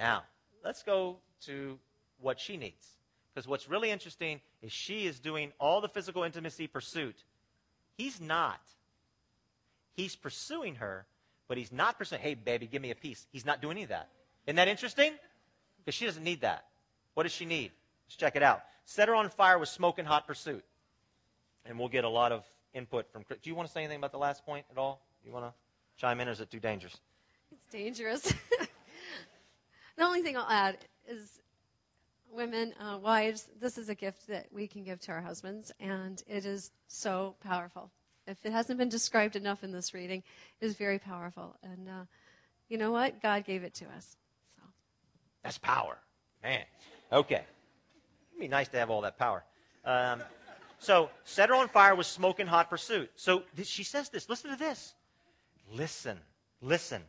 Now, 0.00 0.24
let's 0.64 0.82
go 0.82 1.18
to 1.42 1.78
what 2.20 2.40
she 2.40 2.56
needs. 2.56 2.86
Because 3.34 3.46
what's 3.46 3.68
really 3.68 3.90
interesting 3.90 4.40
is 4.62 4.72
she 4.72 5.06
is 5.06 5.20
doing 5.20 5.52
all 5.58 5.80
the 5.80 5.88
physical 5.88 6.22
intimacy 6.24 6.66
pursuit. 6.66 7.16
He's 7.96 8.20
not. 8.20 8.60
He's 9.94 10.16
pursuing 10.16 10.76
her, 10.76 11.06
but 11.48 11.58
he's 11.58 11.72
not 11.72 11.98
pursuing, 11.98 12.22
hey, 12.22 12.34
baby, 12.34 12.66
give 12.66 12.82
me 12.82 12.90
a 12.90 12.94
piece. 12.94 13.26
He's 13.32 13.46
not 13.46 13.62
doing 13.62 13.76
any 13.76 13.82
of 13.84 13.90
that. 13.90 14.08
Isn't 14.46 14.56
that 14.56 14.68
interesting? 14.68 15.12
Because 15.78 15.94
she 15.94 16.06
doesn't 16.06 16.24
need 16.24 16.40
that. 16.40 16.64
What 17.14 17.24
does 17.24 17.32
she 17.32 17.44
need? 17.44 17.70
Let's 18.06 18.16
check 18.16 18.36
it 18.36 18.42
out. 18.42 18.62
Set 18.84 19.08
her 19.08 19.14
on 19.14 19.28
fire 19.28 19.58
with 19.58 19.68
smoking 19.68 20.04
hot 20.04 20.26
pursuit 20.26 20.64
and 21.64 21.78
we'll 21.78 21.88
get 21.88 22.04
a 22.04 22.08
lot 22.08 22.32
of 22.32 22.44
input 22.74 23.10
from. 23.12 23.24
Chris. 23.24 23.38
Do 23.42 23.50
you 23.50 23.56
want 23.56 23.68
to 23.68 23.72
say 23.72 23.80
anything 23.80 23.98
about 23.98 24.12
the 24.12 24.18
last 24.18 24.44
point 24.44 24.64
at 24.70 24.78
all? 24.78 25.00
You 25.24 25.32
want 25.32 25.46
to 25.46 25.52
chime 25.96 26.20
in, 26.20 26.28
or 26.28 26.32
is 26.32 26.40
it 26.40 26.50
too 26.50 26.60
dangerous? 26.60 26.96
It's 27.52 27.66
dangerous. 27.66 28.22
the 29.96 30.02
only 30.04 30.22
thing 30.22 30.36
I'll 30.36 30.48
add 30.48 30.78
is 31.08 31.40
women, 32.32 32.74
uh, 32.80 32.98
wives, 32.98 33.48
this 33.60 33.78
is 33.78 33.88
a 33.88 33.94
gift 33.94 34.26
that 34.28 34.46
we 34.52 34.66
can 34.66 34.82
give 34.82 35.00
to 35.00 35.12
our 35.12 35.20
husbands, 35.20 35.72
and 35.80 36.22
it 36.26 36.44
is 36.44 36.70
so 36.88 37.34
powerful. 37.40 37.90
If 38.26 38.44
it 38.44 38.52
hasn't 38.52 38.78
been 38.78 38.88
described 38.88 39.36
enough 39.36 39.64
in 39.64 39.72
this 39.72 39.94
reading, 39.94 40.22
it 40.60 40.64
is 40.64 40.74
very 40.74 40.98
powerful. 40.98 41.56
And 41.62 41.88
uh, 41.88 42.04
you 42.68 42.78
know 42.78 42.92
what? 42.92 43.20
God 43.20 43.44
gave 43.44 43.64
it 43.64 43.74
to 43.74 43.86
us. 43.86 44.16
So. 44.56 44.62
That's 45.42 45.58
power. 45.58 45.98
Man. 46.42 46.64
Okay. 47.12 47.42
It'd 48.32 48.40
be 48.40 48.48
nice 48.48 48.68
to 48.68 48.78
have 48.78 48.90
all 48.90 49.00
that 49.00 49.18
power. 49.18 49.44
Um, 49.84 50.22
so 50.78 51.10
set 51.24 51.48
her 51.48 51.54
on 51.54 51.68
fire 51.68 51.94
with 51.94 52.06
smoking 52.06 52.46
hot 52.46 52.70
pursuit. 52.70 53.10
So 53.16 53.42
she 53.62 53.82
says 53.82 54.08
this. 54.08 54.28
Listen 54.28 54.50
to 54.50 54.56
this. 54.56 54.94
Listen, 55.72 56.18
listen, 56.60 57.02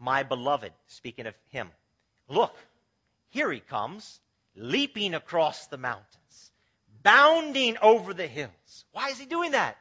my 0.00 0.22
beloved, 0.22 0.72
speaking 0.86 1.26
of 1.26 1.34
him. 1.48 1.68
Look, 2.28 2.56
here 3.30 3.52
he 3.52 3.60
comes, 3.60 4.20
leaping 4.58 5.14
across 5.14 5.66
the 5.66 5.78
mountains, 5.78 6.52
bounding 7.02 7.76
over 7.80 8.12
the 8.12 8.26
hills. 8.26 8.84
Why 8.92 9.08
is 9.08 9.18
he 9.18 9.26
doing 9.26 9.52
that? 9.52 9.76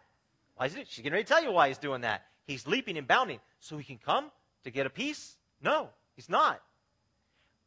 Why 0.55 0.67
is 0.67 0.75
it? 0.75 0.87
She's 0.89 1.03
ready 1.03 1.23
to 1.23 1.27
tell 1.27 1.43
you 1.43 1.51
why 1.51 1.67
he's 1.67 1.77
doing 1.77 2.01
that. 2.01 2.23
He's 2.45 2.67
leaping 2.67 2.97
and 2.97 3.07
bounding 3.07 3.39
so 3.59 3.77
he 3.77 3.83
can 3.83 3.97
come 3.97 4.31
to 4.63 4.71
get 4.71 4.85
a 4.85 4.89
piece? 4.89 5.37
No, 5.61 5.89
he's 6.15 6.29
not. 6.29 6.61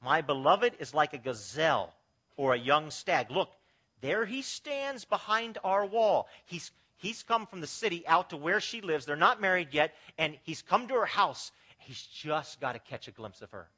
My 0.03 0.23
beloved 0.23 0.75
is 0.79 0.95
like 0.95 1.13
a 1.13 1.19
gazelle 1.19 1.93
or 2.37 2.55
a 2.55 2.59
young 2.59 2.91
stag. 2.91 3.31
Look, 3.31 3.51
there 4.01 4.25
he 4.25 4.43
stands 4.43 5.05
behind 5.05 5.59
our 5.63 5.85
wall. 5.85 6.29
He's, 6.47 6.71
he's 6.97 7.23
come 7.23 7.47
from 7.47 7.61
the 7.61 7.67
city 7.67 8.07
out 8.07 8.31
to 8.31 8.37
where 8.37 8.61
she 8.61 8.81
lives. 8.81 9.05
They're 9.05 9.17
not 9.17 9.41
married 9.41 9.69
yet, 9.73 9.95
and 10.17 10.37
he's 10.43 10.63
come 10.63 10.89
to 10.89 10.95
her 10.95 11.07
house. 11.07 11.53
He's 11.79 12.03
just 12.03 12.61
got 12.61 12.73
to 12.73 12.79
catch 12.79 13.09
a 13.09 13.13
glimpse 13.13 13.43
of 13.43 13.51
her 13.51 13.69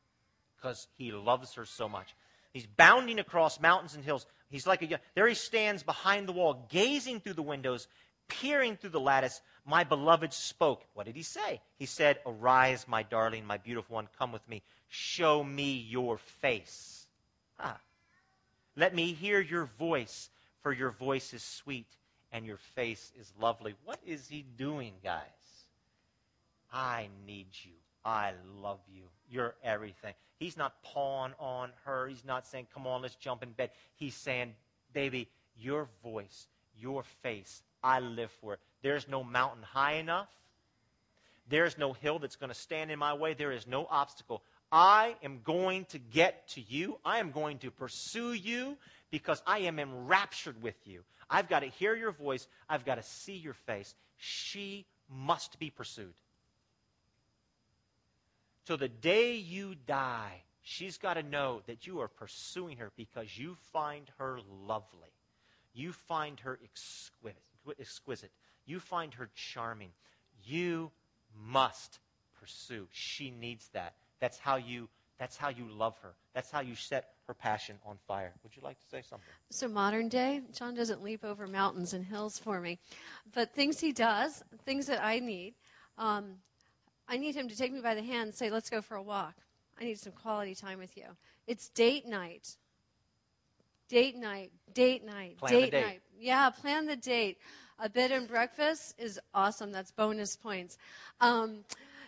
because 0.57 0.87
he 0.97 1.11
loves 1.11 1.55
her 1.55 1.65
so 1.65 1.89
much. 1.89 2.15
He's 2.53 2.67
bounding 2.67 3.19
across 3.19 3.61
mountains 3.61 3.95
and 3.95 4.05
hills. 4.05 4.27
He's 4.51 4.67
like 4.67 4.83
a 4.83 5.01
there 5.15 5.29
he 5.29 5.35
stands 5.35 5.83
behind 5.83 6.29
the 6.29 6.33
wall, 6.33 6.67
gazing 6.71 7.21
through 7.21 7.33
the 7.35 7.43
windows, 7.43 7.89
peering 8.29 8.77
through 8.77 8.91
the 8.91 9.01
lattice. 9.01 9.41
My 9.65 9.85
beloved 9.85 10.33
spoke. 10.33 10.85
What 10.95 11.07
did 11.07 11.17
he 11.17 11.23
say? 11.23 11.61
He 11.79 11.87
said, 11.87 12.19
Arise, 12.27 12.87
my 12.87 13.03
darling, 13.03 13.47
my 13.47 13.57
beautiful 13.57 13.95
one, 13.95 14.09
come 14.19 14.33
with 14.33 14.47
me. 14.49 14.63
Show 14.89 15.43
me 15.43 15.73
your 15.89 16.19
face. 16.19 17.07
Ah. 17.59 17.79
Let 18.77 18.95
me 18.95 19.13
hear 19.13 19.41
your 19.41 19.67
voice, 19.79 20.31
for 20.63 20.73
your 20.73 20.91
voice 20.91 21.33
is 21.33 21.43
sweet 21.43 21.87
and 22.33 22.47
your 22.47 22.57
face 22.57 23.13
is 23.21 23.33
lovely. 23.39 23.75
What 23.85 24.01
is 24.07 24.29
he 24.29 24.45
doing, 24.57 24.93
guys? 25.05 25.23
I 26.73 27.09
need 27.27 27.49
you. 27.63 27.73
I 28.05 28.33
love 28.61 28.81
you. 28.93 29.03
You're 29.31 29.55
everything. 29.63 30.15
He's 30.43 30.57
not 30.57 30.83
pawing 30.83 31.35
on 31.39 31.71
her. 31.85 32.09
He's 32.09 32.25
not 32.25 32.49
saying, 32.49 32.67
come 32.75 32.85
on, 32.85 33.03
let's 33.03 33.15
jump 33.15 33.45
in 33.45 33.53
bed. 33.53 33.71
He's 33.95 34.15
saying, 34.15 34.55
baby, 34.93 35.29
your 35.57 35.89
voice, 36.03 36.49
your 36.77 37.05
face, 37.23 37.63
I 37.83 38.01
live 38.01 38.33
for 38.41 38.55
it. 38.55 38.61
There's 38.83 39.07
no 39.07 39.23
mountain 39.23 39.63
high 39.63 39.95
enough. 39.95 40.29
There's 41.49 41.79
no 41.79 41.93
hill 41.93 42.19
that's 42.19 42.35
going 42.35 42.51
to 42.51 42.59
stand 42.59 42.91
in 42.91 42.99
my 42.99 43.15
way. 43.15 43.35
There 43.35 43.53
is 43.53 43.69
no 43.69 43.87
obstacle. 43.89 44.43
I 44.73 45.15
am 45.23 45.43
going 45.45 45.85
to 45.87 45.99
get 45.99 46.49
to 46.51 46.61
you. 46.61 46.99
I 47.05 47.21
am 47.21 47.31
going 47.31 47.59
to 47.59 47.71
pursue 47.71 48.33
you 48.33 48.77
because 49.13 49.41
I 49.47 49.61
am 49.61 49.79
enraptured 49.79 50.61
with 50.61 50.77
you. 50.87 51.03
I've 51.31 51.49
got 51.49 51.61
to 51.61 51.67
hear 51.67 51.95
your 51.95 52.13
voice. 52.13 52.49
I've 52.69 52.85
got 52.85 52.97
to 52.97 53.03
see 53.05 53.37
your 53.37 53.55
face. 53.55 53.95
She 54.17 54.87
must 55.09 55.61
be 55.61 55.71
pursued. 55.71 56.15
So 58.67 58.77
the 58.77 58.89
day 58.89 59.35
you 59.35 59.75
die, 59.75 60.43
she's 60.63 60.99
got 60.99 61.15
to 61.15 61.23
know 61.23 61.63
that 61.67 61.87
you 61.87 62.01
are 62.01 62.09
pursuing 62.09 62.77
her 62.79 62.93
because 62.97 63.37
you 63.37 63.57
find 63.73 64.11
her 64.19 64.39
lovely. 64.67 65.11
You 65.75 65.93
find 65.93 66.39
her 66.41 66.59
exquisite. 66.63 67.43
exquisite. 67.81 68.31
You 68.67 68.79
find 68.79 69.15
her 69.15 69.31
charming. 69.35 69.91
You 70.45 70.91
must 71.35 71.99
pursue. 72.39 72.87
She 72.93 73.31
needs 73.31 73.69
that. 73.73 73.95
That's 74.21 74.39
how 74.39 74.57
you 74.57 74.89
that's 75.19 75.37
how 75.37 75.51
you 75.51 75.69
love 75.69 75.97
her. 76.03 76.15
That's 76.35 76.51
how 76.51 76.63
you 76.63 76.75
set 76.75 77.11
her 77.29 77.35
passion 77.35 77.79
on 77.87 77.97
fire. 78.09 78.33
Would 78.43 78.57
you 78.57 78.63
like 78.63 78.81
to 78.81 78.87
say 78.87 79.03
something? 79.09 79.29
So, 79.51 79.69
modern 79.69 80.09
day, 80.09 80.41
John 80.53 80.75
doesn't 80.75 81.01
leap 81.01 81.25
over 81.25 81.47
mountains 81.47 81.93
and 81.93 82.05
hills 82.05 82.39
for 82.39 82.61
me. 82.61 82.81
But 83.33 83.55
things 83.55 83.79
he 83.79 83.93
does, 83.93 84.43
things 84.65 84.87
that 84.87 85.01
I 85.01 85.21
need, 85.21 85.55
um, 85.97 86.39
I 87.09 87.17
need 87.17 87.35
him 87.35 87.49
to 87.49 87.57
take 87.57 87.73
me 87.73 87.81
by 87.81 87.95
the 87.95 88.03
hand 88.03 88.29
and 88.29 88.35
say, 88.35 88.51
Let's 88.51 88.71
go 88.71 88.83
for 88.83 88.97
a 88.97 89.03
walk. 89.03 89.35
I 89.81 89.85
need 89.85 89.99
some 89.99 90.13
quality 90.13 90.55
time 90.55 90.79
with 90.79 90.97
you. 90.97 91.07
It's 91.47 91.69
date 91.71 92.07
night. 92.07 92.57
Date 93.89 94.17
night, 94.17 94.53
date 94.73 95.05
night, 95.05 95.37
plan 95.37 95.53
date, 95.53 95.71
date 95.71 95.83
night. 95.83 96.01
Yeah, 96.19 96.49
plan 96.49 96.87
the 96.87 96.97
date. 96.97 97.37
A 97.79 97.91
bed 97.91 98.11
and 98.11 98.27
breakfast 98.27 98.95
is 98.99 99.21
awesome. 99.35 99.71
That's 99.71 99.91
bonus 99.91 100.35
points. 100.35 100.79
Um, 101.21 101.65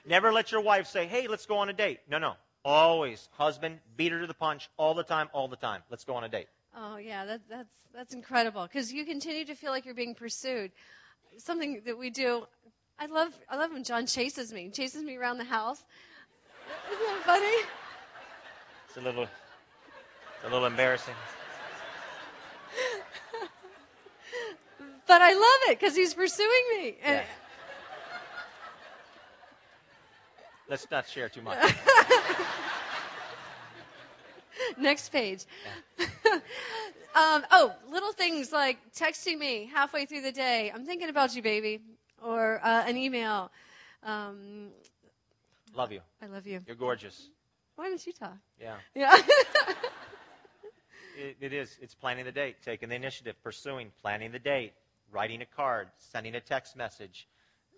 Never 0.07 0.33
let 0.33 0.51
your 0.51 0.63
wife 0.63 0.87
say, 0.87 1.07
hey, 1.07 1.27
let's 1.27 1.45
go 1.45 1.59
on 1.59 1.69
a 1.69 1.73
date. 1.73 2.01
No, 2.09 2.19
no. 2.19 2.35
Always, 2.65 3.29
husband, 3.33 3.81
beat 3.97 4.13
her 4.13 4.21
to 4.21 4.27
the 4.27 4.35
punch 4.35 4.71
all 4.79 4.95
the 4.95 5.03
time, 5.03 5.29
all 5.35 5.49
the 5.49 5.57
time. 5.57 5.83
Let's 5.91 6.05
go 6.05 6.15
on 6.15 6.25
a 6.25 6.29
date. 6.29 6.47
Oh, 6.77 6.97
yeah, 6.97 7.27
that, 7.27 7.43
that's, 7.49 7.75
that's 7.95 8.15
incredible 8.15 8.63
because 8.63 8.93
you 8.93 9.05
continue 9.05 9.45
to 9.45 9.55
feel 9.55 9.71
like 9.71 9.85
you're 9.85 9.95
being 9.95 10.15
pursued. 10.15 10.73
Something 11.37 11.83
that 11.85 11.99
we 11.99 12.09
do, 12.11 12.47
I 12.99 13.07
love, 13.07 13.39
I 13.49 13.57
love 13.57 13.73
when 13.73 13.85
John 13.85 14.07
chases 14.07 14.53
me, 14.53 14.71
chases 14.71 15.03
me 15.03 15.17
around 15.17 15.39
the 15.39 15.45
house. 15.45 15.85
Isn't 16.93 17.05
that 17.05 17.23
funny? 17.25 17.69
It's 18.89 18.97
a 18.97 19.01
little, 19.01 19.25
it's 19.25 20.45
a 20.45 20.49
little 20.49 20.67
embarrassing. 20.67 21.15
but 25.07 25.21
I 25.21 25.33
love 25.33 25.71
it 25.73 25.81
because 25.81 25.97
he's 25.97 26.15
pursuing 26.15 26.63
me. 26.77 26.97
Yeah. 27.03 27.25
Let's 30.69 30.91
not 30.91 31.09
share 31.09 31.29
too 31.29 31.43
much. 31.43 31.59
Next 34.79 35.11
page. 35.11 35.45
um, 37.15 37.45
oh, 37.51 37.75
little 37.91 38.13
things 38.13 38.51
like 38.51 38.79
texting 38.93 39.39
me 39.39 39.71
halfway 39.73 40.07
through 40.07 40.23
the 40.23 40.33
day. 40.33 40.73
I'm 40.75 40.87
thinking 40.87 41.11
about 41.11 41.37
you, 41.37 41.43
baby, 41.43 41.81
or 42.25 42.61
uh, 42.65 42.85
an 42.87 42.97
email. 42.97 43.51
Um, 44.03 44.69
love 45.75 45.93
you. 45.93 46.01
I 46.23 46.27
love 46.27 46.47
you. 46.47 46.61
You're 46.67 46.77
gorgeous. 46.77 47.29
Why 47.77 47.89
don't 47.89 48.05
you 48.07 48.13
talk? 48.13 48.37
Yeah. 48.61 48.77
Yeah. 48.95 49.17
it, 51.19 51.37
it 51.41 51.53
is. 51.53 51.77
It's 51.81 51.95
planning 51.95 52.25
the 52.25 52.33
date, 52.33 52.57
taking 52.65 52.89
the 52.89 52.95
initiative, 52.95 53.37
pursuing, 53.43 53.91
planning 54.01 54.33
the 54.33 54.39
date, 54.39 54.73
writing 55.13 55.43
a 55.43 55.47
card, 55.47 55.89
sending 55.99 56.35
a 56.35 56.41
text 56.41 56.77
message, 56.77 57.29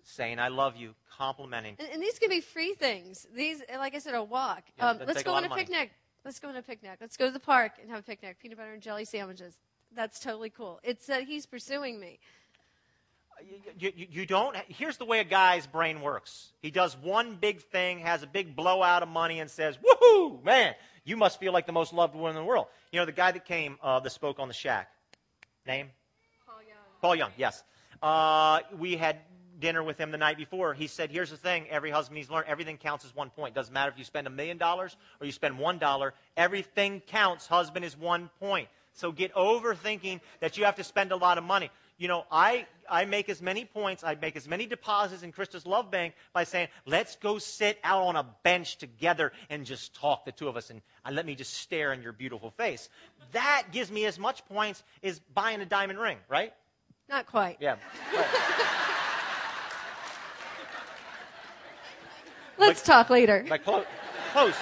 saying 0.03 0.39
I 0.39 0.49
love 0.49 0.75
you, 0.75 0.93
complimenting. 1.17 1.75
And, 1.79 1.89
and, 1.93 2.01
these 2.01 2.19
can 2.19 2.29
be 2.29 2.41
free 2.41 2.73
things. 2.73 3.25
These, 3.35 3.61
like 3.75 3.95
I 3.95 3.99
said, 3.99 4.13
a 4.13 4.23
walk. 4.23 4.63
Yeah, 4.77 4.89
um, 4.89 4.99
let's 5.05 5.23
go 5.23 5.33
on 5.33 5.43
a 5.43 5.49
money. 5.49 5.63
picnic. 5.63 5.91
Let's 6.23 6.39
go 6.39 6.49
on 6.49 6.55
a 6.55 6.61
picnic. 6.61 6.97
Let's 6.99 7.17
go 7.17 7.25
to 7.25 7.31
the 7.31 7.39
park 7.39 7.73
and 7.81 7.89
have 7.89 7.99
a 7.99 8.03
picnic. 8.03 8.37
Peanut 8.41 8.57
butter 8.57 8.73
and 8.73 8.81
jelly 8.81 9.05
sandwiches. 9.05 9.55
That's 9.95 10.19
totally 10.19 10.49
cool. 10.49 10.79
It's 10.83 11.07
that 11.07 11.23
he's 11.23 11.45
pursuing 11.45 11.99
me. 11.99 12.19
You, 13.79 13.91
you, 13.95 14.07
you, 14.09 14.25
don't. 14.25 14.55
Here's 14.67 14.97
the 14.97 15.05
way 15.05 15.19
a 15.19 15.23
guy's 15.23 15.67
brain 15.67 16.01
works. 16.01 16.51
He 16.61 16.71
does 16.71 16.97
one 16.97 17.35
big 17.35 17.61
thing, 17.61 17.99
has 17.99 18.23
a 18.23 18.27
big 18.27 18.55
blowout 18.55 19.03
of 19.03 19.09
money, 19.09 19.39
and 19.39 19.49
says, 19.49 19.77
"Woohoo, 19.77 20.43
man! 20.43 20.73
You 21.03 21.17
must 21.17 21.39
feel 21.39 21.53
like 21.53 21.65
the 21.65 21.71
most 21.71 21.93
loved 21.93 22.15
one 22.15 22.31
in 22.31 22.35
the 22.35 22.43
world." 22.43 22.67
You 22.91 22.99
know, 22.99 23.05
the 23.05 23.11
guy 23.11 23.31
that 23.31 23.45
came, 23.45 23.77
uh, 23.83 23.99
that 23.99 24.09
spoke 24.09 24.39
on 24.39 24.47
the 24.47 24.53
shack. 24.53 24.89
Name? 25.67 25.89
Paul 26.45 26.55
Young. 26.67 26.77
Paul 27.01 27.15
Young. 27.15 27.31
Yes. 27.37 27.63
Uh, 28.01 28.61
we 28.77 28.95
had 28.95 29.17
dinner 29.59 29.83
with 29.83 29.97
him 29.97 30.11
the 30.11 30.17
night 30.17 30.37
before, 30.37 30.73
he 30.73 30.87
said, 30.87 31.11
Here's 31.11 31.31
the 31.31 31.37
thing 31.37 31.67
every 31.69 31.89
husband 31.89 32.15
needs 32.15 32.27
to 32.27 32.33
learn 32.33 32.43
everything 32.47 32.77
counts 32.77 33.05
as 33.05 33.15
one 33.15 33.29
point. 33.29 33.55
Doesn't 33.55 33.73
matter 33.73 33.91
if 33.91 33.97
you 33.97 34.03
spend 34.03 34.27
a 34.27 34.29
million 34.29 34.57
dollars 34.57 34.95
or 35.19 35.25
you 35.25 35.31
spend 35.31 35.57
one 35.57 35.77
dollar, 35.77 36.13
everything 36.35 37.01
counts. 37.07 37.47
Husband 37.47 37.83
is 37.83 37.97
one 37.97 38.29
point. 38.39 38.67
So 38.93 39.11
get 39.11 39.31
over 39.35 39.75
thinking 39.75 40.21
that 40.39 40.57
you 40.57 40.65
have 40.65 40.75
to 40.75 40.83
spend 40.83 41.11
a 41.11 41.15
lot 41.15 41.37
of 41.37 41.43
money. 41.43 41.69
You 41.97 42.07
know, 42.07 42.25
I, 42.31 42.67
I 42.89 43.05
make 43.05 43.27
as 43.27 43.41
many 43.41 43.65
points, 43.65 44.03
I 44.03 44.15
make 44.15 44.35
as 44.35 44.47
many 44.47 44.67
deposits 44.67 45.23
in 45.23 45.31
Krista's 45.31 45.65
Love 45.65 45.89
Bank 45.89 46.13
by 46.31 46.43
saying, 46.43 46.67
let's 46.85 47.15
go 47.15 47.39
sit 47.39 47.79
out 47.83 48.03
on 48.03 48.15
a 48.15 48.25
bench 48.43 48.77
together 48.77 49.31
and 49.49 49.65
just 49.65 49.95
talk, 49.95 50.23
the 50.23 50.31
two 50.31 50.47
of 50.47 50.55
us, 50.57 50.69
and, 50.69 50.81
let 51.09 51.25
me 51.25 51.35
just 51.35 51.53
stare 51.53 51.93
in 51.93 52.01
your 52.01 52.11
beautiful 52.11 52.51
face. 52.51 52.89
That 53.31 53.67
gives 53.71 53.89
me 53.89 54.05
as 54.05 54.19
much 54.19 54.45
points 54.45 54.83
as 55.01 55.19
buying 55.33 55.61
a 55.61 55.65
diamond 55.65 55.99
ring, 55.99 56.17
right? 56.27 56.53
Not 57.09 57.25
quite. 57.27 57.57
Yeah. 57.61 57.77
Right. 58.13 58.25
Let's 62.57 62.81
talk 62.81 63.09
later. 63.09 63.45
Like 63.47 63.63
close, 63.63 63.85
close, 64.33 64.55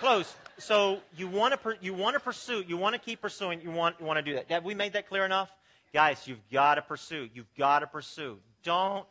close. 0.00 0.34
So 0.58 1.00
you 1.16 1.28
want 1.28 1.52
to 1.52 1.58
per, 1.58 1.76
you 1.80 1.94
want 1.94 2.14
to 2.14 2.20
pursue, 2.20 2.62
you 2.66 2.76
want 2.76 2.94
to 2.94 3.00
keep 3.00 3.20
pursuing, 3.20 3.60
you 3.60 3.70
want 3.70 3.96
you 4.00 4.06
want 4.06 4.18
to 4.18 4.22
do 4.22 4.34
that. 4.34 4.50
Have 4.50 4.64
we 4.64 4.74
made 4.74 4.92
that 4.94 5.08
clear 5.08 5.24
enough, 5.24 5.50
guys? 5.92 6.26
You've 6.26 6.48
got 6.50 6.76
to 6.76 6.82
pursue. 6.82 7.28
You've 7.34 7.52
got 7.56 7.80
to 7.80 7.86
pursue. 7.86 8.38
Don't 8.62 9.06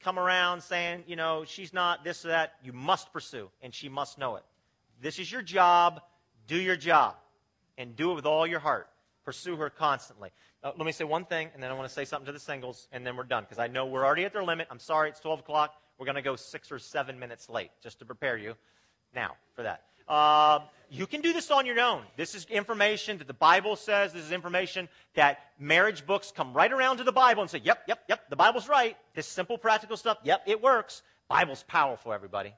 come 0.00 0.18
around 0.18 0.62
saying 0.62 1.04
you 1.06 1.16
know 1.16 1.44
she's 1.46 1.72
not 1.72 2.04
this 2.04 2.24
or 2.24 2.28
that. 2.28 2.54
You 2.62 2.72
must 2.72 3.12
pursue, 3.12 3.50
and 3.62 3.74
she 3.74 3.88
must 3.88 4.18
know 4.18 4.36
it. 4.36 4.44
This 5.00 5.18
is 5.18 5.30
your 5.30 5.42
job. 5.42 6.00
Do 6.46 6.56
your 6.56 6.76
job, 6.76 7.16
and 7.78 7.96
do 7.96 8.12
it 8.12 8.14
with 8.14 8.26
all 8.26 8.46
your 8.46 8.60
heart. 8.60 8.88
Pursue 9.24 9.56
her 9.56 9.70
constantly. 9.70 10.30
Uh, 10.62 10.72
let 10.76 10.84
me 10.84 10.92
say 10.92 11.04
one 11.04 11.24
thing, 11.24 11.48
and 11.54 11.62
then 11.62 11.70
I 11.70 11.74
want 11.74 11.88
to 11.88 11.94
say 11.94 12.04
something 12.04 12.26
to 12.26 12.32
the 12.32 12.38
singles, 12.38 12.88
and 12.92 13.06
then 13.06 13.16
we're 13.16 13.24
done 13.24 13.44
because 13.44 13.58
I 13.58 13.66
know 13.66 13.86
we're 13.86 14.04
already 14.04 14.24
at 14.24 14.32
their 14.34 14.44
limit. 14.44 14.68
I'm 14.70 14.78
sorry, 14.78 15.08
it's 15.08 15.20
12 15.20 15.40
o'clock. 15.40 15.74
We're 15.98 16.06
going 16.06 16.16
to 16.16 16.22
go 16.22 16.36
six 16.36 16.70
or 16.70 16.78
seven 16.78 17.18
minutes 17.18 17.48
late 17.48 17.70
just 17.82 17.98
to 18.00 18.04
prepare 18.04 18.36
you 18.36 18.54
now 19.14 19.36
for 19.54 19.62
that. 19.62 19.84
Uh, 20.08 20.60
you 20.90 21.06
can 21.06 21.22
do 21.22 21.32
this 21.32 21.50
on 21.50 21.66
your 21.66 21.80
own. 21.80 22.02
This 22.16 22.34
is 22.34 22.44
information 22.46 23.18
that 23.18 23.26
the 23.26 23.34
Bible 23.34 23.74
says. 23.74 24.12
This 24.12 24.24
is 24.24 24.32
information 24.32 24.88
that 25.14 25.38
marriage 25.58 26.06
books 26.06 26.32
come 26.34 26.52
right 26.52 26.72
around 26.72 26.98
to 26.98 27.04
the 27.04 27.12
Bible 27.12 27.42
and 27.42 27.50
say, 27.50 27.60
yep, 27.64 27.82
yep, 27.88 28.00
yep, 28.08 28.28
the 28.30 28.36
Bible's 28.36 28.68
right. 28.68 28.96
This 29.14 29.26
simple, 29.26 29.58
practical 29.58 29.96
stuff, 29.96 30.18
yep, 30.22 30.42
it 30.46 30.62
works. 30.62 31.02
Bible's 31.28 31.64
powerful, 31.64 32.12
everybody. 32.12 32.54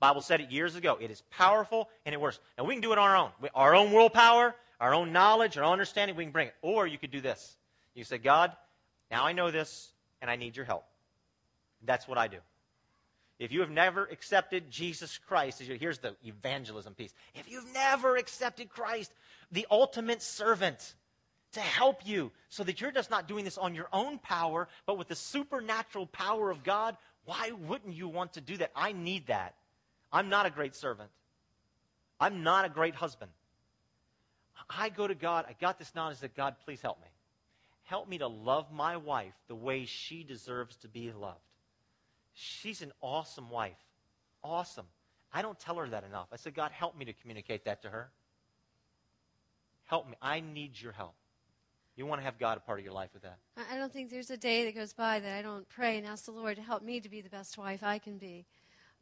Bible 0.00 0.20
said 0.20 0.40
it 0.40 0.50
years 0.50 0.74
ago. 0.74 0.98
It 1.00 1.10
is 1.10 1.22
powerful 1.30 1.88
and 2.04 2.12
it 2.12 2.20
works. 2.20 2.40
And 2.58 2.66
we 2.66 2.74
can 2.74 2.82
do 2.82 2.92
it 2.92 2.98
on 2.98 3.08
our 3.08 3.16
own. 3.16 3.30
Our 3.54 3.74
own 3.74 3.92
willpower, 3.92 4.54
our 4.80 4.92
own 4.92 5.12
knowledge, 5.12 5.56
our 5.56 5.62
own 5.64 5.72
understanding, 5.72 6.16
we 6.16 6.24
can 6.24 6.32
bring 6.32 6.48
it. 6.48 6.54
Or 6.60 6.86
you 6.86 6.98
could 6.98 7.12
do 7.12 7.20
this. 7.20 7.56
You 7.94 8.02
say, 8.02 8.18
God, 8.18 8.52
now 9.10 9.24
I 9.24 9.32
know 9.32 9.50
this 9.50 9.92
and 10.20 10.30
I 10.30 10.36
need 10.36 10.56
your 10.56 10.66
help. 10.66 10.84
That's 11.84 12.08
what 12.08 12.18
I 12.18 12.26
do. 12.26 12.38
If 13.42 13.50
you 13.50 13.58
have 13.58 13.70
never 13.70 14.04
accepted 14.04 14.70
Jesus 14.70 15.18
Christ, 15.18 15.60
here's 15.60 15.98
the 15.98 16.14
evangelism 16.24 16.94
piece. 16.94 17.12
If 17.34 17.50
you've 17.50 17.74
never 17.74 18.16
accepted 18.16 18.68
Christ, 18.68 19.12
the 19.50 19.66
ultimate 19.68 20.22
servant, 20.22 20.94
to 21.54 21.60
help 21.60 22.06
you 22.06 22.30
so 22.50 22.62
that 22.62 22.80
you're 22.80 22.92
just 22.92 23.10
not 23.10 23.26
doing 23.26 23.44
this 23.44 23.58
on 23.58 23.74
your 23.74 23.88
own 23.92 24.20
power, 24.20 24.68
but 24.86 24.96
with 24.96 25.08
the 25.08 25.16
supernatural 25.16 26.06
power 26.06 26.52
of 26.52 26.62
God, 26.62 26.96
why 27.24 27.50
wouldn't 27.50 27.96
you 27.96 28.06
want 28.06 28.34
to 28.34 28.40
do 28.40 28.58
that? 28.58 28.70
I 28.76 28.92
need 28.92 29.26
that. 29.26 29.56
I'm 30.12 30.28
not 30.28 30.46
a 30.46 30.50
great 30.50 30.76
servant. 30.76 31.10
I'm 32.20 32.44
not 32.44 32.64
a 32.64 32.68
great 32.68 32.94
husband. 32.94 33.32
I 34.70 34.88
go 34.88 35.08
to 35.08 35.16
God, 35.16 35.46
I 35.48 35.56
got 35.60 35.80
this 35.80 35.96
knowledge 35.96 36.20
that 36.20 36.36
God, 36.36 36.54
please 36.64 36.80
help 36.80 37.00
me. 37.00 37.08
Help 37.82 38.08
me 38.08 38.18
to 38.18 38.28
love 38.28 38.70
my 38.72 38.98
wife 38.98 39.34
the 39.48 39.56
way 39.56 39.84
she 39.84 40.22
deserves 40.22 40.76
to 40.76 40.88
be 40.88 41.10
loved. 41.10 41.40
She's 42.34 42.82
an 42.82 42.92
awesome 43.00 43.50
wife. 43.50 43.78
Awesome. 44.42 44.86
I 45.32 45.42
don't 45.42 45.58
tell 45.58 45.76
her 45.76 45.88
that 45.88 46.04
enough. 46.04 46.28
I 46.32 46.36
said, 46.36 46.54
God, 46.54 46.72
help 46.72 46.96
me 46.96 47.04
to 47.04 47.12
communicate 47.12 47.64
that 47.64 47.82
to 47.82 47.90
her. 47.90 48.10
Help 49.84 50.08
me. 50.08 50.14
I 50.20 50.40
need 50.40 50.80
your 50.80 50.92
help. 50.92 51.14
You 51.96 52.06
want 52.06 52.20
to 52.20 52.24
have 52.24 52.38
God 52.38 52.56
a 52.56 52.60
part 52.60 52.78
of 52.78 52.84
your 52.84 52.94
life 52.94 53.10
with 53.12 53.22
that. 53.22 53.38
I 53.70 53.76
don't 53.76 53.92
think 53.92 54.10
there's 54.10 54.30
a 54.30 54.36
day 54.36 54.64
that 54.64 54.74
goes 54.74 54.94
by 54.94 55.20
that 55.20 55.38
I 55.38 55.42
don't 55.42 55.68
pray 55.68 55.98
and 55.98 56.06
ask 56.06 56.24
the 56.24 56.32
Lord 56.32 56.56
to 56.56 56.62
help 56.62 56.82
me 56.82 57.00
to 57.00 57.08
be 57.08 57.20
the 57.20 57.28
best 57.28 57.58
wife 57.58 57.82
I 57.82 57.98
can 57.98 58.16
be. 58.16 58.46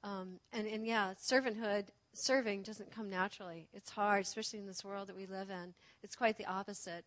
Um, 0.02 0.40
and, 0.52 0.66
and 0.66 0.84
yeah, 0.84 1.14
servanthood, 1.20 1.86
serving 2.14 2.62
doesn't 2.62 2.90
come 2.90 3.08
naturally. 3.08 3.68
It's 3.72 3.90
hard, 3.90 4.22
especially 4.22 4.58
in 4.58 4.66
this 4.66 4.84
world 4.84 5.08
that 5.08 5.16
we 5.16 5.26
live 5.26 5.50
in. 5.50 5.72
It's 6.02 6.16
quite 6.16 6.36
the 6.36 6.46
opposite. 6.46 7.04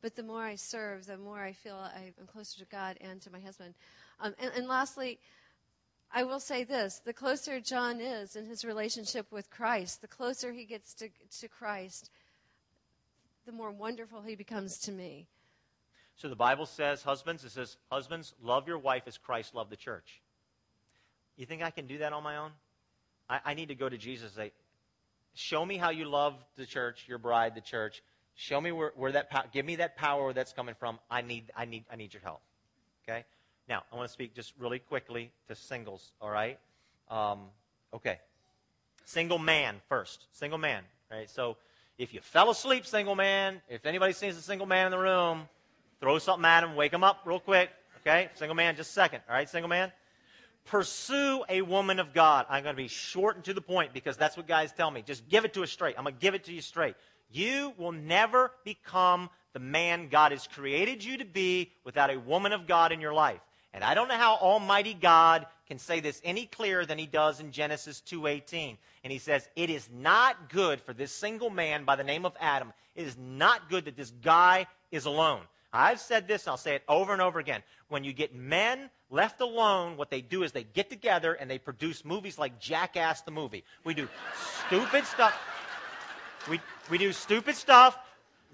But 0.00 0.14
the 0.14 0.22
more 0.22 0.42
I 0.42 0.54
serve, 0.54 1.06
the 1.06 1.18
more 1.18 1.40
I 1.40 1.52
feel 1.52 1.76
I'm 1.76 2.26
closer 2.26 2.58
to 2.60 2.66
God 2.66 2.96
and 3.00 3.20
to 3.22 3.32
my 3.32 3.40
husband. 3.40 3.74
Um, 4.20 4.34
and, 4.38 4.52
and 4.56 4.68
lastly, 4.68 5.18
I 6.12 6.24
will 6.24 6.40
say 6.40 6.64
this 6.64 7.00
the 7.04 7.12
closer 7.12 7.60
John 7.60 8.00
is 8.00 8.36
in 8.36 8.46
his 8.46 8.64
relationship 8.64 9.30
with 9.30 9.50
Christ, 9.50 10.00
the 10.00 10.08
closer 10.08 10.52
he 10.52 10.64
gets 10.64 10.94
to, 10.94 11.08
to 11.40 11.48
Christ, 11.48 12.10
the 13.46 13.52
more 13.52 13.70
wonderful 13.70 14.22
he 14.22 14.34
becomes 14.34 14.78
to 14.80 14.92
me. 14.92 15.26
So 16.16 16.28
the 16.28 16.36
Bible 16.36 16.66
says, 16.66 17.02
husbands, 17.02 17.44
it 17.44 17.50
says, 17.50 17.76
husbands, 17.90 18.34
love 18.42 18.68
your 18.68 18.78
wife 18.78 19.04
as 19.06 19.16
Christ 19.16 19.54
loved 19.54 19.70
the 19.70 19.76
church. 19.76 20.20
You 21.36 21.46
think 21.46 21.62
I 21.62 21.70
can 21.70 21.86
do 21.86 21.98
that 21.98 22.12
on 22.12 22.22
my 22.22 22.36
own? 22.36 22.50
I, 23.28 23.40
I 23.46 23.54
need 23.54 23.68
to 23.68 23.74
go 23.74 23.88
to 23.88 23.96
Jesus 23.96 24.36
and 24.36 24.48
say, 24.48 24.52
show 25.32 25.64
me 25.64 25.78
how 25.78 25.90
you 25.90 26.04
love 26.04 26.34
the 26.56 26.66
church, 26.66 27.04
your 27.08 27.16
bride, 27.16 27.54
the 27.54 27.62
church. 27.62 28.02
Show 28.34 28.60
me 28.60 28.72
where, 28.72 28.92
where 28.96 29.12
that 29.12 29.52
give 29.52 29.64
me 29.64 29.76
that 29.76 29.96
power 29.96 30.24
where 30.24 30.32
that's 30.34 30.52
coming 30.52 30.74
from. 30.78 30.98
I 31.10 31.22
need, 31.22 31.50
I 31.56 31.64
need, 31.64 31.84
I 31.90 31.96
need 31.96 32.12
your 32.12 32.22
help. 32.22 32.42
Okay? 33.04 33.24
Now, 33.68 33.84
I 33.92 33.96
want 33.96 34.08
to 34.08 34.12
speak 34.12 34.34
just 34.34 34.52
really 34.58 34.78
quickly 34.78 35.30
to 35.48 35.54
singles, 35.54 36.12
all 36.20 36.30
right? 36.30 36.58
Um, 37.08 37.40
okay. 37.94 38.18
Single 39.04 39.38
man 39.38 39.76
first. 39.88 40.26
Single 40.32 40.58
man, 40.58 40.82
right? 41.10 41.28
So 41.30 41.56
if 41.98 42.14
you 42.14 42.20
fell 42.20 42.50
asleep, 42.50 42.86
single 42.86 43.14
man, 43.14 43.60
if 43.68 43.84
anybody 43.86 44.12
sees 44.12 44.36
a 44.36 44.42
single 44.42 44.66
man 44.66 44.86
in 44.86 44.90
the 44.90 44.98
room, 44.98 45.48
throw 46.00 46.18
something 46.18 46.44
at 46.44 46.64
him, 46.64 46.74
wake 46.74 46.92
him 46.92 47.04
up 47.04 47.20
real 47.24 47.40
quick, 47.40 47.70
okay? 48.00 48.30
Single 48.34 48.54
man, 48.54 48.76
just 48.76 48.90
a 48.90 48.92
second, 48.94 49.20
all 49.28 49.34
right, 49.34 49.48
single 49.48 49.68
man? 49.68 49.92
Pursue 50.64 51.44
a 51.48 51.62
woman 51.62 51.98
of 51.98 52.12
God. 52.12 52.46
I'm 52.48 52.62
going 52.62 52.74
to 52.74 52.82
be 52.82 52.88
short 52.88 53.36
and 53.36 53.44
to 53.44 53.54
the 53.54 53.60
point 53.60 53.92
because 53.92 54.16
that's 54.16 54.36
what 54.36 54.46
guys 54.46 54.72
tell 54.72 54.90
me. 54.90 55.02
Just 55.02 55.28
give 55.28 55.44
it 55.44 55.54
to 55.54 55.62
us 55.62 55.70
straight. 55.70 55.96
I'm 55.98 56.04
going 56.04 56.14
to 56.14 56.20
give 56.20 56.34
it 56.34 56.44
to 56.44 56.52
you 56.52 56.60
straight. 56.60 56.94
You 57.32 57.72
will 57.76 57.92
never 57.92 58.52
become 58.64 59.30
the 59.52 59.58
man 59.58 60.08
God 60.08 60.32
has 60.32 60.46
created 60.46 61.02
you 61.02 61.18
to 61.18 61.24
be 61.24 61.72
without 61.84 62.10
a 62.10 62.18
woman 62.18 62.52
of 62.52 62.66
God 62.66 62.92
in 62.92 63.00
your 63.00 63.12
life. 63.12 63.40
And 63.72 63.84
I 63.84 63.94
don't 63.94 64.08
know 64.08 64.16
how 64.16 64.36
Almighty 64.36 64.94
God 64.94 65.46
can 65.68 65.78
say 65.78 66.00
this 66.00 66.20
any 66.24 66.46
clearer 66.46 66.84
than 66.84 66.98
he 66.98 67.06
does 67.06 67.38
in 67.40 67.52
Genesis 67.52 68.00
2:18. 68.00 68.76
And 69.04 69.12
he 69.12 69.18
says, 69.18 69.48
"It 69.54 69.70
is 69.70 69.88
not 69.90 70.48
good 70.48 70.80
for 70.80 70.92
this 70.92 71.14
single 71.14 71.50
man 71.50 71.84
by 71.84 71.96
the 71.96 72.04
name 72.04 72.26
of 72.26 72.36
Adam. 72.40 72.72
It 72.94 73.06
is 73.06 73.16
not 73.16 73.68
good 73.68 73.84
that 73.84 73.96
this 73.96 74.10
guy 74.10 74.66
is 74.90 75.06
alone." 75.06 75.46
I've 75.72 76.00
said 76.00 76.26
this, 76.26 76.42
and 76.42 76.50
I'll 76.50 76.56
say 76.56 76.74
it 76.74 76.82
over 76.88 77.12
and 77.12 77.22
over 77.22 77.38
again. 77.38 77.62
When 77.88 78.02
you 78.02 78.12
get 78.12 78.34
men 78.34 78.90
left 79.08 79.40
alone, 79.40 79.96
what 79.96 80.10
they 80.10 80.20
do 80.20 80.42
is 80.42 80.50
they 80.50 80.64
get 80.64 80.90
together 80.90 81.34
and 81.34 81.48
they 81.48 81.58
produce 81.58 82.04
movies 82.04 82.38
like 82.38 82.58
Jackass 82.58 83.20
the 83.20 83.30
movie. 83.30 83.64
We 83.84 83.94
do 83.94 84.08
stupid 84.66 85.06
stuff. 85.06 85.38
We, 86.48 86.60
we 86.90 86.98
do 86.98 87.12
stupid 87.12 87.54
stuff 87.54 87.96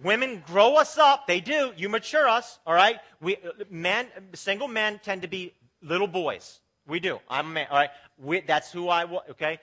Women 0.03 0.43
grow 0.47 0.77
us 0.77 0.99
up. 0.99 1.27
They 1.27 1.41
do. 1.41 1.73
You 1.77 1.89
mature 1.89 2.29
us, 2.29 2.59
all 2.67 2.75
right? 2.75 2.99
We, 3.21 3.37
uh, 3.37 3.65
men, 3.71 4.07
single 4.35 4.69
men 4.69 5.01
tend 5.03 5.23
to 5.23 5.29
be 5.29 5.55
little 5.83 6.07
boys. 6.07 6.61
We 6.87 7.01
do. 7.01 7.19
I'm 7.29 7.47
a 7.47 7.51
man, 7.51 7.67
all 7.71 7.79
right? 7.79 7.91
We, 8.19 8.41
that's 8.41 8.71
who 8.71 8.89
I 8.89 9.05
was, 9.05 9.23
okay? 9.31 9.59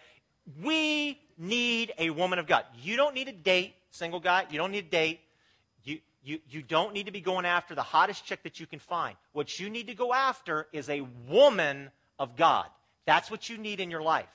We 0.61 1.19
need 1.37 1.93
a 1.97 2.09
woman 2.09 2.39
of 2.39 2.47
God. 2.47 2.65
You 2.81 2.97
don't 2.97 3.13
need 3.13 3.27
a 3.27 3.33
date, 3.33 3.75
single 3.91 4.19
guy. 4.19 4.45
You 4.49 4.57
don't 4.57 4.71
need 4.71 4.85
a 4.85 4.89
date. 4.89 5.19
You, 5.83 5.99
you, 6.23 6.39
you 6.49 6.61
don't 6.61 6.93
need 6.93 7.05
to 7.05 7.11
be 7.11 7.21
going 7.21 7.45
after 7.45 7.75
the 7.75 7.83
hottest 7.83 8.25
chick 8.25 8.43
that 8.43 8.59
you 8.59 8.65
can 8.65 8.79
find. 8.79 9.15
What 9.33 9.59
you 9.59 9.69
need 9.69 9.87
to 9.87 9.95
go 9.95 10.13
after 10.13 10.67
is 10.73 10.89
a 10.89 11.01
woman 11.29 11.91
of 12.19 12.35
God. 12.35 12.67
That's 13.05 13.29
what 13.29 13.49
you 13.49 13.57
need 13.57 13.79
in 13.79 13.91
your 13.91 14.01
life. 14.01 14.29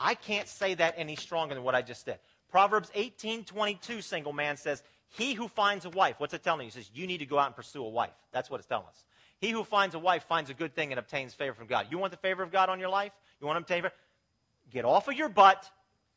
I 0.00 0.14
can't 0.14 0.48
say 0.48 0.74
that 0.74 0.94
any 0.96 1.16
stronger 1.16 1.54
than 1.54 1.62
what 1.62 1.74
I 1.74 1.82
just 1.82 2.06
did. 2.06 2.18
Proverbs 2.50 2.90
18:22 2.94 4.02
single 4.02 4.32
man 4.32 4.56
says, 4.56 4.82
he 5.16 5.34
who 5.34 5.48
finds 5.48 5.84
a 5.84 5.90
wife, 5.90 6.16
what's 6.18 6.34
it 6.34 6.42
telling 6.42 6.60
you? 6.60 6.66
He 6.66 6.70
says, 6.70 6.90
you 6.92 7.06
need 7.06 7.18
to 7.18 7.26
go 7.26 7.38
out 7.38 7.46
and 7.46 7.56
pursue 7.56 7.84
a 7.84 7.88
wife. 7.88 8.14
That's 8.32 8.50
what 8.50 8.58
it's 8.58 8.66
telling 8.66 8.86
us. 8.86 9.04
He 9.38 9.50
who 9.50 9.62
finds 9.62 9.94
a 9.94 9.98
wife 9.98 10.24
finds 10.24 10.50
a 10.50 10.54
good 10.54 10.74
thing 10.74 10.92
and 10.92 10.98
obtains 10.98 11.34
favor 11.34 11.54
from 11.54 11.66
God. 11.66 11.86
You 11.90 11.98
want 11.98 12.10
the 12.10 12.18
favor 12.18 12.42
of 12.42 12.50
God 12.50 12.68
on 12.68 12.80
your 12.80 12.88
life? 12.88 13.12
You 13.40 13.46
want 13.46 13.56
to 13.56 13.60
obtain 13.60 13.82
favor? 13.82 13.94
Get 14.72 14.84
off 14.84 15.06
of 15.06 15.14
your 15.14 15.28
butt, 15.28 15.70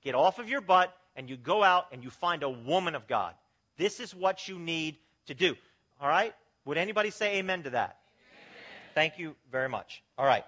get 0.03 0.15
off 0.15 0.39
of 0.39 0.49
your 0.49 0.61
butt, 0.61 0.95
and 1.15 1.29
you 1.29 1.37
go 1.37 1.63
out 1.63 1.87
and 1.91 2.03
you 2.03 2.09
find 2.09 2.43
a 2.43 2.49
woman 2.49 2.95
of 2.95 3.07
God. 3.07 3.33
This 3.77 3.99
is 3.99 4.15
what 4.15 4.47
you 4.47 4.57
need 4.57 4.97
to 5.27 5.33
do. 5.33 5.55
All 6.01 6.07
right? 6.07 6.33
Would 6.65 6.77
anybody 6.77 7.11
say 7.11 7.37
amen 7.37 7.63
to 7.63 7.69
that? 7.71 7.97
Amen. 8.31 8.91
Thank 8.95 9.19
you 9.19 9.35
very 9.51 9.69
much. 9.69 10.01
All 10.17 10.25
right. 10.25 10.43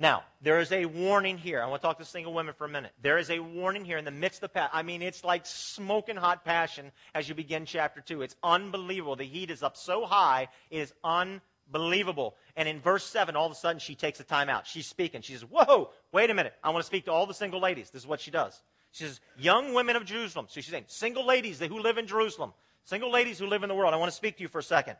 Now, 0.00 0.22
there 0.40 0.60
is 0.60 0.72
a 0.72 0.86
warning 0.86 1.36
here. 1.36 1.62
I 1.62 1.66
want 1.66 1.82
to 1.82 1.86
talk 1.86 1.98
to 1.98 2.06
single 2.06 2.32
women 2.32 2.54
for 2.54 2.64
a 2.64 2.68
minute. 2.70 2.92
There 3.02 3.18
is 3.18 3.28
a 3.28 3.38
warning 3.38 3.84
here 3.84 3.98
in 3.98 4.06
the 4.06 4.10
midst 4.10 4.42
of, 4.42 4.54
pa- 4.54 4.70
I 4.72 4.82
mean, 4.82 5.02
it's 5.02 5.24
like 5.24 5.44
smoking 5.44 6.16
hot 6.16 6.42
passion 6.42 6.90
as 7.14 7.28
you 7.28 7.34
begin 7.34 7.66
chapter 7.66 8.00
2. 8.00 8.22
It's 8.22 8.34
unbelievable. 8.42 9.14
The 9.14 9.24
heat 9.24 9.50
is 9.50 9.62
up 9.62 9.76
so 9.76 10.06
high, 10.06 10.48
it 10.70 10.78
is 10.78 10.94
unbelievable. 11.04 12.34
And 12.56 12.66
in 12.66 12.80
verse 12.80 13.04
7, 13.04 13.36
all 13.36 13.44
of 13.44 13.52
a 13.52 13.54
sudden, 13.54 13.78
she 13.78 13.94
takes 13.94 14.18
a 14.20 14.24
time 14.24 14.48
out. 14.48 14.66
She's 14.66 14.86
speaking. 14.86 15.20
She 15.20 15.34
says, 15.34 15.42
Whoa, 15.42 15.90
wait 16.12 16.30
a 16.30 16.34
minute. 16.34 16.54
I 16.64 16.70
want 16.70 16.82
to 16.82 16.86
speak 16.86 17.04
to 17.04 17.12
all 17.12 17.26
the 17.26 17.34
single 17.34 17.60
ladies. 17.60 17.90
This 17.90 18.00
is 18.00 18.08
what 18.08 18.22
she 18.22 18.30
does. 18.30 18.58
She 18.92 19.04
says, 19.04 19.20
Young 19.36 19.74
women 19.74 19.96
of 19.96 20.06
Jerusalem. 20.06 20.46
So 20.48 20.62
she's 20.62 20.70
saying, 20.70 20.84
Single 20.86 21.26
ladies 21.26 21.60
who 21.60 21.78
live 21.78 21.98
in 21.98 22.06
Jerusalem, 22.06 22.54
single 22.84 23.12
ladies 23.12 23.38
who 23.38 23.46
live 23.46 23.64
in 23.64 23.68
the 23.68 23.74
world. 23.74 23.92
I 23.92 23.98
want 23.98 24.10
to 24.10 24.16
speak 24.16 24.38
to 24.38 24.42
you 24.42 24.48
for 24.48 24.60
a 24.60 24.62
second. 24.62 24.96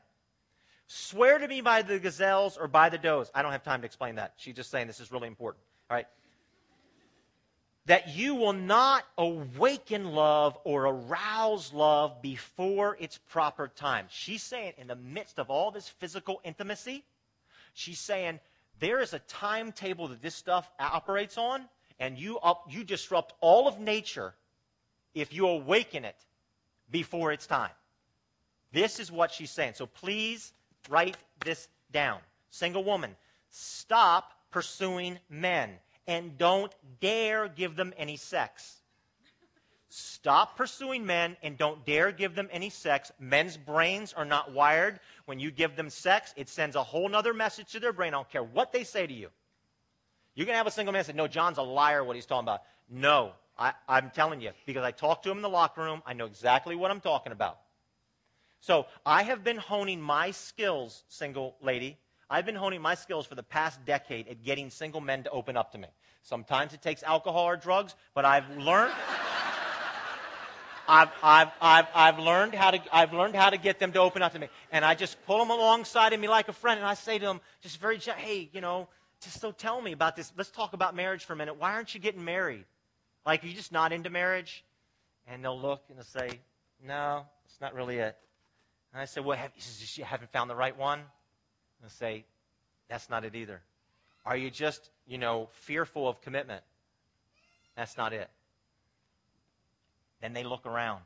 Swear 0.93 1.38
to 1.38 1.47
me 1.47 1.61
by 1.61 1.82
the 1.82 2.01
gazelles 2.01 2.57
or 2.57 2.66
by 2.66 2.88
the 2.88 2.99
does. 2.99 3.30
I 3.32 3.43
don't 3.43 3.53
have 3.53 3.62
time 3.62 3.82
to 3.82 3.86
explain 3.86 4.16
that. 4.16 4.34
She's 4.38 4.57
just 4.57 4.72
saying 4.72 4.88
this 4.88 4.99
is 4.99 5.12
really 5.12 5.28
important. 5.28 5.62
All 5.88 5.97
right. 5.97 6.09
That 7.86 8.09
you 8.16 8.34
will 8.34 8.55
not 8.55 9.05
awaken 9.16 10.07
love 10.07 10.59
or 10.64 10.86
arouse 10.86 11.72
love 11.72 12.20
before 12.20 12.97
its 12.99 13.18
proper 13.18 13.68
time. 13.68 14.07
She's 14.11 14.43
saying, 14.43 14.72
in 14.78 14.88
the 14.88 14.97
midst 14.97 15.38
of 15.38 15.49
all 15.49 15.70
this 15.70 15.88
physical 15.88 16.41
intimacy, 16.43 17.05
she's 17.72 18.01
saying 18.01 18.41
there 18.80 18.99
is 18.99 19.14
a 19.14 19.20
timetable 19.20 20.09
that 20.09 20.20
this 20.20 20.34
stuff 20.34 20.68
operates 20.80 21.38
on, 21.38 21.68
and 22.01 22.18
you, 22.18 22.41
up, 22.41 22.64
you 22.68 22.82
disrupt 22.82 23.32
all 23.41 23.68
of 23.68 23.78
nature 23.78 24.34
if 25.14 25.32
you 25.32 25.47
awaken 25.47 26.05
it 26.05 26.16
before 26.91 27.30
its 27.30 27.47
time. 27.47 27.70
This 28.72 28.99
is 28.99 29.12
what 29.12 29.30
she's 29.30 29.53
saying. 29.53 29.74
So 29.74 29.86
please 29.86 30.53
Write 30.89 31.16
this 31.45 31.68
down. 31.93 32.20
Single 32.51 32.85
woman, 32.85 33.16
stop 33.51 34.33
pursuing 34.51 35.18
men 35.28 35.70
and 36.07 36.37
don't 36.39 36.72
dare 37.01 37.49
give 37.49 37.76
them 37.76 37.93
any 37.97 38.16
sex. 38.16 38.76
Stop 39.89 40.57
pursuing 40.57 41.05
men 41.05 41.37
and 41.43 41.59
don't 41.59 41.85
dare 41.85 42.12
give 42.12 42.37
them 42.37 42.49
any 42.53 42.70
sex. 42.70 43.11
Men's 43.18 43.57
brains 43.57 44.12
are 44.12 44.24
not 44.24 44.53
wired. 44.53 45.01
When 45.26 45.41
you 45.41 45.51
give 45.51 45.74
them 45.74 45.91
sex, 45.91 46.33
it 46.37 46.49
sends 46.49 46.76
a 46.76 46.83
whole 46.83 47.14
other 47.14 47.35
message 47.35 47.72
to 47.72 47.81
their 47.81 47.93
brain. 47.93 48.14
I 48.14 48.18
don't 48.18 48.31
care 48.31 48.45
what 48.45 48.72
they 48.72 48.85
say 48.85 49.07
to 49.07 49.12
you. 49.12 49.28
You 50.35 50.47
can 50.47 50.55
have 50.55 50.68
a 50.68 50.70
single 50.70 50.93
man 50.93 51.05
say, 51.05 51.12
No, 51.12 51.26
John's 51.26 51.59
a 51.59 51.62
liar, 51.62 52.05
what 52.05 52.14
he's 52.14 52.26
talking 52.26 52.45
about. 52.45 52.62
No, 52.89 53.33
I, 53.59 53.72
I'm 53.89 54.11
telling 54.11 54.41
you, 54.41 54.53
because 54.64 54.85
I 54.85 54.93
talked 54.93 55.24
to 55.24 55.31
him 55.31 55.39
in 55.39 55.43
the 55.43 55.49
locker 55.49 55.83
room. 55.83 56.03
I 56.07 56.12
know 56.12 56.26
exactly 56.26 56.76
what 56.76 56.91
I'm 56.93 57.01
talking 57.01 57.33
about. 57.33 57.59
So 58.61 58.87
I 59.05 59.23
have 59.23 59.43
been 59.43 59.57
honing 59.57 60.01
my 60.01 60.31
skills, 60.31 61.05
single 61.09 61.57
lady. 61.63 61.99
I've 62.29 62.47
been 62.47 62.55
honing 62.55 62.81
my 62.81 62.95
skills 62.95 63.27
for 63.27 63.35
the 63.35 63.43
past 63.43 63.85
decade 63.85 64.29
at 64.29 64.43
getting 64.45 64.71
single 64.71 65.01
men 65.01 65.25
to 65.25 65.31
open 65.31 65.57
up 65.57 65.73
to 65.73 65.79
me. 65.79 65.89
Sometimes 66.23 66.75
it 66.75 66.83
takes 66.83 67.03
alcohol 67.03 67.45
or 67.45 67.57
drugs, 67.57 67.95
but 68.15 68.25
I've 68.25 68.49
learned. 68.57 68.93
I've, 70.87 71.09
I've, 71.23 71.49
I've, 71.61 71.87
I've, 71.95 72.19
learned 72.19 72.55
how 72.55 72.73
to, 72.73 72.81
I've 72.93 73.13
learned 73.13 73.37
how 73.37 73.51
to 73.51 73.57
get 73.57 73.79
them 73.79 73.93
to 73.93 74.01
open 74.01 74.23
up 74.23 74.33
to 74.33 74.39
me. 74.39 74.49
And 74.73 74.85
I 74.85 74.95
just 74.95 75.25
pull 75.25 75.39
them 75.39 75.51
alongside 75.51 76.13
of 76.13 76.21
me 76.21 76.29
like 76.29 76.49
a 76.49 76.53
friend, 76.53 76.79
and 76.79 76.87
I 76.87 76.95
say 76.95 77.19
to 77.19 77.25
them, 77.25 77.41
just 77.61 77.81
very 77.81 77.99
hey, 77.99 78.51
you 78.53 78.61
know, 78.61 78.89
just 79.23 79.41
so 79.41 79.53
tell 79.53 79.81
me 79.81 79.93
about 79.93 80.17
this. 80.17 80.33
Let's 80.37 80.51
talk 80.51 80.73
about 80.73 80.97
marriage 80.97 81.25
for 81.25 81.33
a 81.33 81.37
minute. 81.37 81.57
Why 81.59 81.73
aren't 81.73 81.95
you 81.95 82.01
getting 82.01 82.25
married? 82.25 82.65
Like, 83.25 83.45
are 83.45 83.47
you 83.47 83.55
just 83.55 83.73
not 83.73 83.93
into 83.93 84.11
marriage? 84.11 84.65
And 85.27 85.45
they'll 85.45 85.61
look 85.61 85.85
and 85.89 85.99
they'll 85.99 86.05
say, 86.05 86.41
no, 86.85 87.25
it's 87.47 87.61
not 87.61 87.75
really 87.75 87.99
it. 87.99 88.17
And 88.93 89.01
I 89.01 89.05
said, 89.05 89.24
well, 89.24 89.36
have, 89.36 89.53
you 89.95 90.05
haven't 90.05 90.32
found 90.32 90.51
the 90.51 90.57
right 90.57 90.76
one? 90.76 90.99
And 90.99 91.07
they'll 91.82 91.91
say, 91.91 92.24
that's 92.88 93.09
not 93.09 93.24
it 93.24 93.34
either. 93.34 93.61
Are 94.26 94.36
you 94.36 94.51
just, 94.51 94.91
you 95.07 95.18
know, 95.18 95.49
fearful 95.53 96.09
of 96.09 96.20
commitment? 96.20 96.62
That's 97.76 97.97
not 97.97 98.12
it. 98.12 98.28
Then 100.20 100.32
they 100.32 100.45
look 100.45 100.66
around. 100.66 101.03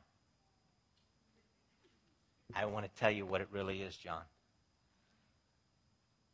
I 2.54 2.66
want 2.66 2.86
to 2.86 3.00
tell 3.00 3.10
you 3.10 3.26
what 3.26 3.40
it 3.40 3.48
really 3.52 3.82
is, 3.82 3.96
John. 3.96 4.22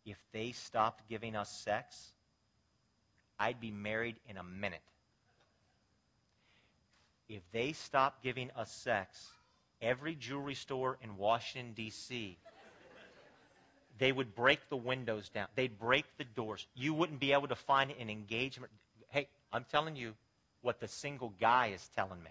If 0.06 0.18
they 0.32 0.52
stopped 0.52 1.08
giving 1.08 1.36
us 1.36 1.50
sex, 1.50 2.12
I'd 3.38 3.60
be 3.60 3.70
married 3.70 4.16
in 4.28 4.36
a 4.36 4.42
minute. 4.42 4.80
If 7.28 7.42
they 7.52 7.72
stopped 7.72 8.22
giving 8.22 8.50
us 8.56 8.72
sex, 8.72 9.30
every 9.82 10.14
jewelry 10.14 10.54
store 10.54 10.98
in 11.02 11.16
Washington, 11.16 11.72
D.C., 11.74 12.36
they 13.98 14.12
would 14.12 14.34
break 14.34 14.60
the 14.70 14.76
windows 14.76 15.28
down. 15.28 15.46
They'd 15.54 15.78
break 15.78 16.06
the 16.16 16.24
doors. 16.24 16.66
You 16.74 16.94
wouldn't 16.94 17.20
be 17.20 17.32
able 17.32 17.48
to 17.48 17.54
find 17.54 17.90
an 17.90 18.08
engagement. 18.08 18.72
Hey, 19.10 19.28
I'm 19.52 19.66
telling 19.70 19.94
you 19.94 20.14
what 20.62 20.80
the 20.80 20.88
single 20.88 21.34
guy 21.38 21.72
is 21.74 21.86
telling 21.94 22.22
me. 22.22 22.30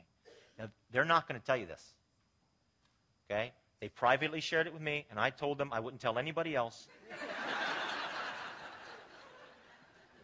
Now, 0.58 0.70
they're 0.92 1.06
not 1.06 1.28
going 1.28 1.40
to 1.40 1.46
tell 1.46 1.58
you 1.58 1.68
this. 1.68 1.94
Okay? 3.30 3.52
They 3.80 3.90
privately 3.90 4.42
shared 4.42 4.66
it 4.66 4.74
with 4.74 4.82
me, 4.82 5.06
and 5.12 5.20
I 5.20 5.30
told 5.30 5.60
them 5.60 5.72
I 5.72 5.80
wouldn't 5.80 6.02
tell 6.02 6.18
anybody 6.18 6.56
else. 6.56 6.88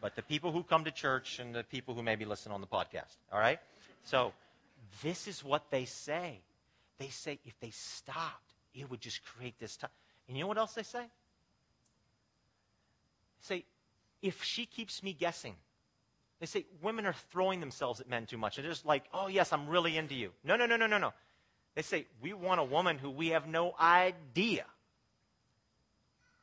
but 0.01 0.15
the 0.15 0.23
people 0.23 0.51
who 0.51 0.63
come 0.63 0.83
to 0.85 0.91
church 0.91 1.39
and 1.39 1.53
the 1.53 1.63
people 1.63 1.93
who 1.93 2.01
maybe 2.01 2.25
listen 2.25 2.51
on 2.51 2.59
the 2.59 2.67
podcast. 2.67 3.15
All 3.31 3.39
right? 3.39 3.59
So, 4.03 4.33
this 5.03 5.27
is 5.27 5.43
what 5.43 5.69
they 5.69 5.85
say. 5.85 6.39
They 6.97 7.09
say 7.09 7.39
if 7.45 7.59
they 7.59 7.71
stopped, 7.71 8.53
it 8.73 8.89
would 8.89 9.01
just 9.01 9.23
create 9.23 9.55
this 9.59 9.77
time. 9.77 9.89
And 10.27 10.37
you 10.37 10.43
know 10.43 10.47
what 10.47 10.57
else 10.57 10.73
they 10.73 10.83
say? 10.83 11.01
They 11.01 11.07
say, 13.41 13.65
if 14.21 14.43
she 14.43 14.65
keeps 14.65 15.03
me 15.03 15.13
guessing, 15.13 15.55
they 16.39 16.45
say 16.45 16.65
women 16.81 17.05
are 17.05 17.15
throwing 17.31 17.59
themselves 17.59 17.99
at 17.99 18.09
men 18.09 18.25
too 18.25 18.37
much. 18.37 18.55
They're 18.55 18.65
just 18.65 18.85
like, 18.85 19.03
oh, 19.13 19.27
yes, 19.27 19.53
I'm 19.53 19.67
really 19.67 19.97
into 19.97 20.15
you. 20.15 20.31
No, 20.43 20.55
no, 20.55 20.65
no, 20.65 20.77
no, 20.77 20.87
no, 20.87 20.97
no. 20.97 21.13
They 21.75 21.81
say, 21.81 22.07
we 22.21 22.33
want 22.33 22.59
a 22.59 22.63
woman 22.63 22.97
who 22.97 23.09
we 23.09 23.29
have 23.29 23.47
no 23.47 23.75
idea. 23.79 24.65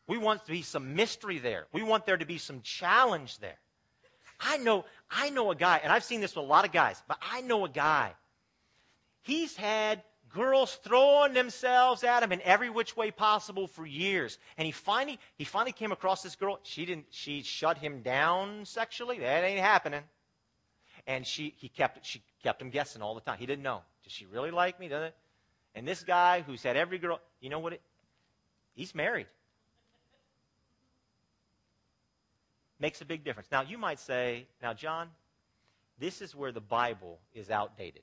We 0.07 0.19
want 0.19 0.45
to 0.45 0.53
be 0.53 0.63
some 0.63 0.95
mystery 0.95 1.39
there. 1.39 1.67
We 1.73 1.83
want 1.83 2.07
there 2.07 2.17
to 2.17 2.27
be 2.27 2.39
some 2.39 2.61
challenge 2.63 3.39
there. 3.39 3.59
I 4.41 4.59
know, 4.59 4.85
I 5.11 5.31
know 5.31 5.51
a 5.51 5.55
guy, 5.55 5.81
and 5.83 5.93
I've 5.93 6.05
seen 6.05 6.21
this 6.21 6.35
with 6.35 6.45
a 6.45 6.49
lot 6.49 6.65
of 6.65 6.73
guys, 6.73 7.03
but 7.07 7.19
I 7.23 7.41
know 7.43 7.65
a 7.65 7.69
guy. 7.69 8.13
He's 9.23 9.57
had 9.57 10.03
girls 10.33 10.79
throwing 10.83 11.35
themselves 11.35 12.05
at 12.05 12.23
him 12.23 12.33
in 12.33 12.41
every 12.43 12.71
which 12.71 12.97
way 12.97 13.11
possible 13.11 13.67
for 13.67 13.87
years. 13.87 14.39
And 14.57 14.67
he 14.67 14.73
finally, 14.73 15.19
he 15.37 15.45
finally 15.45 15.73
came 15.73 15.93
across 15.93 16.23
this 16.23 16.37
girl. 16.37 16.59
She 16.63 16.85
didn't, 16.87 17.07
she 17.11 17.43
shut 17.43 17.79
him 17.79 18.03
down 18.03 18.65
sexually. 18.65 19.19
That 19.21 19.45
ain't 19.45 19.61
happening. 19.61 20.03
And 21.07 21.27
she, 21.27 21.55
he 21.59 21.69
kept, 21.69 22.05
she 22.07 22.23
kept 22.43 22.63
him 22.63 22.71
guessing 22.71 23.03
all 23.03 23.15
the 23.15 23.21
time. 23.21 23.39
He 23.39 23.47
didn't 23.47 23.63
know. 23.63 23.83
Does 24.05 24.13
she 24.13 24.27
really 24.27 24.51
like 24.51 24.79
me? 24.81 24.89
Does 24.89 25.09
it? 25.09 25.15
And 25.75 25.87
this 25.87 26.03
guy 26.03 26.43
who's 26.43 26.63
had 26.63 26.77
every 26.77 26.99
girl, 26.99 27.21
you 27.41 27.49
know 27.49 27.59
what? 27.59 27.75
It, 27.75 27.83
he's 28.75 28.95
married. 28.95 29.27
Makes 32.79 33.01
a 33.01 33.05
big 33.05 33.25
difference. 33.25 33.49
Now, 33.51 33.63
you 33.63 33.79
might 33.79 34.01
say, 34.01 34.47
now, 34.61 34.75
John, 34.75 35.09
this 35.99 36.21
is 36.21 36.35
where 36.35 36.53
the 36.53 36.61
Bible 36.61 37.21
is 37.33 37.49
outdated. 37.49 38.03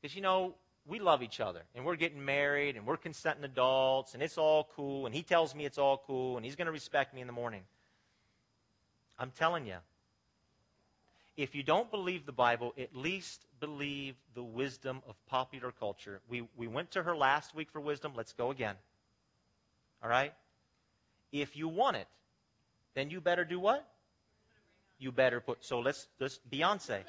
Because, 0.00 0.14
you 0.14 0.22
know, 0.22 0.54
we 0.86 0.98
love 0.98 1.22
each 1.22 1.40
other 1.40 1.62
and 1.74 1.84
we're 1.84 1.96
getting 1.96 2.24
married 2.24 2.76
and 2.76 2.86
we're 2.86 2.96
consenting 2.96 3.44
adults 3.44 4.14
and 4.14 4.22
it's 4.22 4.38
all 4.38 4.68
cool 4.74 5.06
and 5.06 5.14
he 5.14 5.22
tells 5.22 5.54
me 5.54 5.66
it's 5.66 5.78
all 5.78 6.02
cool 6.06 6.36
and 6.36 6.44
he's 6.44 6.56
going 6.56 6.66
to 6.66 6.72
respect 6.72 7.14
me 7.14 7.20
in 7.20 7.26
the 7.26 7.32
morning. 7.32 7.62
I'm 9.18 9.30
telling 9.30 9.66
you, 9.66 9.76
if 11.36 11.54
you 11.54 11.62
don't 11.62 11.90
believe 11.90 12.26
the 12.26 12.32
Bible, 12.32 12.74
at 12.78 12.96
least 12.96 13.46
believe 13.60 14.16
the 14.34 14.42
wisdom 14.42 15.02
of 15.08 15.14
popular 15.26 15.72
culture. 15.72 16.20
We, 16.28 16.48
we 16.56 16.66
went 16.66 16.90
to 16.92 17.02
her 17.02 17.16
last 17.16 17.54
week 17.54 17.70
for 17.70 17.80
wisdom. 17.80 18.12
Let's 18.16 18.32
go 18.32 18.50
again. 18.50 18.74
All 20.02 20.08
right? 20.08 20.32
If 21.30 21.56
you 21.56 21.68
want 21.68 21.96
it, 21.96 22.08
then 22.94 23.10
you 23.10 23.20
better 23.20 23.44
do 23.44 23.60
what? 23.60 23.86
You 24.98 25.12
better 25.12 25.40
put. 25.40 25.64
So 25.64 25.78
let's, 25.78 26.08
let's 26.18 26.40
Beyonce. 26.50 27.02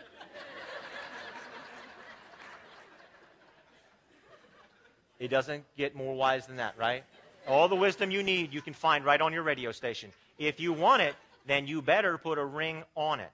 It 5.20 5.28
doesn't 5.28 5.64
get 5.78 5.96
more 5.96 6.16
wise 6.16 6.48
than 6.48 6.58
that, 6.58 6.76
right? 6.78 7.04
All 7.48 7.68
the 7.68 7.76
wisdom 7.76 8.12
you 8.12 8.24
need, 8.24 8.54
you 8.54 8.62
can 8.62 8.74
find 8.74 9.04
right 9.04 9.20
on 9.20 9.34
your 9.34 9.44
radio 9.44 9.72
station. 9.72 10.12
If 10.38 10.60
you 10.60 10.74
want 10.74 11.02
it, 11.02 11.16
then 11.46 11.68
you 11.68 11.82
better 11.82 12.18
put 12.18 12.38
a 12.38 12.46
ring 12.46 12.84
on 12.96 13.20
it 13.20 13.32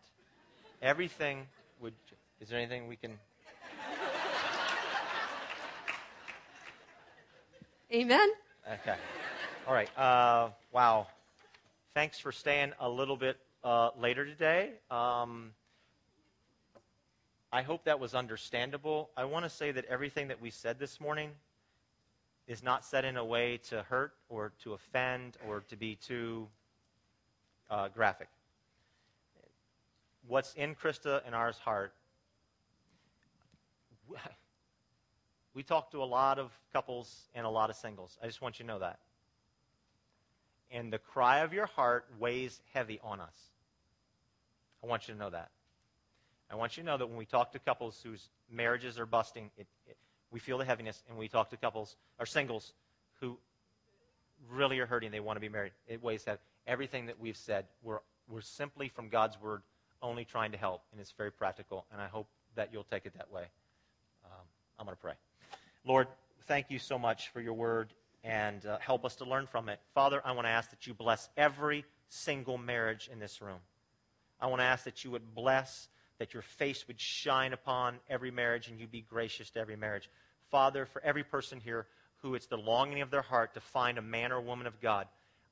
everything 0.86 1.48
would. 1.82 1.94
Is 2.40 2.50
there 2.50 2.60
anything 2.60 2.88
we 2.88 2.96
can? 2.96 3.18
Amen. 7.92 8.30
Okay. 8.82 8.96
All 9.68 9.74
right. 9.74 9.98
Uh, 9.98 10.50
wow. 10.72 11.08
Thanks 11.94 12.20
for 12.20 12.32
staying 12.32 12.74
a 12.80 12.90
little 12.90 13.16
bit 13.16 13.38
uh, 13.64 13.90
later 14.00 14.26
today. 14.26 14.72
Um, 14.92 15.52
I 17.52 17.62
hope 17.62 17.86
that 17.86 18.00
was 18.00 18.14
understandable. 18.14 19.10
I 19.16 19.26
want 19.26 19.46
to 19.46 19.50
say 19.50 19.72
that 19.72 19.86
everything 19.86 20.28
that 20.28 20.42
we 20.42 20.50
said 20.50 20.78
this 20.78 21.00
morning 21.00 21.32
is 22.48 22.62
not 22.62 22.86
said 22.86 23.06
in 23.06 23.18
a 23.18 23.26
way 23.26 23.58
to 23.70 23.84
hurt 23.84 24.14
or 24.30 24.52
to 24.64 24.74
offend 24.74 25.38
or 25.48 25.62
to 25.70 25.76
be 25.76 25.96
too 25.96 26.48
uh, 27.70 27.88
graphic 27.90 28.28
what's 30.28 30.54
in 30.56 30.76
Krista 30.76 31.22
and 31.26 31.36
ours 31.36 31.58
heart. 31.58 31.94
We 35.54 35.64
talk 35.64 35.92
to 35.92 36.04
a 36.04 36.06
lot 36.06 36.38
of 36.38 36.52
couples 36.74 37.30
and 37.34 37.46
a 37.46 37.50
lot 37.50 37.70
of 37.70 37.78
singles. 37.78 38.18
I 38.22 38.28
just 38.28 38.42
want 38.42 38.60
you 38.60 38.66
to 38.66 38.68
know 38.68 38.80
that. 38.80 39.00
And 40.70 40.92
the 40.92 40.98
cry 40.98 41.40
of 41.40 41.54
your 41.54 41.68
heart 41.68 42.08
weighs 42.20 42.60
heavy 42.74 43.00
on 43.02 43.22
us. 43.22 43.36
I 44.84 44.88
want 44.88 45.08
you 45.08 45.14
to 45.14 45.20
know 45.20 45.30
that. 45.30 45.52
I 46.52 46.56
want 46.56 46.76
you 46.76 46.84
to 46.84 46.88
know 46.88 46.98
that 46.98 47.08
when 47.08 47.18
we 47.18 47.26
talk 47.26 47.54
to 47.54 47.60
couples 47.60 48.02
whose 48.04 48.30
marriages 48.52 49.00
are 49.00 49.06
busting, 49.06 49.50
it, 49.58 49.68
it, 49.88 49.98
we 50.36 50.40
feel 50.40 50.58
the 50.58 50.66
heaviness. 50.66 51.02
And 51.08 51.18
we 51.18 51.30
talk 51.30 51.50
to 51.52 51.56
couples 51.56 51.96
or 52.20 52.26
singles 52.26 52.74
who 53.22 53.38
really 54.52 54.80
are 54.80 54.86
hurting, 54.86 55.10
they 55.10 55.22
want 55.22 55.38
to 55.38 55.40
be 55.40 55.48
married. 55.48 55.72
It 55.88 56.04
weighs 56.04 56.26
heavy. 56.26 56.40
Everything 56.68 57.06
that 57.06 57.18
we've 57.22 57.38
said, 57.38 57.68
we're, 57.82 58.00
we're 58.28 58.42
simply 58.42 58.90
from 58.90 59.08
God's 59.08 59.40
word 59.42 59.62
only 60.02 60.26
trying 60.26 60.52
to 60.52 60.58
help, 60.58 60.82
and 60.92 61.00
it's 61.00 61.14
very 61.14 61.32
practical, 61.32 61.86
and 61.90 62.02
I 62.02 62.08
hope 62.08 62.28
that 62.56 62.74
you'll 62.74 62.84
take 62.84 63.06
it 63.06 63.14
that 63.16 63.32
way. 63.32 63.44
Um, 64.26 64.42
I'm 64.78 64.86
going 64.86 64.98
to 64.98 65.02
pray. 65.02 65.14
Lord, 65.86 66.08
thank 66.48 66.70
you 66.70 66.80
so 66.80 67.00
much 67.00 67.30
for 67.30 67.40
your 67.40 67.54
word 67.54 67.94
and 68.26 68.66
uh, 68.66 68.78
help 68.80 69.06
us 69.06 69.16
to 69.16 69.24
learn 69.24 69.48
from 69.48 69.70
it. 69.70 69.80
Father, 69.94 70.22
I 70.26 70.34
want 70.34 70.48
to 70.48 70.52
ask 70.52 70.70
that 70.72 70.86
you 70.86 70.94
bless 70.94 71.30
every 71.38 71.86
single 72.10 72.58
marriage 72.58 73.10
in 73.10 73.20
this 73.20 73.42
room. 73.42 73.60
I 74.42 74.48
want 74.48 74.60
to 74.60 74.66
ask 74.66 74.84
that 74.84 75.06
you 75.06 75.12
would 75.12 75.34
bless, 75.34 75.88
that 76.20 76.34
your 76.34 76.44
face 76.44 76.86
would 76.90 77.00
shine 77.00 77.54
upon 77.54 78.00
every 78.10 78.32
marriage 78.32 78.68
and 78.68 78.82
you 78.82 78.86
be 78.86 79.00
gracious 79.02 79.50
to 79.52 79.60
every 79.60 79.78
marriage. 79.78 80.10
Father, 80.52 80.86
for 80.86 81.02
every 81.04 81.24
person 81.24 81.60
here 81.60 81.88
who 82.22 82.36
it's 82.36 82.48
the 82.48 82.58
longing 82.58 83.02
of 83.02 83.12
their 83.12 83.22
heart 83.22 83.54
to 83.54 83.60
find 83.60 83.98
a 83.98 84.02
man 84.02 84.32
or 84.32 84.42
woman 84.42 84.68
of 84.68 84.82
God, 84.82 85.08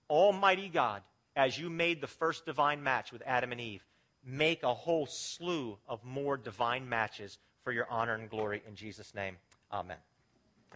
Almighty 0.09 0.69
God, 0.69 1.01
as 1.35 1.57
you 1.57 1.69
made 1.69 2.01
the 2.01 2.07
first 2.07 2.45
divine 2.45 2.83
match 2.83 3.11
with 3.11 3.21
Adam 3.25 3.51
and 3.51 3.61
Eve, 3.61 3.83
make 4.25 4.63
a 4.63 4.73
whole 4.73 5.05
slew 5.05 5.77
of 5.87 6.03
more 6.03 6.37
divine 6.37 6.87
matches 6.87 7.37
for 7.63 7.71
your 7.71 7.87
honor 7.89 8.15
and 8.15 8.29
glory 8.29 8.61
in 8.67 8.75
Jesus' 8.75 9.13
name. 9.13 9.35
Amen. 9.71 9.97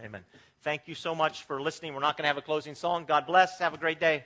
Amen. 0.02 0.24
Thank 0.62 0.82
you 0.86 0.94
so 0.94 1.14
much 1.14 1.44
for 1.44 1.60
listening. 1.60 1.94
We're 1.94 2.00
not 2.00 2.16
going 2.16 2.24
to 2.24 2.28
have 2.28 2.36
a 2.36 2.42
closing 2.42 2.74
song. 2.74 3.04
God 3.06 3.26
bless. 3.26 3.58
Have 3.58 3.74
a 3.74 3.78
great 3.78 4.00
day. 4.00 4.24